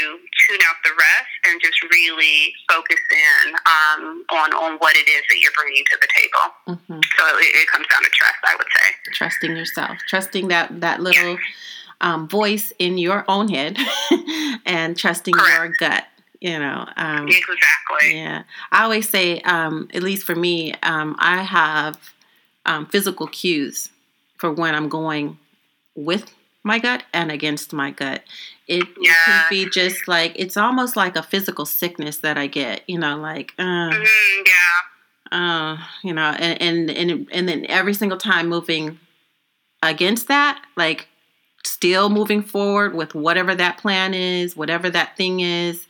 tune 0.46 0.58
out 0.66 0.76
the 0.84 0.90
rest 0.98 1.32
and 1.46 1.60
just 1.62 1.78
really 1.92 2.52
focus 2.70 2.98
in 3.10 3.54
um, 3.66 4.24
on, 4.30 4.52
on 4.54 4.78
what 4.78 4.96
it 4.96 5.08
is 5.08 5.22
that 5.30 5.38
you're 5.40 5.52
bringing 5.56 5.84
to 5.86 5.96
the 6.00 6.08
table. 6.14 6.44
Mhm. 6.74 7.02
So 7.16 7.22
it, 7.38 7.50
it 7.54 7.68
comes 7.68 7.86
down 7.86 8.02
to 8.02 8.10
trust, 8.10 8.38
I 8.44 8.56
would 8.56 8.66
say. 8.74 8.88
trusting 9.12 9.56
yourself, 9.56 9.98
trusting 10.08 10.48
that 10.48 10.80
that 10.80 11.00
little 11.00 11.38
um, 12.00 12.28
voice 12.28 12.72
in 12.78 12.98
your 12.98 13.24
own 13.28 13.48
head, 13.48 13.76
and 14.66 14.96
trusting 14.96 15.34
Correct. 15.34 15.80
your 15.80 15.90
gut. 15.90 16.04
You 16.40 16.58
know, 16.60 16.86
um, 16.96 17.26
Exactly. 17.26 18.14
yeah. 18.14 18.44
I 18.70 18.84
always 18.84 19.08
say, 19.08 19.40
um, 19.40 19.88
at 19.92 20.04
least 20.04 20.24
for 20.24 20.36
me, 20.36 20.72
um, 20.84 21.16
I 21.18 21.42
have 21.42 21.98
um, 22.68 22.86
physical 22.86 23.26
cues 23.26 23.90
for 24.38 24.52
when 24.52 24.74
I'm 24.76 24.88
going 24.88 25.38
with 25.96 26.32
my 26.62 26.78
gut 26.78 27.02
and 27.12 27.32
against 27.32 27.72
my 27.72 27.90
gut. 27.90 28.22
It, 28.68 28.86
Yeah. 29.00 29.14
can 29.24 29.44
be 29.50 29.68
just 29.70 30.06
like 30.06 30.32
it's 30.36 30.56
almost 30.56 30.94
like 30.94 31.16
a 31.16 31.22
physical 31.22 31.64
sickness 31.66 32.18
that 32.18 32.36
I 32.38 32.46
get. 32.46 32.82
You 32.86 32.98
know, 32.98 33.16
like. 33.16 33.52
Uh, 33.58 33.90
Mhm, 33.90 34.46
yeah. 34.46 35.38
uh, 35.38 35.78
you 36.04 36.12
know, 36.12 36.30
and, 36.38 36.62
and 36.62 36.90
and 36.90 37.26
and 37.32 37.48
then 37.48 37.66
every 37.68 37.94
single 37.94 38.18
time 38.18 38.48
moving 38.48 38.98
against 39.82 40.28
that, 40.28 40.62
like 40.76 41.08
still 41.64 42.08
moving 42.10 42.42
forward 42.42 42.94
with 42.94 43.14
whatever 43.14 43.54
that 43.54 43.78
plan 43.78 44.14
is, 44.14 44.56
whatever 44.56 44.90
that 44.90 45.16
thing 45.16 45.40
is, 45.40 45.86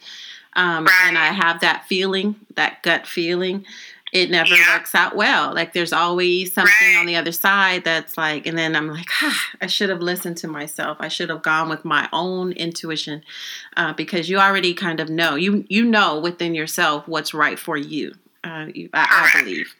um, 0.55 0.89
and 1.05 1.16
I 1.18 1.26
have 1.26 1.61
that 1.61 1.87
feeling, 1.89 2.37
that 2.57 2.83
gut 2.83 3.07
feeling. 3.07 3.64
It 4.12 4.30
never 4.30 4.54
Yeah. 4.54 4.74
works 4.76 4.94
out 4.94 5.14
well. 5.16 5.54
Like 5.54 5.72
there's 5.72 5.92
always 5.92 6.52
something 6.52 6.72
Right. 6.94 6.98
on 6.98 7.06
the 7.06 7.16
other 7.16 7.32
side 7.32 7.84
that's 7.84 8.16
like, 8.16 8.46
and 8.46 8.56
then 8.56 8.74
I'm 8.76 8.88
like, 8.88 9.09
ah, 9.22 9.40
I 9.61 9.66
should 9.66 9.90
have 9.90 10.00
listened 10.00 10.36
to 10.38 10.48
myself. 10.48 10.96
I 11.00 11.09
should 11.09 11.28
have 11.30 11.42
gone 11.42 11.68
with 11.68 11.84
my 11.84 12.09
own 12.12 12.52
intuition, 12.52 13.22
uh, 13.76 13.92
because 13.92 14.28
you 14.30 14.38
already 14.38 14.74
kind 14.74 15.00
of 15.00 15.09
know. 15.09 15.34
You 15.34 15.64
you 15.68 15.84
know 15.84 16.18
within 16.20 16.54
yourself 16.54 17.06
what's 17.06 17.34
right 17.34 17.59
for 17.59 17.76
you. 17.76 18.14
Uh, 18.44 18.66
you 18.74 18.88
I, 18.94 19.30
I 19.34 19.40
believe. 19.40 19.74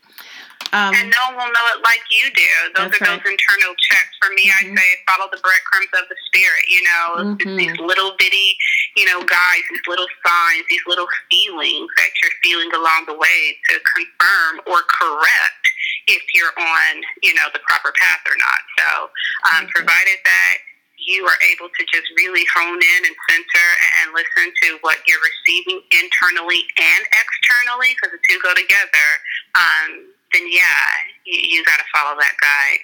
Um, 0.72 0.94
and 0.94 1.08
no 1.10 1.32
one 1.32 1.48
will 1.48 1.52
know 1.52 1.66
it 1.76 1.80
like 1.84 2.02
you 2.10 2.28
do. 2.34 2.48
Those 2.76 2.92
are 2.92 3.00
right. 3.00 3.22
those 3.22 3.24
internal 3.32 3.74
checks. 3.78 4.12
For 4.20 4.30
me, 4.34 4.50
Mhm. 4.50 4.76
I 4.76 4.76
say 4.76 4.88
follow 5.06 5.28
the 5.30 5.38
breadcrumbs 5.38 5.88
of 5.94 6.08
the 6.08 6.16
spirit. 6.26 6.68
You 6.68 6.82
know, 6.82 7.36
It's 7.38 7.44
Mhm. 7.44 7.56
these 7.58 7.78
little 7.78 8.12
bitty, 8.16 8.58
you 8.96 9.04
know, 9.06 9.22
guys, 9.22 9.62
these 9.70 9.86
little 9.86 10.08
signs, 10.26 10.66
these 10.68 10.84
little 10.86 11.08
feelings 11.30 11.90
that 11.96 12.10
you're 12.22 12.32
feeling 12.42 12.72
along 12.74 13.06
the 13.06 13.14
way 13.14 13.58
to 13.70 13.80
confirm 13.80 14.60
or 14.66 14.82
correct 14.82 15.68
if 16.06 16.22
you're 16.34 16.52
on, 16.58 17.04
you 17.22 17.34
know, 17.34 17.48
the 17.52 17.58
proper 17.60 17.92
path 17.92 18.20
or 18.26 18.36
not. 18.36 18.60
So, 18.78 19.10
um, 19.52 19.64
Okay. 19.64 19.72
provided 19.72 20.18
that 20.24 20.58
you 20.96 21.26
are 21.26 21.38
able 21.42 21.68
to 21.70 21.84
just 21.86 22.06
really 22.16 22.44
hone 22.54 22.80
in 22.82 23.06
and 23.06 23.16
center 23.30 23.78
and 24.00 24.12
listen 24.12 24.52
to 24.62 24.78
what 24.78 25.00
you're 25.06 25.20
receiving 25.20 25.82
internally 25.90 26.68
and 26.76 27.06
externally, 27.12 27.94
because 27.94 28.10
the 28.12 28.20
two 28.28 28.38
go 28.40 28.52
together, 28.54 29.22
um, 29.54 30.12
then 30.32 30.42
yeah, 30.50 30.62
you, 31.26 31.38
you 31.58 31.64
got 31.64 31.78
to 31.78 31.84
follow 31.94 32.16
that 32.18 32.34
guide. 32.40 32.78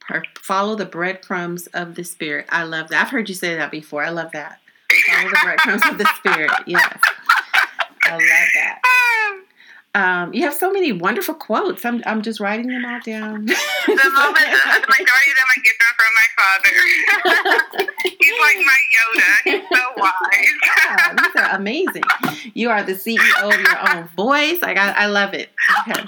per- 0.00 0.22
follow 0.40 0.74
the 0.74 0.86
breadcrumbs 0.86 1.66
of 1.68 1.94
the 1.94 2.04
spirit. 2.04 2.46
I 2.48 2.62
love 2.64 2.88
that. 2.88 3.04
I've 3.06 3.10
heard 3.10 3.28
you 3.28 3.34
say 3.34 3.56
that 3.56 3.70
before. 3.70 4.02
I 4.04 4.10
love 4.10 4.32
that. 4.32 4.58
Follow 5.06 5.28
the 5.30 5.38
breadcrumbs 5.44 5.82
of 5.86 5.98
the 5.98 6.06
spirit. 6.16 6.50
Yes, 6.66 6.98
I 8.04 8.12
love 8.12 8.20
that. 8.54 8.80
Um, 9.94 10.32
you 10.32 10.42
have 10.42 10.54
so 10.54 10.70
many 10.70 10.92
wonderful 10.92 11.34
quotes. 11.34 11.84
I'm 11.84 12.02
I'm 12.06 12.22
just 12.22 12.40
writing 12.40 12.68
them 12.68 12.84
all 12.84 13.00
down. 13.00 13.46
the 13.46 13.54
moment, 13.54 13.56
the, 13.86 14.80
the 14.80 14.86
majority 14.98 15.30
of 15.30 15.36
them 15.38 15.48
I 15.50 15.60
get 15.64 15.76
them 15.80 15.94
from 15.98 16.12
my 16.14 16.28
father. 16.38 17.88
He's 18.04 18.40
like 18.40 18.58
my 18.64 18.78
Yoda. 18.94 19.30
He's 19.44 19.64
so 19.72 19.84
wise. 19.96 20.54
Wow, 20.88 21.14
these 21.16 21.36
are 21.42 21.56
amazing. 21.56 22.02
You 22.54 22.70
are 22.70 22.82
the 22.82 22.92
CEO 22.92 23.52
of 23.52 23.58
your 23.60 23.96
own 23.96 24.08
voice. 24.08 24.60
Like 24.62 24.76
I, 24.76 24.90
I 24.92 25.06
love 25.06 25.34
it. 25.34 25.50
Okay. 25.88 26.04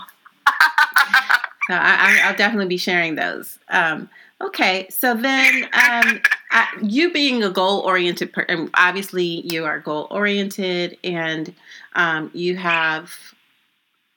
So 1.71 1.77
I, 1.77 1.79
I, 1.79 2.21
I'll 2.25 2.37
definitely 2.37 2.67
be 2.67 2.77
sharing 2.77 3.15
those. 3.15 3.61
Um, 3.69 4.11
okay, 4.41 4.89
so 4.91 5.15
then 5.15 5.65
um, 5.67 6.21
I, 6.51 6.67
you 6.83 7.13
being 7.13 7.45
a 7.45 7.51
goal 7.51 7.81
oriented, 7.81 8.33
per- 8.33 8.47
um, 8.49 8.71
obviously 8.75 9.25
you 9.25 9.65
are 9.65 9.79
goal 9.79 10.09
oriented, 10.11 10.99
and 11.05 11.55
um, 11.95 12.33
you 12.35 12.57
have, 12.57 13.13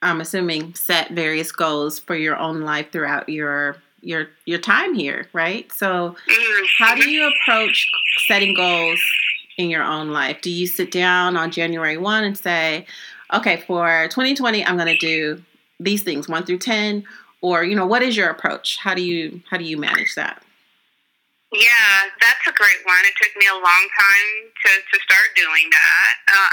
I'm 0.02 0.20
assuming, 0.20 0.74
set 0.74 1.12
various 1.12 1.52
goals 1.52 2.00
for 2.00 2.16
your 2.16 2.38
own 2.38 2.62
life 2.62 2.92
throughout 2.92 3.30
your 3.30 3.78
your 4.02 4.30
your 4.46 4.60
time 4.60 4.96
here, 4.96 5.28
right? 5.32 5.72
So 5.72 6.16
how 6.80 6.96
do 6.96 7.08
you 7.08 7.32
approach 7.32 7.88
setting 8.28 8.56
goals 8.56 9.00
in 9.58 9.70
your 9.70 9.84
own 9.84 10.10
life? 10.10 10.42
Do 10.42 10.50
you 10.50 10.66
sit 10.66 10.90
down 10.92 11.38
on 11.38 11.52
January 11.52 11.98
1 11.98 12.24
and 12.24 12.38
say, 12.38 12.88
okay, 13.32 13.64
for 13.68 14.08
2020, 14.10 14.66
I'm 14.66 14.76
going 14.76 14.88
to 14.88 14.98
do 14.98 15.44
these 15.84 16.04
things 16.04 16.28
1 16.28 16.46
through 16.46 16.60
10 16.60 17.04
or 17.42 17.64
you 17.64 17.76
know 17.76 17.86
what 17.86 18.02
is 18.02 18.16
your 18.16 18.30
approach 18.30 18.78
how 18.78 18.94
do 18.94 19.02
you 19.02 19.42
how 19.50 19.58
do 19.58 19.64
you 19.64 19.78
manage 19.78 20.16
that 20.16 20.44
yeah, 21.54 22.10
that's 22.18 22.50
a 22.50 22.56
great 22.58 22.82
one. 22.82 22.98
It 23.06 23.14
took 23.22 23.30
me 23.38 23.46
a 23.46 23.54
long 23.54 23.86
time 23.94 24.34
to, 24.50 24.72
to 24.74 24.96
start 25.06 25.30
doing 25.38 25.70
that. 25.70 26.14
Uh, 26.26 26.50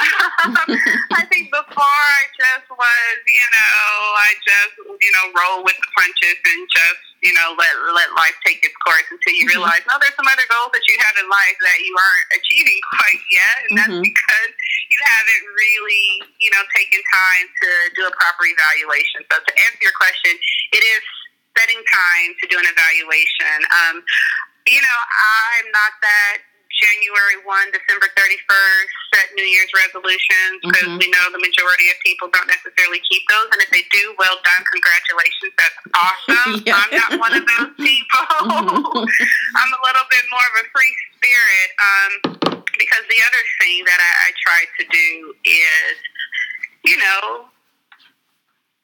I 1.17 1.25
think 1.25 1.49
before 1.49 1.81
I 1.81 2.29
just 2.37 2.69
was, 2.69 3.17
you 3.25 3.49
know, 3.49 3.81
I 4.21 4.31
just, 4.45 4.77
you 4.77 5.13
know, 5.17 5.25
roll 5.33 5.65
with 5.65 5.81
the 5.81 5.89
punches 5.97 6.37
and 6.45 6.69
just, 6.69 7.10
you 7.21 7.33
know, 7.37 7.53
let 7.57 7.73
let 7.93 8.09
life 8.17 8.37
take 8.45 8.65
its 8.65 8.77
course 8.81 9.05
until 9.13 9.35
you 9.37 9.45
mm-hmm. 9.45 9.61
realize, 9.61 9.85
no, 9.89 10.01
there's 10.01 10.17
some 10.17 10.29
other 10.29 10.49
goals 10.49 10.73
that 10.73 10.85
you 10.89 10.97
have 11.05 11.17
in 11.21 11.29
life 11.29 11.57
that 11.61 11.79
you 11.85 11.93
aren't 11.93 12.29
achieving 12.41 12.81
quite 12.97 13.23
yet, 13.29 13.57
and 13.69 13.73
that's 13.77 13.93
mm-hmm. 13.93 14.09
because 14.09 14.53
you 14.89 14.99
haven't 15.05 15.45
really, 15.53 16.07
you 16.41 16.51
know, 16.53 16.63
taken 16.73 16.99
time 16.99 17.47
to 17.47 17.69
do 17.97 18.03
a 18.09 18.13
proper 18.17 18.45
evaluation. 18.49 19.25
So 19.29 19.37
to 19.37 19.53
answer 19.69 19.81
your 19.85 19.97
question, 19.97 20.33
it 20.73 20.83
is 20.83 21.03
setting 21.57 21.81
time 21.85 22.31
to 22.41 22.45
do 22.49 22.57
an 22.57 22.67
evaluation. 22.67 23.57
Um, 23.69 23.97
you 24.69 24.81
know, 24.81 24.99
I'm 25.11 25.67
not 25.73 25.93
that 26.01 26.50
January 26.81 27.39
1, 27.45 27.77
December 27.77 28.09
31st, 28.17 28.91
set 29.13 29.29
New 29.37 29.45
Year's 29.45 29.69
resolutions 29.77 30.65
because 30.65 30.89
mm-hmm. 30.89 31.05
we 31.05 31.13
know 31.13 31.25
the 31.29 31.39
majority 31.39 31.93
of 31.93 31.97
people 32.01 32.33
don't 32.33 32.49
necessarily 32.49 33.05
keep 33.05 33.21
those. 33.29 33.53
And 33.53 33.61
if 33.61 33.71
they 33.71 33.85
do, 33.93 34.17
well 34.17 34.41
done. 34.41 34.63
Congratulations. 34.73 35.53
That's 35.61 35.79
awesome. 35.93 36.51
yeah. 36.69 36.81
I'm 36.81 36.93
not 36.97 37.11
one 37.21 37.35
of 37.37 37.45
those 37.45 37.73
people. 37.77 38.25
I'm 39.61 39.73
a 39.77 39.81
little 39.85 40.07
bit 40.09 40.25
more 40.33 40.47
of 40.49 40.55
a 40.61 40.67
free 40.73 40.95
spirit 41.21 41.69
um, 41.77 42.13
because 42.81 43.05
the 43.13 43.21
other 43.21 43.43
thing 43.61 43.85
that 43.85 44.01
I, 44.01 44.13
I 44.25 44.29
try 44.41 44.61
to 44.65 44.83
do 44.89 45.09
is, 45.45 45.95
you 46.89 46.97
know, 46.97 47.53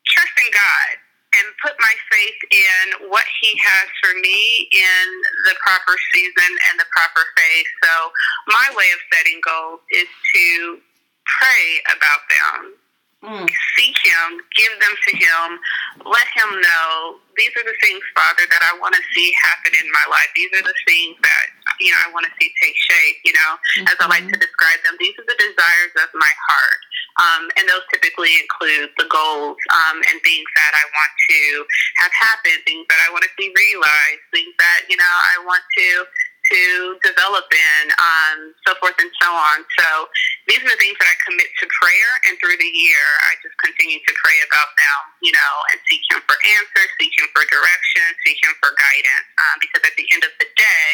trust 0.04 0.36
in 0.36 0.52
God 0.52 1.05
and 1.38 1.46
put 1.62 1.74
my 1.80 1.94
faith 2.10 2.40
in 2.52 3.08
what 3.10 3.24
He 3.40 3.56
has 3.58 3.86
for 4.02 4.12
me 4.20 4.68
in 4.72 5.06
the 5.46 5.54
proper 5.64 5.94
season 6.14 6.50
and 6.70 6.80
the 6.80 6.88
proper 6.96 7.22
phase. 7.36 7.70
So, 7.84 7.92
my 8.48 8.66
way 8.76 8.88
of 8.92 9.00
setting 9.12 9.40
goals 9.44 9.80
is 9.92 10.08
to 10.34 10.78
pray 11.40 11.66
about 11.96 12.22
them, 12.30 12.60
mm. 13.26 13.48
seek 13.76 13.96
Him, 13.98 14.40
give 14.56 14.72
them 14.80 14.94
to 14.94 15.12
Him, 15.16 15.46
let 16.06 16.26
Him 16.34 16.60
know 16.62 17.18
these 17.36 17.52
are 17.52 17.66
the 17.68 17.76
things, 17.84 18.00
Father, 18.16 18.48
that 18.48 18.62
I 18.64 18.72
want 18.80 18.96
to 18.96 19.04
see 19.12 19.28
happen 19.44 19.72
in 19.76 19.88
my 19.92 20.06
life. 20.08 20.28
These 20.32 20.52
are 20.56 20.64
the 20.64 20.76
things 20.88 21.20
that 21.20 21.44
you 21.80 21.92
know 21.92 22.00
I 22.00 22.08
want 22.10 22.24
to 22.24 22.32
see 22.40 22.48
take 22.60 22.76
shape. 22.76 23.16
You 23.28 23.36
know, 23.36 23.52
mm-hmm. 23.60 23.92
as 23.92 23.96
I 24.00 24.08
like 24.08 24.24
to 24.24 24.38
describe 24.40 24.80
them, 24.88 24.96
these 24.96 25.12
are 25.20 25.28
the 25.28 25.36
desires 25.36 25.94
of 26.00 26.08
my 26.16 26.32
heart. 26.48 26.80
Um, 27.16 27.48
and 27.56 27.64
those 27.64 27.84
typically 27.88 28.32
include 28.36 28.92
the 29.00 29.08
goals 29.08 29.56
um, 29.72 30.04
and 30.04 30.20
things 30.20 30.48
that 30.52 30.72
I 30.76 30.84
want 30.84 31.12
to 31.32 31.40
have 32.04 32.12
happen, 32.12 32.60
things 32.68 32.84
that 32.92 33.00
I 33.04 33.08
want 33.08 33.24
to 33.24 33.32
see 33.40 33.48
realized, 33.52 34.20
things 34.32 34.52
that 34.56 34.88
you 34.88 34.96
know 34.96 35.12
I 35.36 35.44
want 35.44 35.64
to 35.64 35.88
to 36.52 36.62
develop 37.02 37.46
in, 37.50 37.82
um, 37.98 38.54
so 38.66 38.74
forth 38.78 38.94
and 39.02 39.10
so 39.18 39.30
on. 39.30 39.66
So 39.78 39.88
these 40.46 40.62
are 40.62 40.70
the 40.70 40.80
things 40.80 40.94
that 41.02 41.08
I 41.10 41.16
commit 41.26 41.50
to 41.62 41.66
prayer, 41.82 42.10
and 42.30 42.38
through 42.38 42.58
the 42.58 42.72
year, 42.72 43.06
I 43.26 43.34
just 43.42 43.56
continue 43.58 43.98
to 43.98 44.12
pray 44.22 44.38
about 44.46 44.70
them, 44.78 45.00
you 45.22 45.34
know, 45.34 45.52
and 45.74 45.78
seek 45.90 46.02
Him 46.10 46.22
for 46.24 46.38
answers, 46.38 46.90
seek 46.98 47.12
Him 47.18 47.28
for 47.34 47.42
direction, 47.50 48.06
seek 48.22 48.38
Him 48.38 48.54
for 48.62 48.70
guidance. 48.78 49.26
Um, 49.36 49.56
because 49.58 49.82
at 49.82 49.94
the 49.98 50.06
end 50.14 50.22
of 50.22 50.32
the 50.38 50.48
day, 50.54 50.88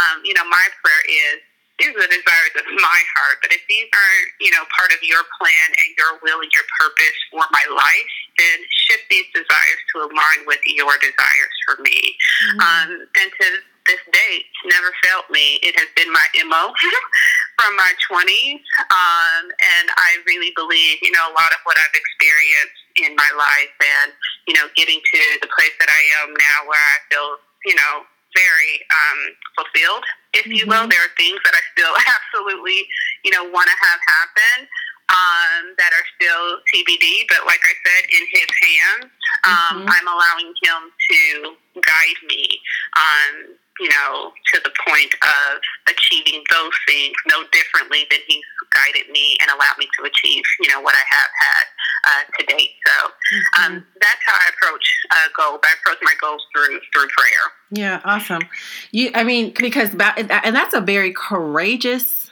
um, 0.00 0.24
you 0.24 0.32
know, 0.36 0.44
my 0.48 0.64
prayer 0.80 1.04
is 1.08 1.44
these 1.78 1.92
are 1.92 2.00
the 2.00 2.08
desires 2.08 2.54
of 2.56 2.64
my 2.80 3.00
heart. 3.20 3.36
But 3.44 3.52
if 3.52 3.60
these 3.68 3.88
aren't, 3.92 4.30
you 4.40 4.48
know, 4.48 4.64
part 4.72 4.96
of 4.96 5.00
your 5.04 5.20
plan 5.36 5.68
and 5.76 5.88
your 6.00 6.16
will 6.24 6.40
and 6.40 6.52
your 6.56 6.64
purpose 6.80 7.16
for 7.28 7.44
my 7.52 7.64
life, 7.68 8.14
then 8.40 8.58
shift 8.88 9.04
these 9.12 9.28
desires 9.36 9.80
to 9.92 10.08
align 10.08 10.48
with 10.48 10.60
your 10.64 10.96
desires 11.04 11.56
for 11.68 11.76
me. 11.84 12.16
Mm-hmm. 12.16 12.60
Um, 12.64 12.88
and 13.04 13.28
to 13.28 13.46
this 13.88 14.02
date, 14.12 14.46
never 14.66 14.90
failed 15.04 15.28
me. 15.30 15.58
It 15.62 15.78
has 15.78 15.88
been 15.96 16.12
my 16.12 16.26
MO 16.46 16.72
from 17.58 17.72
my 17.76 17.92
20s. 18.10 18.62
Um, 18.90 19.44
and 19.50 19.86
I 19.96 20.20
really 20.26 20.52
believe, 20.54 20.98
you 21.02 21.10
know, 21.12 21.26
a 21.26 21.34
lot 21.34 21.50
of 21.52 21.60
what 21.64 21.78
I've 21.78 21.94
experienced 21.94 22.80
in 23.00 23.16
my 23.16 23.30
life 23.36 23.74
and, 23.80 24.12
you 24.46 24.54
know, 24.54 24.68
getting 24.76 25.00
to 25.00 25.20
the 25.40 25.48
place 25.48 25.74
that 25.80 25.88
I 25.88 26.02
am 26.22 26.34
now 26.34 26.58
where 26.68 26.80
I 26.80 26.96
feel, 27.08 27.28
you 27.64 27.76
know, 27.76 28.06
very 28.36 28.72
um, 28.92 29.20
fulfilled, 29.56 30.04
if 30.34 30.44
mm-hmm. 30.44 30.52
you 30.52 30.64
will. 30.68 30.84
Mm-hmm. 30.84 30.92
There 30.92 31.04
are 31.04 31.14
things 31.16 31.40
that 31.44 31.54
I 31.56 31.62
still 31.72 31.94
absolutely, 32.20 32.84
you 33.24 33.32
know, 33.32 33.48
want 33.48 33.68
to 33.72 33.76
have 33.80 34.00
happen 34.04 34.68
um, 35.08 35.62
that 35.78 35.90
are 35.96 36.06
still 36.18 36.60
TBD. 36.68 37.26
But 37.32 37.48
like 37.48 37.62
I 37.64 37.74
said, 37.86 38.02
in 38.12 38.24
His 38.36 38.50
hands, 38.60 39.08
um, 39.44 39.52
mm-hmm. 39.52 39.88
I'm 39.88 40.08
allowing 40.08 40.50
Him 40.60 40.80
to 40.92 41.20
guide 41.80 42.20
me. 42.28 42.44
Um, 42.96 43.56
you 43.80 43.88
know, 43.88 44.32
to 44.54 44.60
the 44.64 44.72
point 44.88 45.14
of 45.22 45.60
achieving 45.88 46.42
those 46.50 46.72
things 46.86 47.14
no 47.28 47.44
differently 47.52 48.06
than 48.10 48.20
he's 48.26 48.44
guided 48.72 49.10
me 49.10 49.36
and 49.40 49.50
allowed 49.50 49.78
me 49.78 49.88
to 49.98 50.04
achieve, 50.04 50.44
you 50.60 50.68
know, 50.70 50.80
what 50.80 50.94
I 50.94 51.04
have 51.08 51.30
had 51.40 51.64
uh, 52.06 52.22
to 52.38 52.46
date. 52.46 52.70
So 52.86 53.06
um, 53.62 53.72
mm-hmm. 53.72 53.78
that's 54.00 54.20
how 54.26 54.34
I 54.34 54.50
approach 54.56 54.86
uh, 55.10 55.28
goals. 55.36 55.60
I 55.64 55.74
approach 55.80 55.98
my 56.02 56.14
goals 56.20 56.42
through 56.54 56.80
through 56.92 57.08
prayer. 57.16 57.44
Yeah, 57.70 58.00
awesome. 58.04 58.42
You, 58.92 59.10
I 59.14 59.24
mean, 59.24 59.52
because 59.56 59.90
and 59.90 60.56
that's 60.56 60.74
a 60.74 60.80
very 60.80 61.12
courageous 61.12 62.30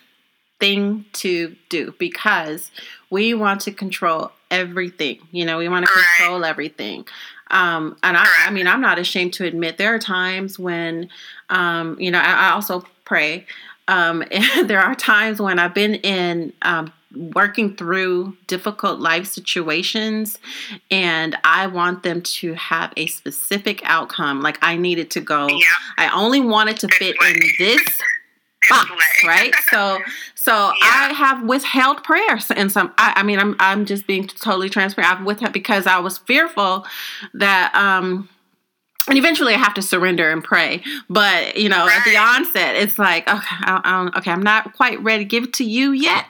thing 0.61 1.05
to 1.13 1.57
do 1.69 1.95
because 1.99 2.71
we 3.11 3.35
want 3.35 3.61
to 3.63 3.73
control 3.73 4.31
everything. 4.51 5.19
You 5.33 5.45
know, 5.45 5.59
we 5.59 5.69
want 5.69 5.87
to 5.87 5.93
control 5.93 6.41
right. 6.41 6.49
everything. 6.49 7.07
Um, 7.51 7.97
and 8.03 8.17
I, 8.17 8.27
I, 8.47 8.51
mean, 8.51 8.67
I'm 8.67 8.81
not 8.81 8.99
ashamed 8.99 9.35
to 9.35 9.45
admit 9.45 9.77
there 9.77 9.95
are 9.95 9.99
times 9.99 10.59
when, 10.59 11.09
um, 11.51 11.99
you 12.01 12.11
know, 12.11 12.19
I, 12.19 12.49
I 12.49 12.51
also 12.51 12.85
pray. 13.05 13.47
Um, 13.89 14.25
and 14.31 14.69
there 14.69 14.81
are 14.81 14.95
times 14.95 15.41
when 15.41 15.59
I've 15.59 15.75
been 15.75 15.97
in 15.97 16.53
um, 16.63 16.93
working 17.15 17.77
through 17.77 18.37
difficult 18.47 19.01
life 19.01 19.27
situations 19.27 20.39
and 20.91 21.37
I 21.45 21.67
want 21.67 22.03
them 22.03 22.23
to 22.23 22.55
have 22.55 22.93
a 22.97 23.07
specific 23.07 23.81
outcome. 23.85 24.41
Like 24.41 24.59
I 24.63 24.77
needed 24.77 25.11
to 25.13 25.21
go, 25.21 25.49
yeah. 25.49 25.67
I 25.97 26.09
only 26.15 26.41
wanted 26.41 26.79
to 26.81 26.89
fit 26.89 27.17
in 27.25 27.41
this 27.59 27.83
box, 28.69 28.91
right? 29.25 29.55
So, 29.71 29.99
so 30.35 30.53
yeah. 30.53 30.73
I 30.83 31.15
have 31.17 31.45
withheld 31.45 32.03
prayers 32.05 32.51
and 32.51 32.71
some. 32.71 32.93
I, 32.99 33.15
I, 33.17 33.23
mean, 33.23 33.39
I'm 33.39 33.57
I'm 33.59 33.85
just 33.85 34.07
being 34.07 34.27
totally 34.27 34.69
transparent. 34.69 35.13
I've 35.13 35.27
withheld 35.27 35.53
because 35.53 35.87
I 35.87 35.99
was 35.99 36.19
fearful 36.19 36.87
that 37.35 37.75
um. 37.75 38.29
And 39.07 39.19
eventually, 39.19 39.53
I 39.53 39.59
have 39.59 39.75
to 39.75 39.83
surrender 39.83 40.31
and 40.31 40.43
pray. 40.43 40.83
But 41.11 41.59
you 41.59 41.69
know, 41.69 41.87
right. 41.87 41.99
at 41.99 42.05
the 42.07 42.17
onset, 42.17 42.75
it's 42.75 42.99
like, 42.99 43.29
okay, 43.29 43.57
I, 43.61 44.09
I 44.13 44.19
okay, 44.19 44.31
I'm 44.31 44.43
not 44.43 44.73
quite 44.73 44.99
ready 45.03 45.25
to 45.25 45.29
give 45.29 45.45
it 45.45 45.53
to 45.55 45.65
you 45.65 45.93
yet. 45.93 46.25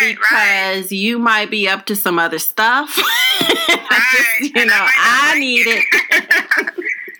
Right, 0.00 0.14
because 0.14 0.84
right. 0.84 0.92
you 0.92 1.18
might 1.18 1.50
be 1.50 1.68
up 1.68 1.84
to 1.86 1.96
some 1.96 2.18
other 2.18 2.38
stuff. 2.38 2.98
Right. 3.76 4.38
just, 4.40 4.54
you 4.56 4.66
know, 4.66 4.72
I, 4.72 5.32
I 5.34 5.38
need 5.38 5.66
it. 5.66 5.84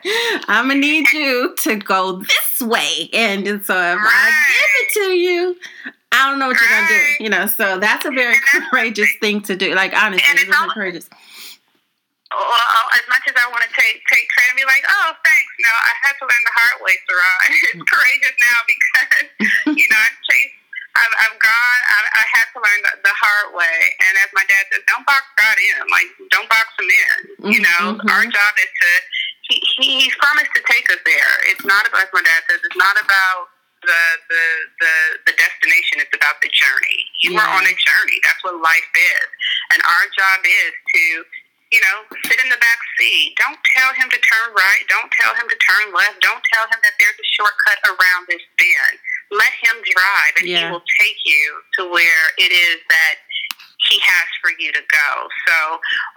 I'm 0.49 0.69
gonna 0.69 0.81
need 0.81 1.11
you 1.13 1.55
to 1.65 1.77
go 1.77 2.19
this 2.19 2.61
way, 2.61 3.09
and 3.13 3.47
so 3.65 3.75
if 3.75 3.97
right. 3.97 3.99
I 4.05 4.33
give 4.53 4.71
it 4.77 4.93
to 4.93 5.13
you, 5.17 5.57
I 6.13 6.31
don't 6.31 6.39
know 6.39 6.49
what 6.49 6.61
right. 6.61 6.69
you're 6.69 6.81
gonna 6.81 7.17
do. 7.19 7.25
You 7.25 7.31
know, 7.31 7.47
so 7.47 7.79
that's 7.79 8.05
a 8.05 8.11
very 8.11 8.37
courageous 8.71 9.11
thing 9.21 9.41
to 9.43 9.57
do. 9.57 9.75
Like 9.75 9.95
honestly, 9.95 10.25
it's, 10.29 10.43
it's 10.43 10.73
courageous. 10.75 11.09
Well, 12.35 12.87
as 12.99 13.07
much 13.09 13.25
as 13.31 13.35
I 13.39 13.49
want 13.49 13.63
to 13.65 13.73
take 13.73 14.03
take 14.11 14.29
credit 14.29 14.53
and 14.53 14.59
be 14.59 14.67
like, 14.67 14.85
oh, 14.85 15.15
thanks. 15.25 15.53
No, 15.63 15.73
I 15.73 15.93
had 16.05 16.15
to 16.21 16.25
learn 16.27 16.43
the 16.45 16.55
hard 16.55 16.77
way, 16.83 16.95
Sarah. 17.07 17.37
It's 17.65 17.81
mm. 17.81 17.87
courageous 17.89 18.37
now 18.45 18.59
because 18.69 19.09
you 19.79 19.87
know 19.89 20.01
I've 20.05 20.19
chased. 20.29 20.55
I've, 20.95 21.15
I've 21.27 21.39
gone. 21.43 21.81
I, 21.91 21.99
I 22.07 22.25
had 22.39 22.47
to 22.55 22.59
learn 22.63 22.81
the, 22.87 22.93
the 23.03 23.15
hard 23.19 23.51
way, 23.59 23.79
and 23.99 24.15
as 24.23 24.31
my 24.31 24.47
dad 24.47 24.63
says, 24.71 24.87
don't 24.87 25.03
box 25.03 25.27
God 25.35 25.59
in. 25.59 25.83
Like, 25.91 26.07
don't 26.31 26.47
box 26.47 26.71
him 26.79 26.87
in. 26.87 27.19
You 27.51 27.61
know, 27.67 27.99
mm-hmm. 27.99 28.15
our 28.15 28.23
job 28.23 28.53
is 28.63 28.71
to 28.71 28.91
he, 29.49 29.61
he's 29.79 30.17
promised 30.17 30.53
to 30.57 30.63
take 30.65 30.89
us 30.89 31.01
there. 31.05 31.35
It's 31.53 31.65
not 31.65 31.85
about, 31.89 32.09
as 32.09 32.13
my 32.13 32.23
dad 32.25 32.43
says, 32.49 32.61
it's 32.65 32.81
not 32.81 32.97
about 32.97 33.53
the 33.85 34.03
the 34.29 34.45
the, 34.81 34.95
the 35.31 35.35
destination. 35.37 36.01
It's 36.01 36.17
about 36.17 36.41
the 36.41 36.51
journey. 36.51 37.01
You 37.23 37.37
yeah. 37.37 37.45
are 37.45 37.51
on 37.61 37.65
a 37.69 37.77
journey. 37.77 38.19
That's 38.25 38.41
what 38.43 38.57
life 38.61 38.91
is, 38.97 39.29
and 39.77 39.81
our 39.85 40.05
job 40.17 40.41
is 40.45 40.73
to 40.73 41.05
you 41.73 41.81
know 41.85 41.97
sit 42.25 42.41
in 42.41 42.49
the 42.49 42.61
back 42.61 42.81
seat. 42.97 43.37
Don't 43.37 43.61
tell 43.77 43.93
him 43.93 44.09
to 44.09 44.21
turn 44.21 44.49
right. 44.57 44.83
Don't 44.89 45.13
tell 45.21 45.37
him 45.37 45.47
to 45.49 45.59
turn 45.61 45.93
left. 45.93 46.21
Don't 46.25 46.45
tell 46.57 46.65
him 46.69 46.81
that 46.81 46.97
there's 46.97 47.17
a 47.17 47.29
shortcut 47.37 47.79
around 47.93 48.25
this 48.29 48.43
bend. 48.57 48.97
Let 49.33 49.53
him 49.61 49.77
drive, 49.85 50.33
and 50.41 50.47
yeah. 50.49 50.57
he 50.57 50.65
will 50.73 50.85
take 51.01 51.21
you 51.25 51.61
to 51.81 51.93
where 51.93 52.25
it 52.41 52.53
is 52.53 52.81
that 52.89 53.24
he 53.95 54.03
has 54.03 54.27
for 54.43 54.51
you 54.59 54.75
to 54.75 54.83
go. 54.91 55.11
So 55.47 55.57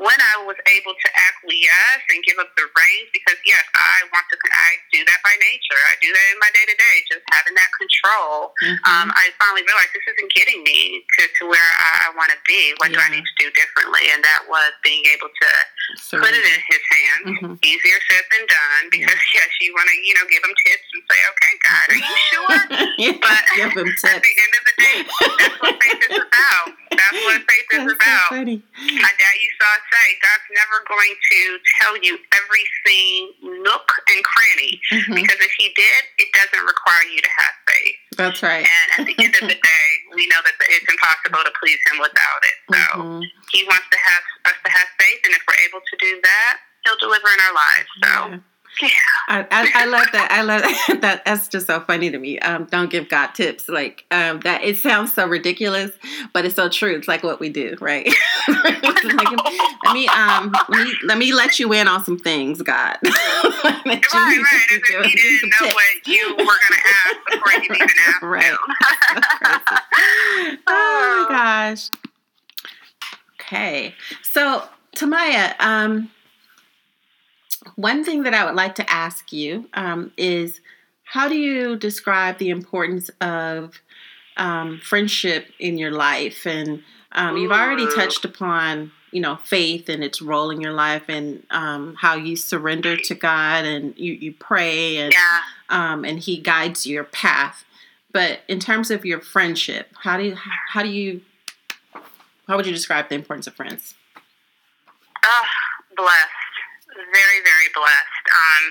when 0.01 0.17
I 0.17 0.41
was 0.49 0.57
able 0.65 0.97
to 0.97 1.09
acquiesce 1.13 2.05
and 2.09 2.25
give 2.25 2.41
up 2.41 2.49
the 2.57 2.65
reins, 2.65 3.09
because 3.13 3.37
yes, 3.45 3.61
I 3.77 4.09
want 4.09 4.25
to, 4.33 4.35
I 4.49 4.81
do 4.89 5.05
that 5.05 5.21
by 5.21 5.37
nature. 5.37 5.77
I 5.85 5.93
do 6.01 6.09
that 6.09 6.25
in 6.33 6.41
my 6.41 6.49
day 6.57 6.65
to 6.65 6.73
day, 6.73 6.95
just 7.05 7.21
having 7.29 7.53
that 7.53 7.69
control. 7.77 8.57
Mm-hmm. 8.65 8.81
Um, 8.89 9.07
I 9.13 9.29
finally 9.37 9.61
realized 9.61 9.93
this 9.93 10.09
isn't 10.09 10.33
getting 10.33 10.65
me 10.65 11.05
to, 11.05 11.21
to 11.29 11.43
where 11.45 11.69
I, 11.77 12.09
I 12.09 12.17
want 12.17 12.33
to 12.33 12.39
be. 12.49 12.73
What 12.81 12.89
yeah. 12.89 12.97
do 12.97 13.05
I 13.05 13.09
need 13.13 13.25
to 13.29 13.35
do 13.37 13.53
differently? 13.53 14.09
And 14.09 14.25
that 14.25 14.49
was 14.49 14.73
being 14.81 15.05
able 15.13 15.29
to 15.29 15.49
put 15.95 16.33
it 16.33 16.43
in 16.43 16.59
his 16.67 16.83
hands. 16.91 17.25
Mm-hmm. 17.27 17.53
Easier 17.63 17.99
said 18.11 18.25
than 18.31 18.43
done, 18.47 18.83
because 18.91 19.21
yeah. 19.33 19.39
yes, 19.41 19.49
you 19.61 19.71
want 19.73 19.87
to, 19.87 19.95
you 20.03 20.13
know, 20.15 20.25
give 20.27 20.43
him 20.43 20.55
tips 20.67 20.87
and 20.91 21.03
say, 21.07 21.19
okay, 21.31 21.53
God, 21.63 21.85
are 21.87 22.01
you 22.01 22.15
sure? 22.27 22.59
yeah, 23.03 23.15
but 23.23 23.43
give 23.55 23.73
him 23.75 23.89
tips. 23.95 24.15
at 24.15 24.21
the 24.21 24.33
end 24.35 24.53
of 24.55 24.63
the 24.67 24.75
day, 24.77 24.97
that's 25.39 25.57
what 25.63 25.75
faith 25.79 26.01
is 26.11 26.17
about. 26.17 26.67
That's 26.91 27.19
what 27.23 27.39
faith 27.47 27.69
is 27.77 27.85
about. 27.87 28.29
So 28.31 28.41
My 28.43 29.11
dad 29.15 29.35
used 29.39 29.59
to 29.59 29.71
say, 29.91 30.05
God's 30.19 30.49
never 30.51 30.77
going 30.87 31.13
to 31.15 31.39
tell 31.81 31.95
you 31.99 32.13
everything 32.35 33.63
nook 33.63 33.87
and 34.11 34.21
cranny 34.23 34.81
mm-hmm. 34.91 35.15
because 35.15 35.39
if 35.39 35.53
He 35.59 35.71
did, 35.75 36.01
it 36.19 36.29
doesn't 36.33 36.65
require 36.65 37.05
you 37.11 37.21
to 37.21 37.31
have 37.37 37.53
faith. 37.67 38.06
That's 38.17 38.41
right. 38.41 38.65
And 38.65 38.87
at 38.97 39.03
the 39.05 39.15
end 39.23 39.33
of 39.37 39.45
the 39.47 39.59
day, 39.71 39.87
we 40.13 40.27
know 40.27 40.41
that 40.43 40.53
it's 40.59 40.89
impossible 40.89 41.45
to 41.45 41.53
please 41.61 41.79
Him 41.93 42.01
without 42.01 42.41
it. 42.43 42.57
So 42.73 42.83
mm-hmm. 42.99 43.21
He 43.53 43.63
wants 43.69 43.87
to 43.93 43.99
have 44.01 44.23
us 44.51 44.57
to 44.65 44.69
have 44.73 44.87
faith, 44.99 45.21
and 45.23 45.33
if 45.33 45.41
we're 45.47 45.61
able 45.69 45.81
to 45.85 45.95
do 46.01 46.19
that, 46.21 46.53
He'll 46.85 46.99
deliver 46.99 47.29
in 47.29 47.39
our 47.45 47.55
lives. 47.55 47.89
So. 48.03 48.11
Yeah. 48.35 48.39
I, 49.29 49.45
I, 49.51 49.71
I, 49.75 49.85
love 49.85 50.05
that. 50.13 50.31
I 50.31 50.41
love 50.41 50.61
that. 51.01 51.23
That's 51.25 51.47
just 51.47 51.67
so 51.67 51.79
funny 51.81 52.09
to 52.09 52.17
me. 52.17 52.39
Um, 52.39 52.65
don't 52.65 52.89
give 52.89 53.09
God 53.09 53.27
tips. 53.27 53.67
Like 53.67 54.05
um, 54.11 54.39
that. 54.41 54.63
It 54.63 54.77
sounds 54.77 55.13
so 55.13 55.27
ridiculous, 55.27 55.91
but 56.33 56.45
it's 56.45 56.55
so 56.55 56.69
true. 56.69 56.95
It's 56.95 57.07
like 57.07 57.23
what 57.23 57.39
we 57.39 57.49
do, 57.49 57.75
right? 57.81 58.05
like, 58.47 58.83
let 58.83 59.93
me 59.93 60.07
um, 60.07 60.53
let 60.69 60.85
me 60.85 60.93
let 61.03 61.17
me 61.17 61.33
let 61.33 61.59
you 61.59 61.73
in 61.73 61.87
on 61.87 62.03
some 62.03 62.17
things, 62.17 62.61
God. 62.61 62.97
right, 63.03 63.85
right. 63.85 64.01
If 64.69 64.89
you 64.89 65.03
didn't 65.03 65.49
know 65.49 65.67
tips. 65.67 65.75
what 65.75 66.07
you 66.07 66.35
were 66.37 66.45
to 66.45 66.77
ask 66.87 67.17
before 67.31 67.53
you 67.53 67.63
even 67.63 67.81
asked. 67.81 68.21
Right. 68.21 68.57
oh 70.67 71.25
my 71.29 71.35
gosh. 71.35 71.89
Okay, 73.41 73.93
so 74.23 74.63
Tamaya, 74.95 75.55
um 75.59 76.09
one 77.75 78.03
thing 78.03 78.23
that 78.23 78.33
I 78.33 78.45
would 78.45 78.55
like 78.55 78.75
to 78.75 78.89
ask 78.89 79.31
you 79.31 79.69
um, 79.73 80.11
is 80.17 80.61
how 81.03 81.27
do 81.27 81.35
you 81.35 81.77
describe 81.77 82.37
the 82.37 82.49
importance 82.49 83.09
of 83.21 83.81
um, 84.35 84.79
friendship 84.83 85.47
in 85.59 85.77
your 85.77 85.91
life? 85.91 86.45
And 86.45 86.83
um, 87.13 87.37
you've 87.37 87.51
already 87.51 87.87
touched 87.95 88.25
upon, 88.25 88.91
you 89.11 89.21
know, 89.21 89.37
faith 89.37 89.89
and 89.89 90.03
its 90.03 90.21
role 90.21 90.51
in 90.51 90.59
your 90.59 90.73
life, 90.73 91.03
and 91.07 91.43
um, 91.49 91.95
how 91.95 92.15
you 92.15 92.35
surrender 92.35 92.97
to 92.97 93.15
God 93.15 93.65
and 93.65 93.97
you, 93.97 94.13
you 94.13 94.33
pray, 94.33 94.97
and 94.97 95.13
yeah. 95.13 95.39
Um, 95.69 96.05
and 96.05 96.19
He 96.19 96.37
guides 96.37 96.85
your 96.85 97.03
path. 97.03 97.65
But 98.11 98.39
in 98.47 98.59
terms 98.59 98.91
of 98.91 99.05
your 99.05 99.21
friendship, 99.21 99.89
how 100.03 100.17
do 100.17 100.23
you 100.23 100.37
how 100.69 100.83
do 100.83 100.89
you 100.89 101.21
how 102.47 102.55
would 102.55 102.65
you 102.65 102.73
describe 102.73 103.09
the 103.09 103.15
importance 103.15 103.47
of 103.47 103.55
friends? 103.55 103.95
Uh, 104.15 105.45
blessed 105.95 106.46
very, 106.97 107.39
very 107.45 107.69
blessed. 107.73 108.25
Um, 108.33 108.63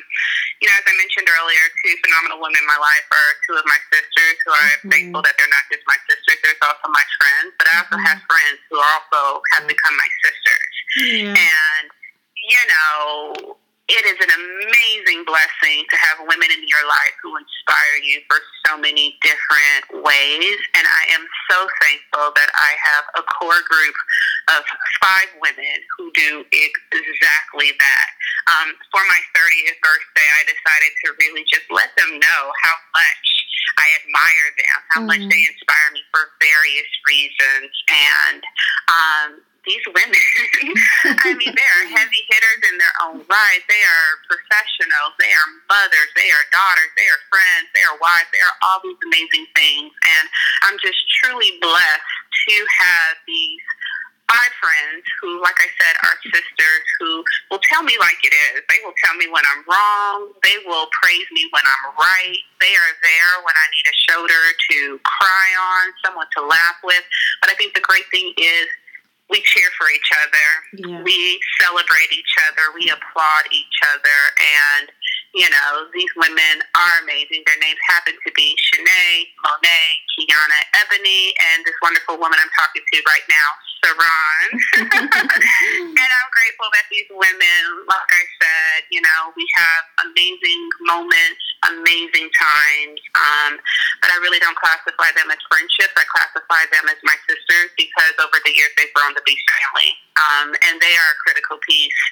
you 0.60 0.66
know, 0.66 0.76
as 0.78 0.86
I 0.88 0.94
mentioned 0.96 1.28
earlier, 1.28 1.64
two 1.84 1.94
phenomenal 2.00 2.40
women 2.40 2.58
in 2.60 2.68
my 2.68 2.80
life 2.80 3.06
are 3.12 3.30
two 3.44 3.54
of 3.60 3.64
my 3.68 3.78
sisters 3.92 4.36
who 4.42 4.50
I'm 4.50 4.62
mm-hmm. 4.64 4.88
thankful 4.90 5.22
that 5.26 5.34
they're 5.36 5.52
not 5.52 5.66
just 5.68 5.84
my 5.84 5.98
sisters, 6.08 6.38
they're 6.40 6.60
also 6.64 6.88
my 6.88 7.06
friends, 7.20 7.50
but 7.60 7.66
I 7.68 7.72
also 7.84 7.96
mm-hmm. 8.00 8.08
have 8.08 8.20
friends 8.24 8.58
who 8.72 8.76
also 8.80 9.20
have 9.52 9.64
become 9.68 9.94
my 9.94 10.10
sisters. 10.24 10.74
Yeah. 10.96 11.36
And, 11.36 11.86
you 12.40 12.62
know, 12.72 13.60
it 13.86 14.02
is 14.02 14.18
an 14.18 14.32
amazing 14.34 15.22
blessing 15.22 15.86
to 15.86 15.96
have 16.02 16.18
women 16.26 16.50
in 16.50 16.62
your 16.66 16.82
life 16.90 17.14
who 17.22 17.30
inspire 17.38 18.02
you 18.02 18.18
for 18.26 18.42
so 18.66 18.74
many 18.74 19.14
different 19.22 20.02
ways. 20.02 20.58
And 20.74 20.82
I 20.82 21.14
am 21.14 21.22
so 21.46 21.70
thankful 21.78 22.34
that 22.34 22.50
I 22.50 22.70
have 22.82 23.04
a 23.14 23.22
core 23.38 23.62
group 23.62 23.96
of 24.58 24.66
five 24.98 25.30
women 25.38 25.78
who 25.94 26.10
do 26.18 26.42
exactly 26.50 27.70
that. 27.78 28.08
Um, 28.50 28.74
for 28.90 29.02
my 29.06 29.20
30th 29.38 29.78
birthday, 29.78 30.28
I 30.34 30.42
decided 30.50 30.92
to 31.06 31.06
really 31.22 31.46
just 31.46 31.70
let 31.70 31.94
them 31.94 32.18
know 32.18 32.42
how 32.66 32.76
much 32.90 33.26
I 33.78 33.86
admire 34.02 34.50
them, 34.58 34.78
how 34.90 35.00
mm. 35.06 35.10
much 35.14 35.24
they 35.30 35.42
inspire 35.46 35.88
me 35.94 36.02
for 36.10 36.34
various 36.42 36.90
reasons. 37.06 37.70
And 37.86 38.42
um, 38.90 39.28
these 39.66 39.82
women, 39.90 40.14
I 41.26 41.34
mean, 41.34 41.52
they 41.52 41.68
are 41.76 41.86
heavy 41.98 42.22
hitters 42.30 42.62
in 42.70 42.78
their 42.78 42.96
own 43.02 43.18
right. 43.26 43.62
They 43.66 43.82
are 43.82 44.10
professionals. 44.30 45.12
They 45.18 45.32
are 45.34 45.48
mothers. 45.66 46.10
They 46.14 46.30
are 46.30 46.46
daughters. 46.54 46.90
They 46.94 47.08
are 47.10 47.22
friends. 47.28 47.66
They 47.74 47.84
are 47.84 47.98
wives. 47.98 48.30
They 48.30 48.42
are 48.42 48.56
all 48.70 48.78
these 48.86 48.98
amazing 49.02 49.46
things. 49.58 49.90
And 49.90 50.24
I'm 50.70 50.78
just 50.78 51.02
truly 51.20 51.58
blessed 51.58 52.14
to 52.46 52.54
have 52.86 53.18
these 53.26 53.60
five 54.26 54.54
friends 54.58 55.02
who, 55.22 55.38
like 55.42 55.54
I 55.58 55.70
said, 55.78 55.94
are 56.02 56.16
sisters 56.30 56.84
who 56.98 57.22
will 57.50 57.62
tell 57.66 57.82
me 57.82 57.94
like 57.98 58.18
it 58.22 58.34
is. 58.54 58.62
They 58.70 58.82
will 58.82 58.94
tell 59.02 59.14
me 59.14 59.30
when 59.30 59.42
I'm 59.46 59.62
wrong. 59.66 60.34
They 60.42 60.58
will 60.66 60.90
praise 61.02 61.26
me 61.30 61.46
when 61.50 61.62
I'm 61.62 61.94
right. 61.94 62.42
They 62.58 62.74
are 62.74 62.94
there 63.02 63.32
when 63.42 63.54
I 63.54 63.66
need 63.70 63.86
a 63.86 63.96
shoulder 64.10 64.42
to 64.70 64.78
cry 65.02 65.48
on, 65.58 65.84
someone 66.02 66.26
to 66.38 66.42
laugh 66.42 66.78
with. 66.82 67.02
But 67.42 67.50
I 67.50 67.54
think 67.54 67.74
the 67.74 67.86
great 67.86 68.06
thing 68.10 68.34
is 68.38 68.66
we 69.30 69.42
cheer 69.42 69.66
for 69.74 69.90
each 69.90 70.10
other. 70.22 70.48
Yeah. 70.86 71.02
We 71.02 71.40
celebrate 71.60 72.10
each 72.14 72.34
other. 72.46 72.70
We 72.74 72.90
applaud 72.90 73.44
each 73.50 73.78
other. 73.90 74.18
And, 74.38 74.86
you 75.34 75.50
know, 75.50 75.90
these 75.90 76.10
women 76.14 76.62
are 76.78 76.94
amazing. 77.02 77.42
Their 77.42 77.58
names 77.58 77.80
happen 77.90 78.14
to 78.14 78.30
be 78.38 78.54
Shanae, 78.54 79.26
Monet, 79.42 79.90
Kiana, 80.14 80.60
Ebony, 80.78 81.34
and 81.52 81.66
this 81.66 81.74
wonderful 81.82 82.22
woman 82.22 82.38
I'm 82.38 82.52
talking 82.54 82.86
to 82.86 82.96
right 83.02 83.26
now, 83.26 83.48
Saran. 83.82 84.48
and 85.98 86.10
I'm 86.10 86.30
grateful 86.30 86.68
that 86.70 86.86
these 86.90 87.10
women, 87.10 87.60
like 87.90 88.10
I 88.14 88.24
said, 88.38 88.78
you 88.94 89.02
know, 89.02 89.34
we 89.34 89.44
have 89.58 90.06
amazing 90.06 90.62
moments, 90.86 91.42
amazing 91.64 92.28
times. 92.36 93.00
Um, 93.16 93.52
but 94.04 94.12
I 94.12 94.16
really 94.20 94.38
don't 94.38 94.56
classify 94.56 95.10
them 95.16 95.32
as 95.32 95.40
friendships. 95.48 95.96
I 95.96 96.04
classify 96.08 96.68
them 96.70 96.86
as 96.92 97.00
my 97.02 97.16
sisters 97.24 97.72
because 97.80 98.14
over 98.20 98.36
the 98.44 98.52
years 98.52 98.70
they've 98.76 98.92
grown 98.92 99.16
to 99.16 99.24
be 99.24 99.36
family. 99.48 99.90
Um, 100.16 100.48
and 100.68 100.80
they 100.80 100.94
are 100.96 101.10
a 101.12 101.18
critical 101.24 101.56
piece 101.64 102.02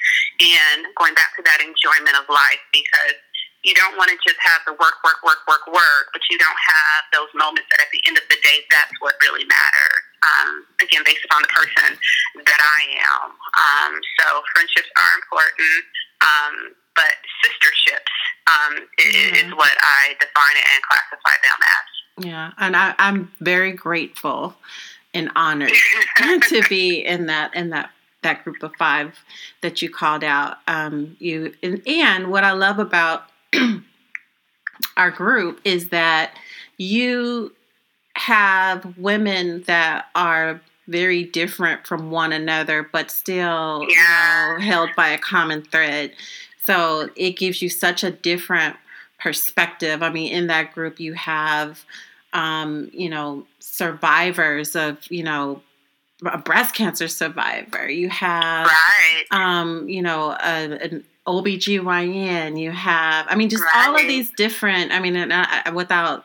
in 0.40 0.88
going 0.96 1.14
back 1.14 1.36
to 1.36 1.42
that 1.44 1.60
enjoyment 1.60 2.16
of 2.16 2.28
life 2.28 2.60
because 2.72 3.16
you 3.64 3.72
don't 3.72 3.96
want 3.96 4.12
to 4.12 4.18
just 4.20 4.36
have 4.44 4.60
the 4.68 4.76
work, 4.76 5.00
work, 5.00 5.24
work, 5.24 5.40
work, 5.48 5.64
work, 5.72 6.12
but 6.12 6.20
you 6.28 6.36
don't 6.36 6.60
have 6.68 7.02
those 7.16 7.32
moments 7.32 7.64
that 7.72 7.80
at 7.80 7.90
the 7.96 8.00
end 8.04 8.20
of 8.20 8.26
the 8.28 8.36
day, 8.44 8.60
that's 8.68 8.92
what 9.00 9.16
really 9.24 9.48
matters. 9.48 10.04
Um, 10.20 10.68
again, 10.84 11.00
based 11.04 11.24
upon 11.24 11.44
the 11.44 11.52
person 11.52 11.96
that 12.44 12.60
I 12.60 12.80
am. 13.00 13.28
Um, 13.32 13.92
so 14.20 14.44
friendships 14.52 14.88
are 15.00 15.12
important, 15.16 15.84
um, 16.20 16.54
but 16.94 17.14
sisterships 17.42 18.12
um, 18.46 18.76
mm-hmm. 18.76 19.34
is 19.34 19.54
what 19.54 19.72
I 19.80 20.14
define 20.20 20.56
it 20.56 20.64
and 20.74 20.82
classify 20.82 21.36
them 21.42 21.60
as. 21.62 22.24
Yeah, 22.26 22.50
and 22.58 22.76
I, 22.76 22.94
I'm 22.98 23.32
very 23.40 23.72
grateful 23.72 24.54
and 25.12 25.30
honored 25.34 25.72
to 26.48 26.62
be 26.68 27.04
in 27.04 27.26
that 27.26 27.54
in 27.54 27.70
that 27.70 27.90
that 28.22 28.42
group 28.42 28.62
of 28.62 28.72
five 28.78 29.18
that 29.62 29.82
you 29.82 29.90
called 29.90 30.24
out. 30.24 30.58
Um, 30.66 31.16
you 31.20 31.54
and, 31.62 31.82
and 31.86 32.30
what 32.30 32.44
I 32.44 32.52
love 32.52 32.78
about 32.78 33.24
our 34.96 35.10
group 35.10 35.60
is 35.64 35.90
that 35.90 36.32
you 36.76 37.52
have 38.16 38.96
women 38.98 39.62
that 39.66 40.06
are 40.14 40.60
very 40.86 41.24
different 41.24 41.86
from 41.86 42.10
one 42.10 42.32
another, 42.32 42.88
but 42.92 43.10
still 43.10 43.86
yeah. 43.88 44.52
you 44.52 44.58
know, 44.58 44.64
held 44.64 44.90
by 44.96 45.08
a 45.08 45.18
common 45.18 45.62
thread. 45.62 46.12
So 46.64 47.10
it 47.14 47.32
gives 47.36 47.60
you 47.60 47.68
such 47.68 48.04
a 48.04 48.10
different 48.10 48.76
perspective. 49.18 50.02
I 50.02 50.10
mean, 50.10 50.32
in 50.32 50.46
that 50.46 50.72
group, 50.72 50.98
you 50.98 51.12
have, 51.14 51.84
um, 52.32 52.90
you 52.92 53.10
know, 53.10 53.46
survivors 53.58 54.74
of, 54.74 54.98
you 55.10 55.22
know, 55.22 55.62
a 56.24 56.38
breast 56.38 56.74
cancer 56.74 57.08
survivor. 57.08 57.88
You 57.88 58.08
have, 58.08 58.66
right. 58.66 59.24
um, 59.30 59.88
you 59.88 60.00
know, 60.00 60.30
a, 60.30 60.78
an 60.82 61.04
OBGYN, 61.26 62.58
you 62.58 62.70
have, 62.70 63.26
I 63.28 63.34
mean, 63.34 63.50
just 63.50 63.62
right. 63.64 63.88
all 63.88 63.96
of 63.96 64.02
these 64.02 64.30
different, 64.30 64.92
I 64.92 65.00
mean, 65.00 65.16
uh, 65.16 65.72
without, 65.74 66.24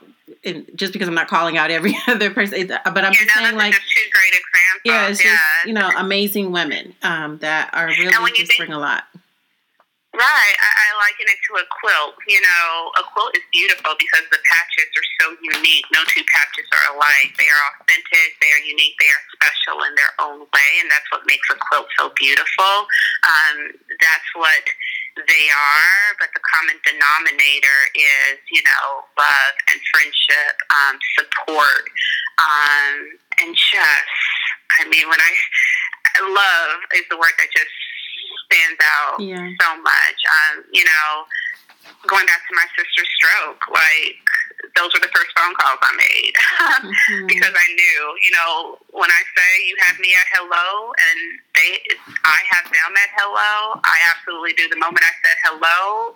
just 0.76 0.94
because 0.94 1.10
I'm 1.10 1.16
not 1.16 1.28
calling 1.28 1.58
out 1.58 1.70
every 1.70 1.98
other 2.08 2.30
person, 2.30 2.68
but 2.68 2.86
I'm 2.86 2.94
yeah, 2.94 3.12
just 3.12 3.36
no, 3.36 3.44
saying, 3.44 3.56
like, 3.56 3.74
two 3.74 4.10
great 4.14 4.34
examples. 4.34 4.86
Yeah, 4.86 5.08
it's 5.08 5.24
yeah. 5.24 5.32
just, 5.32 5.68
you 5.68 5.74
know, 5.74 5.92
amazing 5.98 6.52
women 6.54 6.96
um, 7.02 7.40
that 7.40 7.72
are 7.74 7.88
really 7.88 8.32
just 8.36 8.58
bring 8.58 8.72
a 8.72 8.80
lot. 8.80 9.04
Right. 10.20 10.55
I, 10.59 10.67
I 10.67 10.88
liken 10.99 11.32
it 11.32 11.39
to 11.47 11.63
a 11.63 11.65
quilt. 11.80 12.20
You 12.28 12.43
know, 12.43 12.91
a 12.99 13.07
quilt 13.15 13.32
is 13.39 13.45
beautiful 13.55 13.95
because 13.95 14.28
the 14.28 14.43
patches 14.51 14.91
are 14.91 15.09
so 15.24 15.26
unique. 15.39 15.88
No 15.95 16.03
two 16.11 16.28
patches 16.28 16.67
are 16.76 16.91
alike. 16.91 17.32
They 17.39 17.47
are 17.47 17.63
authentic. 17.80 18.36
They 18.43 18.51
are 18.51 18.63
unique. 18.67 18.99
They 18.99 19.07
are 19.07 19.24
special 19.39 19.80
in 19.88 19.95
their 19.95 20.11
own 20.20 20.43
way, 20.43 20.72
and 20.84 20.91
that's 20.91 21.07
what 21.15 21.24
makes 21.24 21.47
a 21.47 21.57
quilt 21.72 21.88
so 21.95 22.11
beautiful. 22.20 22.84
Um, 23.24 23.80
that's 24.03 24.30
what 24.36 24.67
they 25.15 25.45
are, 25.55 26.03
but 26.20 26.36
the 26.36 26.43
common 26.51 26.76
denominator 26.84 27.80
is, 27.95 28.43
you 28.51 28.59
know, 28.67 29.07
love 29.15 29.55
and 29.72 29.80
friendship, 29.95 30.55
um, 30.67 30.95
support, 31.15 31.84
um, 32.39 32.95
and 33.39 33.51
just, 33.55 34.15
I 34.80 34.88
mean, 34.88 35.07
when 35.07 35.20
I, 35.20 35.32
love 36.28 36.84
is 36.95 37.07
the 37.09 37.15
word 37.15 37.32
that 37.39 37.47
just 37.55 37.72
stands 38.45 38.82
out 38.82 39.17
yeah. 39.19 39.47
so 39.61 39.69
much. 39.82 40.19
Um, 40.30 40.65
you 40.73 40.86
know, 40.86 41.25
going 42.07 42.25
back 42.25 42.41
to 42.47 42.53
my 42.55 42.67
sister's 42.77 43.09
stroke, 43.17 43.61
like 43.71 44.19
those 44.75 44.91
were 44.93 45.03
the 45.03 45.11
first 45.11 45.32
phone 45.36 45.55
calls 45.55 45.80
I 45.82 45.93
made 45.95 46.36
mm-hmm. 46.88 47.27
because 47.27 47.55
I 47.55 47.67
knew, 47.73 47.99
you 48.23 48.32
know, 48.36 48.77
when 48.91 49.09
I 49.09 49.21
say 49.36 49.51
you 49.67 49.75
have 49.88 49.97
me 49.99 50.13
at 50.15 50.27
hello 50.36 50.91
and 50.93 51.19
they, 51.55 51.82
I 52.23 52.39
have 52.53 52.67
them 52.67 52.91
at 52.95 53.11
hello, 53.17 53.80
I 53.84 53.97
absolutely 54.15 54.53
do. 54.55 54.69
The 54.69 54.80
moment 54.80 55.03
I 55.03 55.15
said 55.23 55.38
hello, 55.47 56.15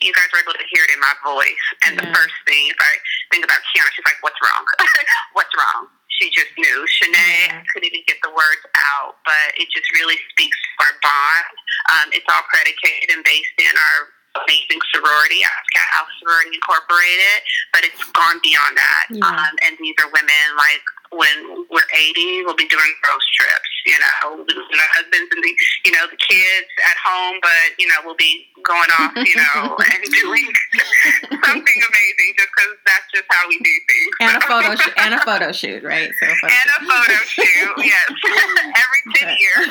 you 0.00 0.12
guys 0.14 0.30
were 0.32 0.40
able 0.40 0.56
to 0.56 0.66
hear 0.70 0.86
it 0.86 0.90
in 0.94 1.00
my 1.02 1.14
voice. 1.22 1.66
And 1.86 1.98
yeah. 1.98 2.06
the 2.06 2.10
first 2.14 2.34
thing, 2.46 2.70
if 2.70 2.78
I 2.78 2.92
think 3.34 3.44
about 3.44 3.58
Kiana, 3.70 3.90
she's 3.92 4.06
like, 4.06 4.22
"What's 4.22 4.38
wrong? 4.38 4.64
What's 5.36 5.52
wrong?" 5.58 5.90
She 6.20 6.28
just 6.28 6.52
knew. 6.60 6.78
Shanae 7.00 7.48
yeah. 7.48 7.64
couldn't 7.72 7.88
even 7.88 8.04
get 8.06 8.20
the 8.20 8.28
words 8.28 8.60
out, 9.00 9.16
but 9.24 9.56
it 9.56 9.72
just 9.72 9.88
really 9.96 10.20
speaks 10.28 10.52
to 10.52 10.68
our 10.84 10.94
bond. 11.00 11.56
Um, 11.96 12.06
it's 12.12 12.28
all 12.28 12.44
predicated 12.52 13.08
and 13.16 13.24
based 13.24 13.56
in 13.56 13.72
our 13.72 14.12
amazing 14.38 14.80
sorority, 14.94 15.42
Scout 15.42 15.90
House 15.90 16.12
Sorority 16.22 16.54
Incorporated, 16.54 17.38
but 17.72 17.82
it's 17.82 18.02
gone 18.14 18.38
beyond 18.42 18.76
that. 18.76 19.06
Yeah. 19.10 19.26
Um, 19.26 19.54
and 19.66 19.74
these 19.80 19.94
are 19.98 20.10
women 20.12 20.44
like 20.56 20.84
when 21.10 21.66
we're 21.70 21.90
80, 21.90 22.46
we'll 22.46 22.54
be 22.54 22.70
doing 22.70 22.92
girls 23.02 23.26
trips, 23.34 23.70
you 23.86 23.98
know, 23.98 24.46
losing 24.46 24.78
our 24.78 24.92
husbands 24.94 25.26
and 25.34 25.42
the, 25.42 25.52
you 25.84 25.92
know, 25.92 26.06
the 26.06 26.16
kids 26.16 26.70
at 26.86 26.96
home, 27.02 27.38
but, 27.42 27.74
you 27.78 27.88
know, 27.88 27.98
we'll 28.04 28.14
be 28.14 28.46
going 28.62 28.90
off, 28.94 29.10
you 29.16 29.34
know, 29.34 29.74
and 29.90 30.02
doing 30.14 30.46
something 31.42 31.78
amazing 31.82 32.30
just 32.38 32.50
because 32.54 32.74
that's 32.86 33.06
just 33.10 33.26
how 33.28 33.48
we 33.48 33.58
do 33.58 33.74
things. 33.90 34.12
And 34.22 34.38
a 34.38 34.40
photo 34.46 34.76
shoot, 34.76 34.94
and 34.96 35.14
a 35.14 35.20
photo 35.26 35.50
shoot, 35.50 35.82
right? 35.82 36.10
So 36.14 36.26
and 36.30 36.68
a 36.78 36.80
photo 36.86 37.18
shoot, 37.26 37.74
yes. 37.82 38.06
Every 38.78 39.02
10 39.18 39.34
years. 39.34 39.66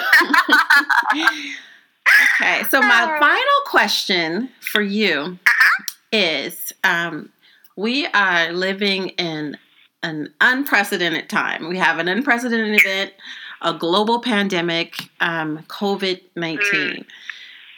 Okay, 2.42 2.64
so 2.70 2.82
my 2.82 3.18
final 3.20 3.62
question 3.66 4.50
for 4.60 4.82
you 4.82 5.38
uh-huh. 5.46 5.84
is 6.12 6.74
um, 6.84 7.30
we 7.76 8.08
are 8.08 8.52
living 8.52 9.10
in 9.10 9.58
an 10.04 10.34
unprecedented 10.42 11.30
time. 11.30 11.70
We 11.70 11.78
have 11.78 12.00
an 12.00 12.08
unprecedented 12.08 12.82
event, 12.82 13.14
a 13.62 13.74
global 13.74 14.22
pandemic, 14.22 14.96
um, 15.20 15.60
COVID 15.68 16.22
19. 16.36 16.60
Mm. 16.62 17.06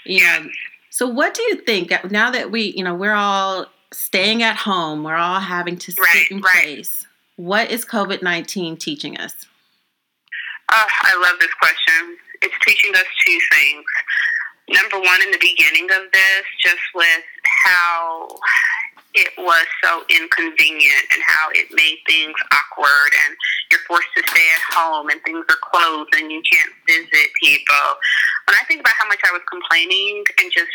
You 0.05 0.23
know, 0.23 0.49
so 0.89 1.07
what 1.07 1.33
do 1.33 1.43
you 1.43 1.55
think 1.57 1.91
now 2.11 2.31
that 2.31 2.51
we, 2.51 2.73
you 2.75 2.83
know, 2.83 2.95
we're 2.95 3.13
all 3.13 3.67
staying 3.93 4.43
at 4.43 4.55
home, 4.55 5.03
we're 5.03 5.15
all 5.15 5.39
having 5.39 5.77
to 5.77 5.91
sit 5.91 6.01
right, 6.01 6.31
in 6.31 6.41
right. 6.41 6.63
place. 6.63 7.05
What 7.35 7.71
is 7.71 7.85
COVID 7.85 8.21
19 8.21 8.77
teaching 8.77 9.17
us? 9.17 9.33
Oh, 10.71 10.87
I 11.01 11.15
love 11.21 11.39
this 11.39 11.53
question. 11.55 12.17
It's 12.41 12.55
teaching 12.65 12.93
us 12.95 13.05
two 13.25 13.39
things 13.51 13.83
number 14.69 14.99
one 14.99 15.21
in 15.21 15.31
the 15.31 15.41
beginning 15.41 15.89
of 15.91 16.11
this, 16.11 16.43
just 16.61 16.85
with 16.93 17.25
how 17.65 18.27
it 19.13 19.31
was 19.37 19.65
so 19.83 20.03
inconvenient 20.07 21.05
and 21.11 21.21
how 21.25 21.49
it 21.51 21.67
made 21.71 21.99
things 22.07 22.35
awkward 22.51 23.11
and 23.27 23.35
you're 23.69 23.83
forced 23.87 24.07
to 24.15 24.23
stay 24.31 24.47
at 24.55 24.63
home 24.71 25.09
and 25.09 25.19
things 25.23 25.43
are 25.49 25.61
closed 25.67 26.09
and 26.15 26.31
you 26.31 26.41
can't 26.47 26.71
visit 26.87 27.27
people. 27.43 27.87
When 28.47 28.55
I 28.55 28.63
think 28.67 28.79
about 28.79 28.95
how 28.95 29.07
much 29.07 29.19
I 29.27 29.31
was 29.31 29.43
complaining 29.51 30.23
and 30.39 30.51
just 30.51 30.71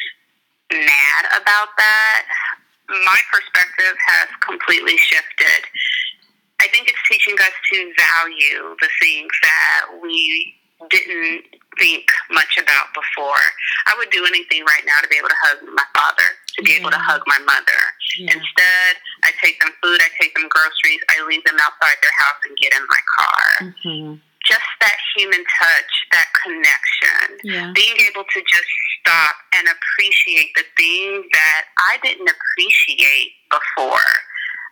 mad 0.70 1.24
about 1.32 1.72
that, 1.78 2.22
my 2.89 3.20
perspective 3.32 3.97
has 3.97 4.28
completely 4.45 4.97
shifted. 4.99 5.64
I 6.61 6.68
think 6.68 6.89
it's 6.89 7.01
teaching 7.09 7.37
us 7.41 7.57
to 7.72 7.93
value 7.97 8.76
the 8.80 8.89
things 9.01 9.32
that 9.43 10.01
we 10.03 10.55
didn't 10.91 11.45
think 11.79 12.05
much 12.31 12.57
about 12.61 12.93
before. 12.93 13.45
I 13.87 13.95
would 13.99 14.11
do 14.11 14.24
anything 14.24 14.64
right 14.64 14.85
now 14.85 15.01
to 15.01 15.09
be 15.09 15.16
able 15.16 15.29
to 15.29 15.41
hug 15.45 15.59
my 15.72 15.85
father, 15.97 16.29
to 16.57 16.62
be 16.62 16.72
yeah. 16.72 16.81
able 16.81 16.91
to 16.91 17.01
hug 17.01 17.22
my 17.27 17.39
mother. 17.45 17.81
Yeah. 18.18 18.37
Instead, 18.37 18.93
I 19.24 19.33
take 19.43 19.61
them 19.61 19.72
food, 19.83 20.01
I 20.01 20.09
take 20.20 20.35
them 20.35 20.49
groceries, 20.49 21.01
I 21.12 21.24
leave 21.29 21.45
them 21.45 21.57
outside 21.61 21.97
their 22.01 22.16
house 22.16 22.41
and 22.49 22.57
get 22.57 22.72
in 22.72 22.85
my 22.89 23.03
car. 23.16 23.47
Mm-hmm. 23.61 24.09
Just 24.45 24.70
that 24.81 24.99
human 25.16 25.43
touch, 25.43 25.93
that 26.12 26.29
connection, 26.45 27.41
yeah. 27.43 27.72
being 27.74 27.99
able 28.07 28.22
to 28.22 28.41
just 28.47 28.70
stop 29.01 29.35
and 29.59 29.66
appreciate 29.66 30.55
the 30.55 30.62
things 30.79 31.27
that 31.33 31.62
I 31.91 31.99
didn't 32.03 32.31
appreciate 32.31 33.35
before 33.51 34.07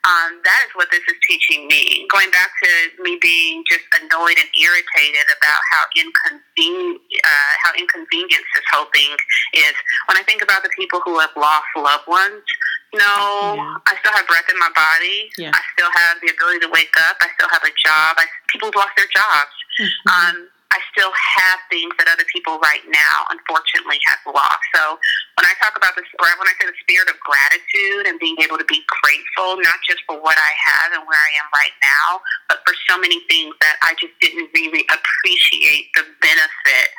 um, 0.05 0.37
that 0.45 0.69
is 0.69 0.73
what 0.77 0.93
this 0.93 1.01
is 1.09 1.17
teaching 1.25 1.67
me. 1.67 2.05
Going 2.13 2.31
back 2.31 2.53
to 2.61 3.03
me 3.03 3.17
being 3.21 3.65
just 3.65 3.89
annoyed 3.97 4.37
and 4.37 4.49
irritated 4.53 5.27
about 5.33 5.61
how 5.73 5.89
inconvenient, 5.97 7.01
uh, 7.25 7.55
how 7.65 7.73
inconvenient 7.73 8.45
this 8.53 8.67
whole 8.73 8.93
thing 8.93 9.17
is. 9.57 9.73
When 10.09 10.21
I 10.21 10.23
think 10.29 10.45
about 10.45 10.63
the 10.63 10.69
people 10.77 11.01
who 11.01 11.19
have 11.19 11.33
lost 11.37 11.73
loved 11.77 12.05
ones, 12.07 12.45
no, 12.93 13.57
yeah. 13.57 13.81
I 13.89 13.97
still 13.99 14.13
have 14.13 14.29
breath 14.29 14.47
in 14.53 14.59
my 14.61 14.71
body. 14.77 15.33
Yeah. 15.41 15.51
I 15.57 15.61
still 15.73 15.91
have 15.91 16.21
the 16.21 16.31
ability 16.31 16.61
to 16.63 16.71
wake 16.71 16.95
up. 17.09 17.17
I 17.25 17.29
still 17.35 17.49
have 17.51 17.65
a 17.65 17.73
job. 17.75 18.21
I, 18.21 18.29
people 18.53 18.69
have 18.69 18.77
lost 18.77 18.95
their 19.01 19.11
jobs. 19.11 19.57
Mm-hmm. 19.81 20.07
Um, 20.13 20.37
I 20.75 20.83
still 20.91 21.15
have 21.15 21.63
things 21.71 21.95
that 22.03 22.11
other 22.11 22.27
people 22.35 22.59
right 22.59 22.83
now, 22.91 23.31
unfortunately, 23.31 24.03
have 24.11 24.19
lost. 24.27 24.67
So 24.75 24.99
when 25.39 25.47
I 25.47 25.55
talk 25.63 25.79
about 25.79 25.95
this, 25.95 26.03
or 26.19 26.27
when 26.35 26.51
I 26.51 26.55
say 26.59 26.67
the 26.67 26.75
spirit 26.83 27.07
of 27.07 27.15
gratitude 27.23 28.11
and 28.11 28.19
being 28.19 28.35
able 28.43 28.59
to 28.59 28.67
be 28.67 28.83
grateful, 28.91 29.63
not 29.63 29.79
just 29.87 30.03
for 30.11 30.19
what 30.19 30.35
I 30.35 30.53
have 30.75 30.99
and 30.99 31.07
where 31.07 31.15
I 31.15 31.31
am 31.39 31.47
right 31.55 31.77
now, 31.79 32.09
but 32.51 32.59
for 32.67 32.75
so 32.91 32.99
many 32.99 33.23
things 33.31 33.55
that 33.63 33.79
I 33.87 33.95
just 34.03 34.19
didn't 34.19 34.51
really 34.51 34.83
appreciate 34.91 35.95
the 35.95 36.11
benefit 36.19 36.91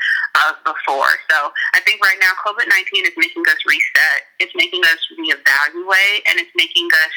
of 0.48 0.56
before. 0.64 1.12
So 1.28 1.52
I 1.76 1.84
think 1.84 2.00
right 2.00 2.20
now 2.24 2.32
COVID 2.48 2.72
19 2.72 3.12
is 3.12 3.16
making 3.20 3.44
us 3.52 3.60
reset. 3.68 4.20
It's 4.40 4.56
making 4.56 4.88
us 4.88 5.00
reevaluate 5.20 6.24
and 6.32 6.40
it's 6.40 6.56
making 6.56 6.88
us, 7.04 7.16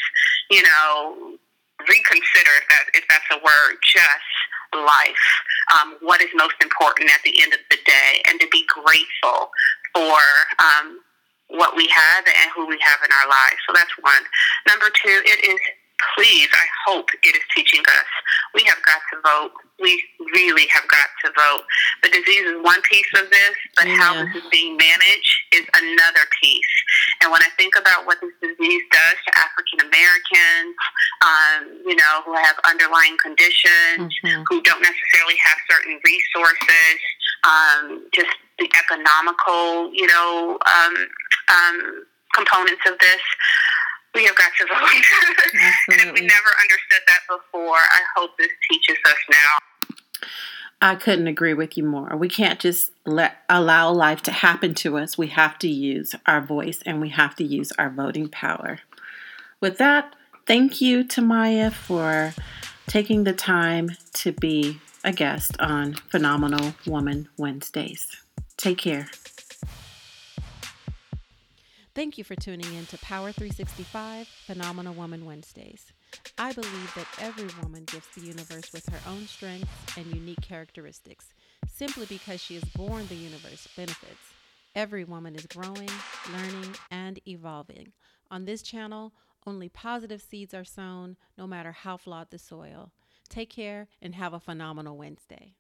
you 0.51 0.63
know, 0.67 1.39
reconsider 1.87 2.55
if 2.59 2.67
that 2.67 2.85
if 2.99 3.05
that's 3.07 3.31
a 3.31 3.39
word, 3.39 3.79
just 3.87 4.35
life, 4.75 5.27
um, 5.75 5.97
what 6.01 6.21
is 6.21 6.29
most 6.35 6.55
important 6.63 7.11
at 7.11 7.21
the 7.25 7.41
end 7.43 7.53
of 7.53 7.61
the 7.71 7.79
day, 7.85 8.23
and 8.29 8.41
to 8.41 8.49
be 8.49 8.65
grateful 8.69 9.51
for 9.95 10.21
um, 10.59 11.01
what 11.49 11.77
we 11.77 11.89
have 11.89 12.25
and 12.27 12.51
who 12.55 12.67
we 12.67 12.79
have 12.81 13.01
in 13.05 13.11
our 13.13 13.29
lives. 13.29 13.57
So 13.67 13.73
that's 13.75 13.93
one. 14.01 14.23
Number 14.67 14.87
two, 14.93 15.23
it 15.25 15.41
is 15.49 15.61
please, 16.15 16.49
I 16.53 16.67
hope 16.87 17.09
it 17.23 17.35
is 17.35 17.43
teaching 17.55 17.81
us. 17.81 18.11
We 18.55 18.63
have 18.65 18.79
got 18.87 19.01
to 19.13 19.17
vote. 19.23 19.53
We 19.81 20.03
really 20.35 20.67
have 20.71 20.87
got 20.89 21.09
to 21.25 21.29
vote. 21.35 21.65
The 22.03 22.11
disease 22.11 22.47
is 22.47 22.59
one 22.63 22.81
piece 22.83 23.11
of 23.17 23.31
this, 23.31 23.57
but 23.77 23.87
yeah. 23.87 23.97
how 23.97 24.13
this 24.19 24.43
is 24.43 24.49
being 24.51 24.77
managed 24.77 25.35
is 25.55 25.67
another 25.75 26.25
piece. 26.43 26.75
And 27.23 27.31
when 27.31 27.43
I 27.43 27.51
think 27.57 27.75
about 27.79 28.07
what 28.07 28.19
this 28.21 28.35
disease 28.43 28.83
does 28.91 29.17
to 29.27 29.31
African 29.39 29.87
Americans, 29.87 30.75
um, 31.23 31.61
you 31.87 31.97
know, 31.97 32.15
who 32.27 32.35
have 32.35 32.57
underlying 32.67 33.17
conditions, 33.23 34.11
mm-hmm. 34.23 34.43
who 34.49 34.63
don't 34.63 34.83
necessarily 34.83 35.39
have 35.45 35.59
certain 35.71 36.01
resources, 36.05 36.99
um, 37.47 38.07
just 38.13 38.35
the 38.59 38.69
economical, 38.75 39.95
you 39.95 40.07
know, 40.07 40.59
um, 40.67 40.95
um 41.49 42.07
components 42.35 42.83
of 42.87 42.99
this 42.99 43.23
we 44.15 44.25
have 44.25 44.37
got 44.37 44.51
to 44.59 44.67
vote. 44.67 44.89
and 45.89 46.01
if 46.01 46.15
we 46.15 46.21
never 46.21 46.51
understood 46.61 47.03
that 47.07 47.21
before, 47.29 47.77
I 47.77 48.01
hope 48.17 48.31
this 48.39 48.49
teaches 48.71 48.99
us 49.07 49.17
now. 49.31 50.27
I 50.81 50.95
couldn't 50.95 51.27
agree 51.27 51.55
with 51.55 51.77
you 51.77 51.85
more. 51.85 52.17
We 52.17 52.29
can't 52.29 52.61
just 52.61 52.93
let 53.05 53.39
allow 53.49 53.91
life 53.91 54.23
to 54.25 54.31
happen 54.31 54.75
to 54.77 54.97
us. 54.97 55.19
We 55.19 55.27
have 55.29 55.59
to 55.61 55.69
use 55.69 56.15
our 56.27 56.41
voice 56.41 56.81
and 56.87 57.01
we 57.01 57.09
have 57.11 57.35
to 57.37 57.45
use 57.45 57.73
our 57.79 57.91
voting 57.91 58.29
power. 58.29 58.79
With 59.61 59.79
that, 59.79 60.15
thank 60.47 60.81
you 60.81 61.03
to 61.05 61.21
Maya 61.21 61.73
for 61.73 62.33
taking 62.87 63.25
the 63.25 63.33
time 63.33 63.97
to 64.15 64.33
be 64.33 64.79
a 65.03 65.13
guest 65.13 65.57
on 65.61 65.95
Phenomenal 65.95 66.75
Woman 66.87 67.29
Wednesdays. 67.37 68.07
Take 68.57 68.79
care. 68.79 69.09
Thank 71.99 72.17
you 72.17 72.23
for 72.23 72.37
tuning 72.37 72.73
in 72.75 72.87
to 72.87 72.99
Power 72.99 73.33
365 73.33 74.29
Phenomenal 74.29 74.95
Woman 74.95 75.27
Wednesdays. 75.27 75.93
I 76.39 76.53
believe 76.53 76.95
that 76.95 77.09
every 77.19 77.49
woman 77.61 77.87
gifts 77.87 78.15
the 78.15 78.21
universe 78.21 78.73
with 78.73 78.89
her 78.91 79.11
own 79.11 79.27
strengths 79.27 79.97
and 79.97 80.07
unique 80.07 80.41
characteristics. 80.41 81.35
Simply 81.67 82.07
because 82.07 82.41
she 82.41 82.55
is 82.55 82.63
born, 82.77 83.09
the 83.09 83.17
universe 83.17 83.67
benefits. 83.77 84.33
Every 84.77 85.03
woman 85.03 85.35
is 85.35 85.47
growing, 85.47 85.91
learning, 86.33 86.73
and 86.93 87.19
evolving. 87.27 87.91
On 88.31 88.45
this 88.45 88.63
channel, 88.63 89.13
only 89.45 89.69
positive 89.69 90.23
seeds 90.23 90.55
are 90.55 90.63
sown, 90.63 91.17
no 91.37 91.49
matter 91.49 91.73
how 91.73 91.97
flawed 91.97 92.31
the 92.31 92.39
soil. 92.39 92.93
Take 93.29 93.51
care 93.51 93.89
and 94.01 94.15
have 94.15 94.35
a 94.35 94.39
phenomenal 94.39 94.97
Wednesday. 94.97 95.57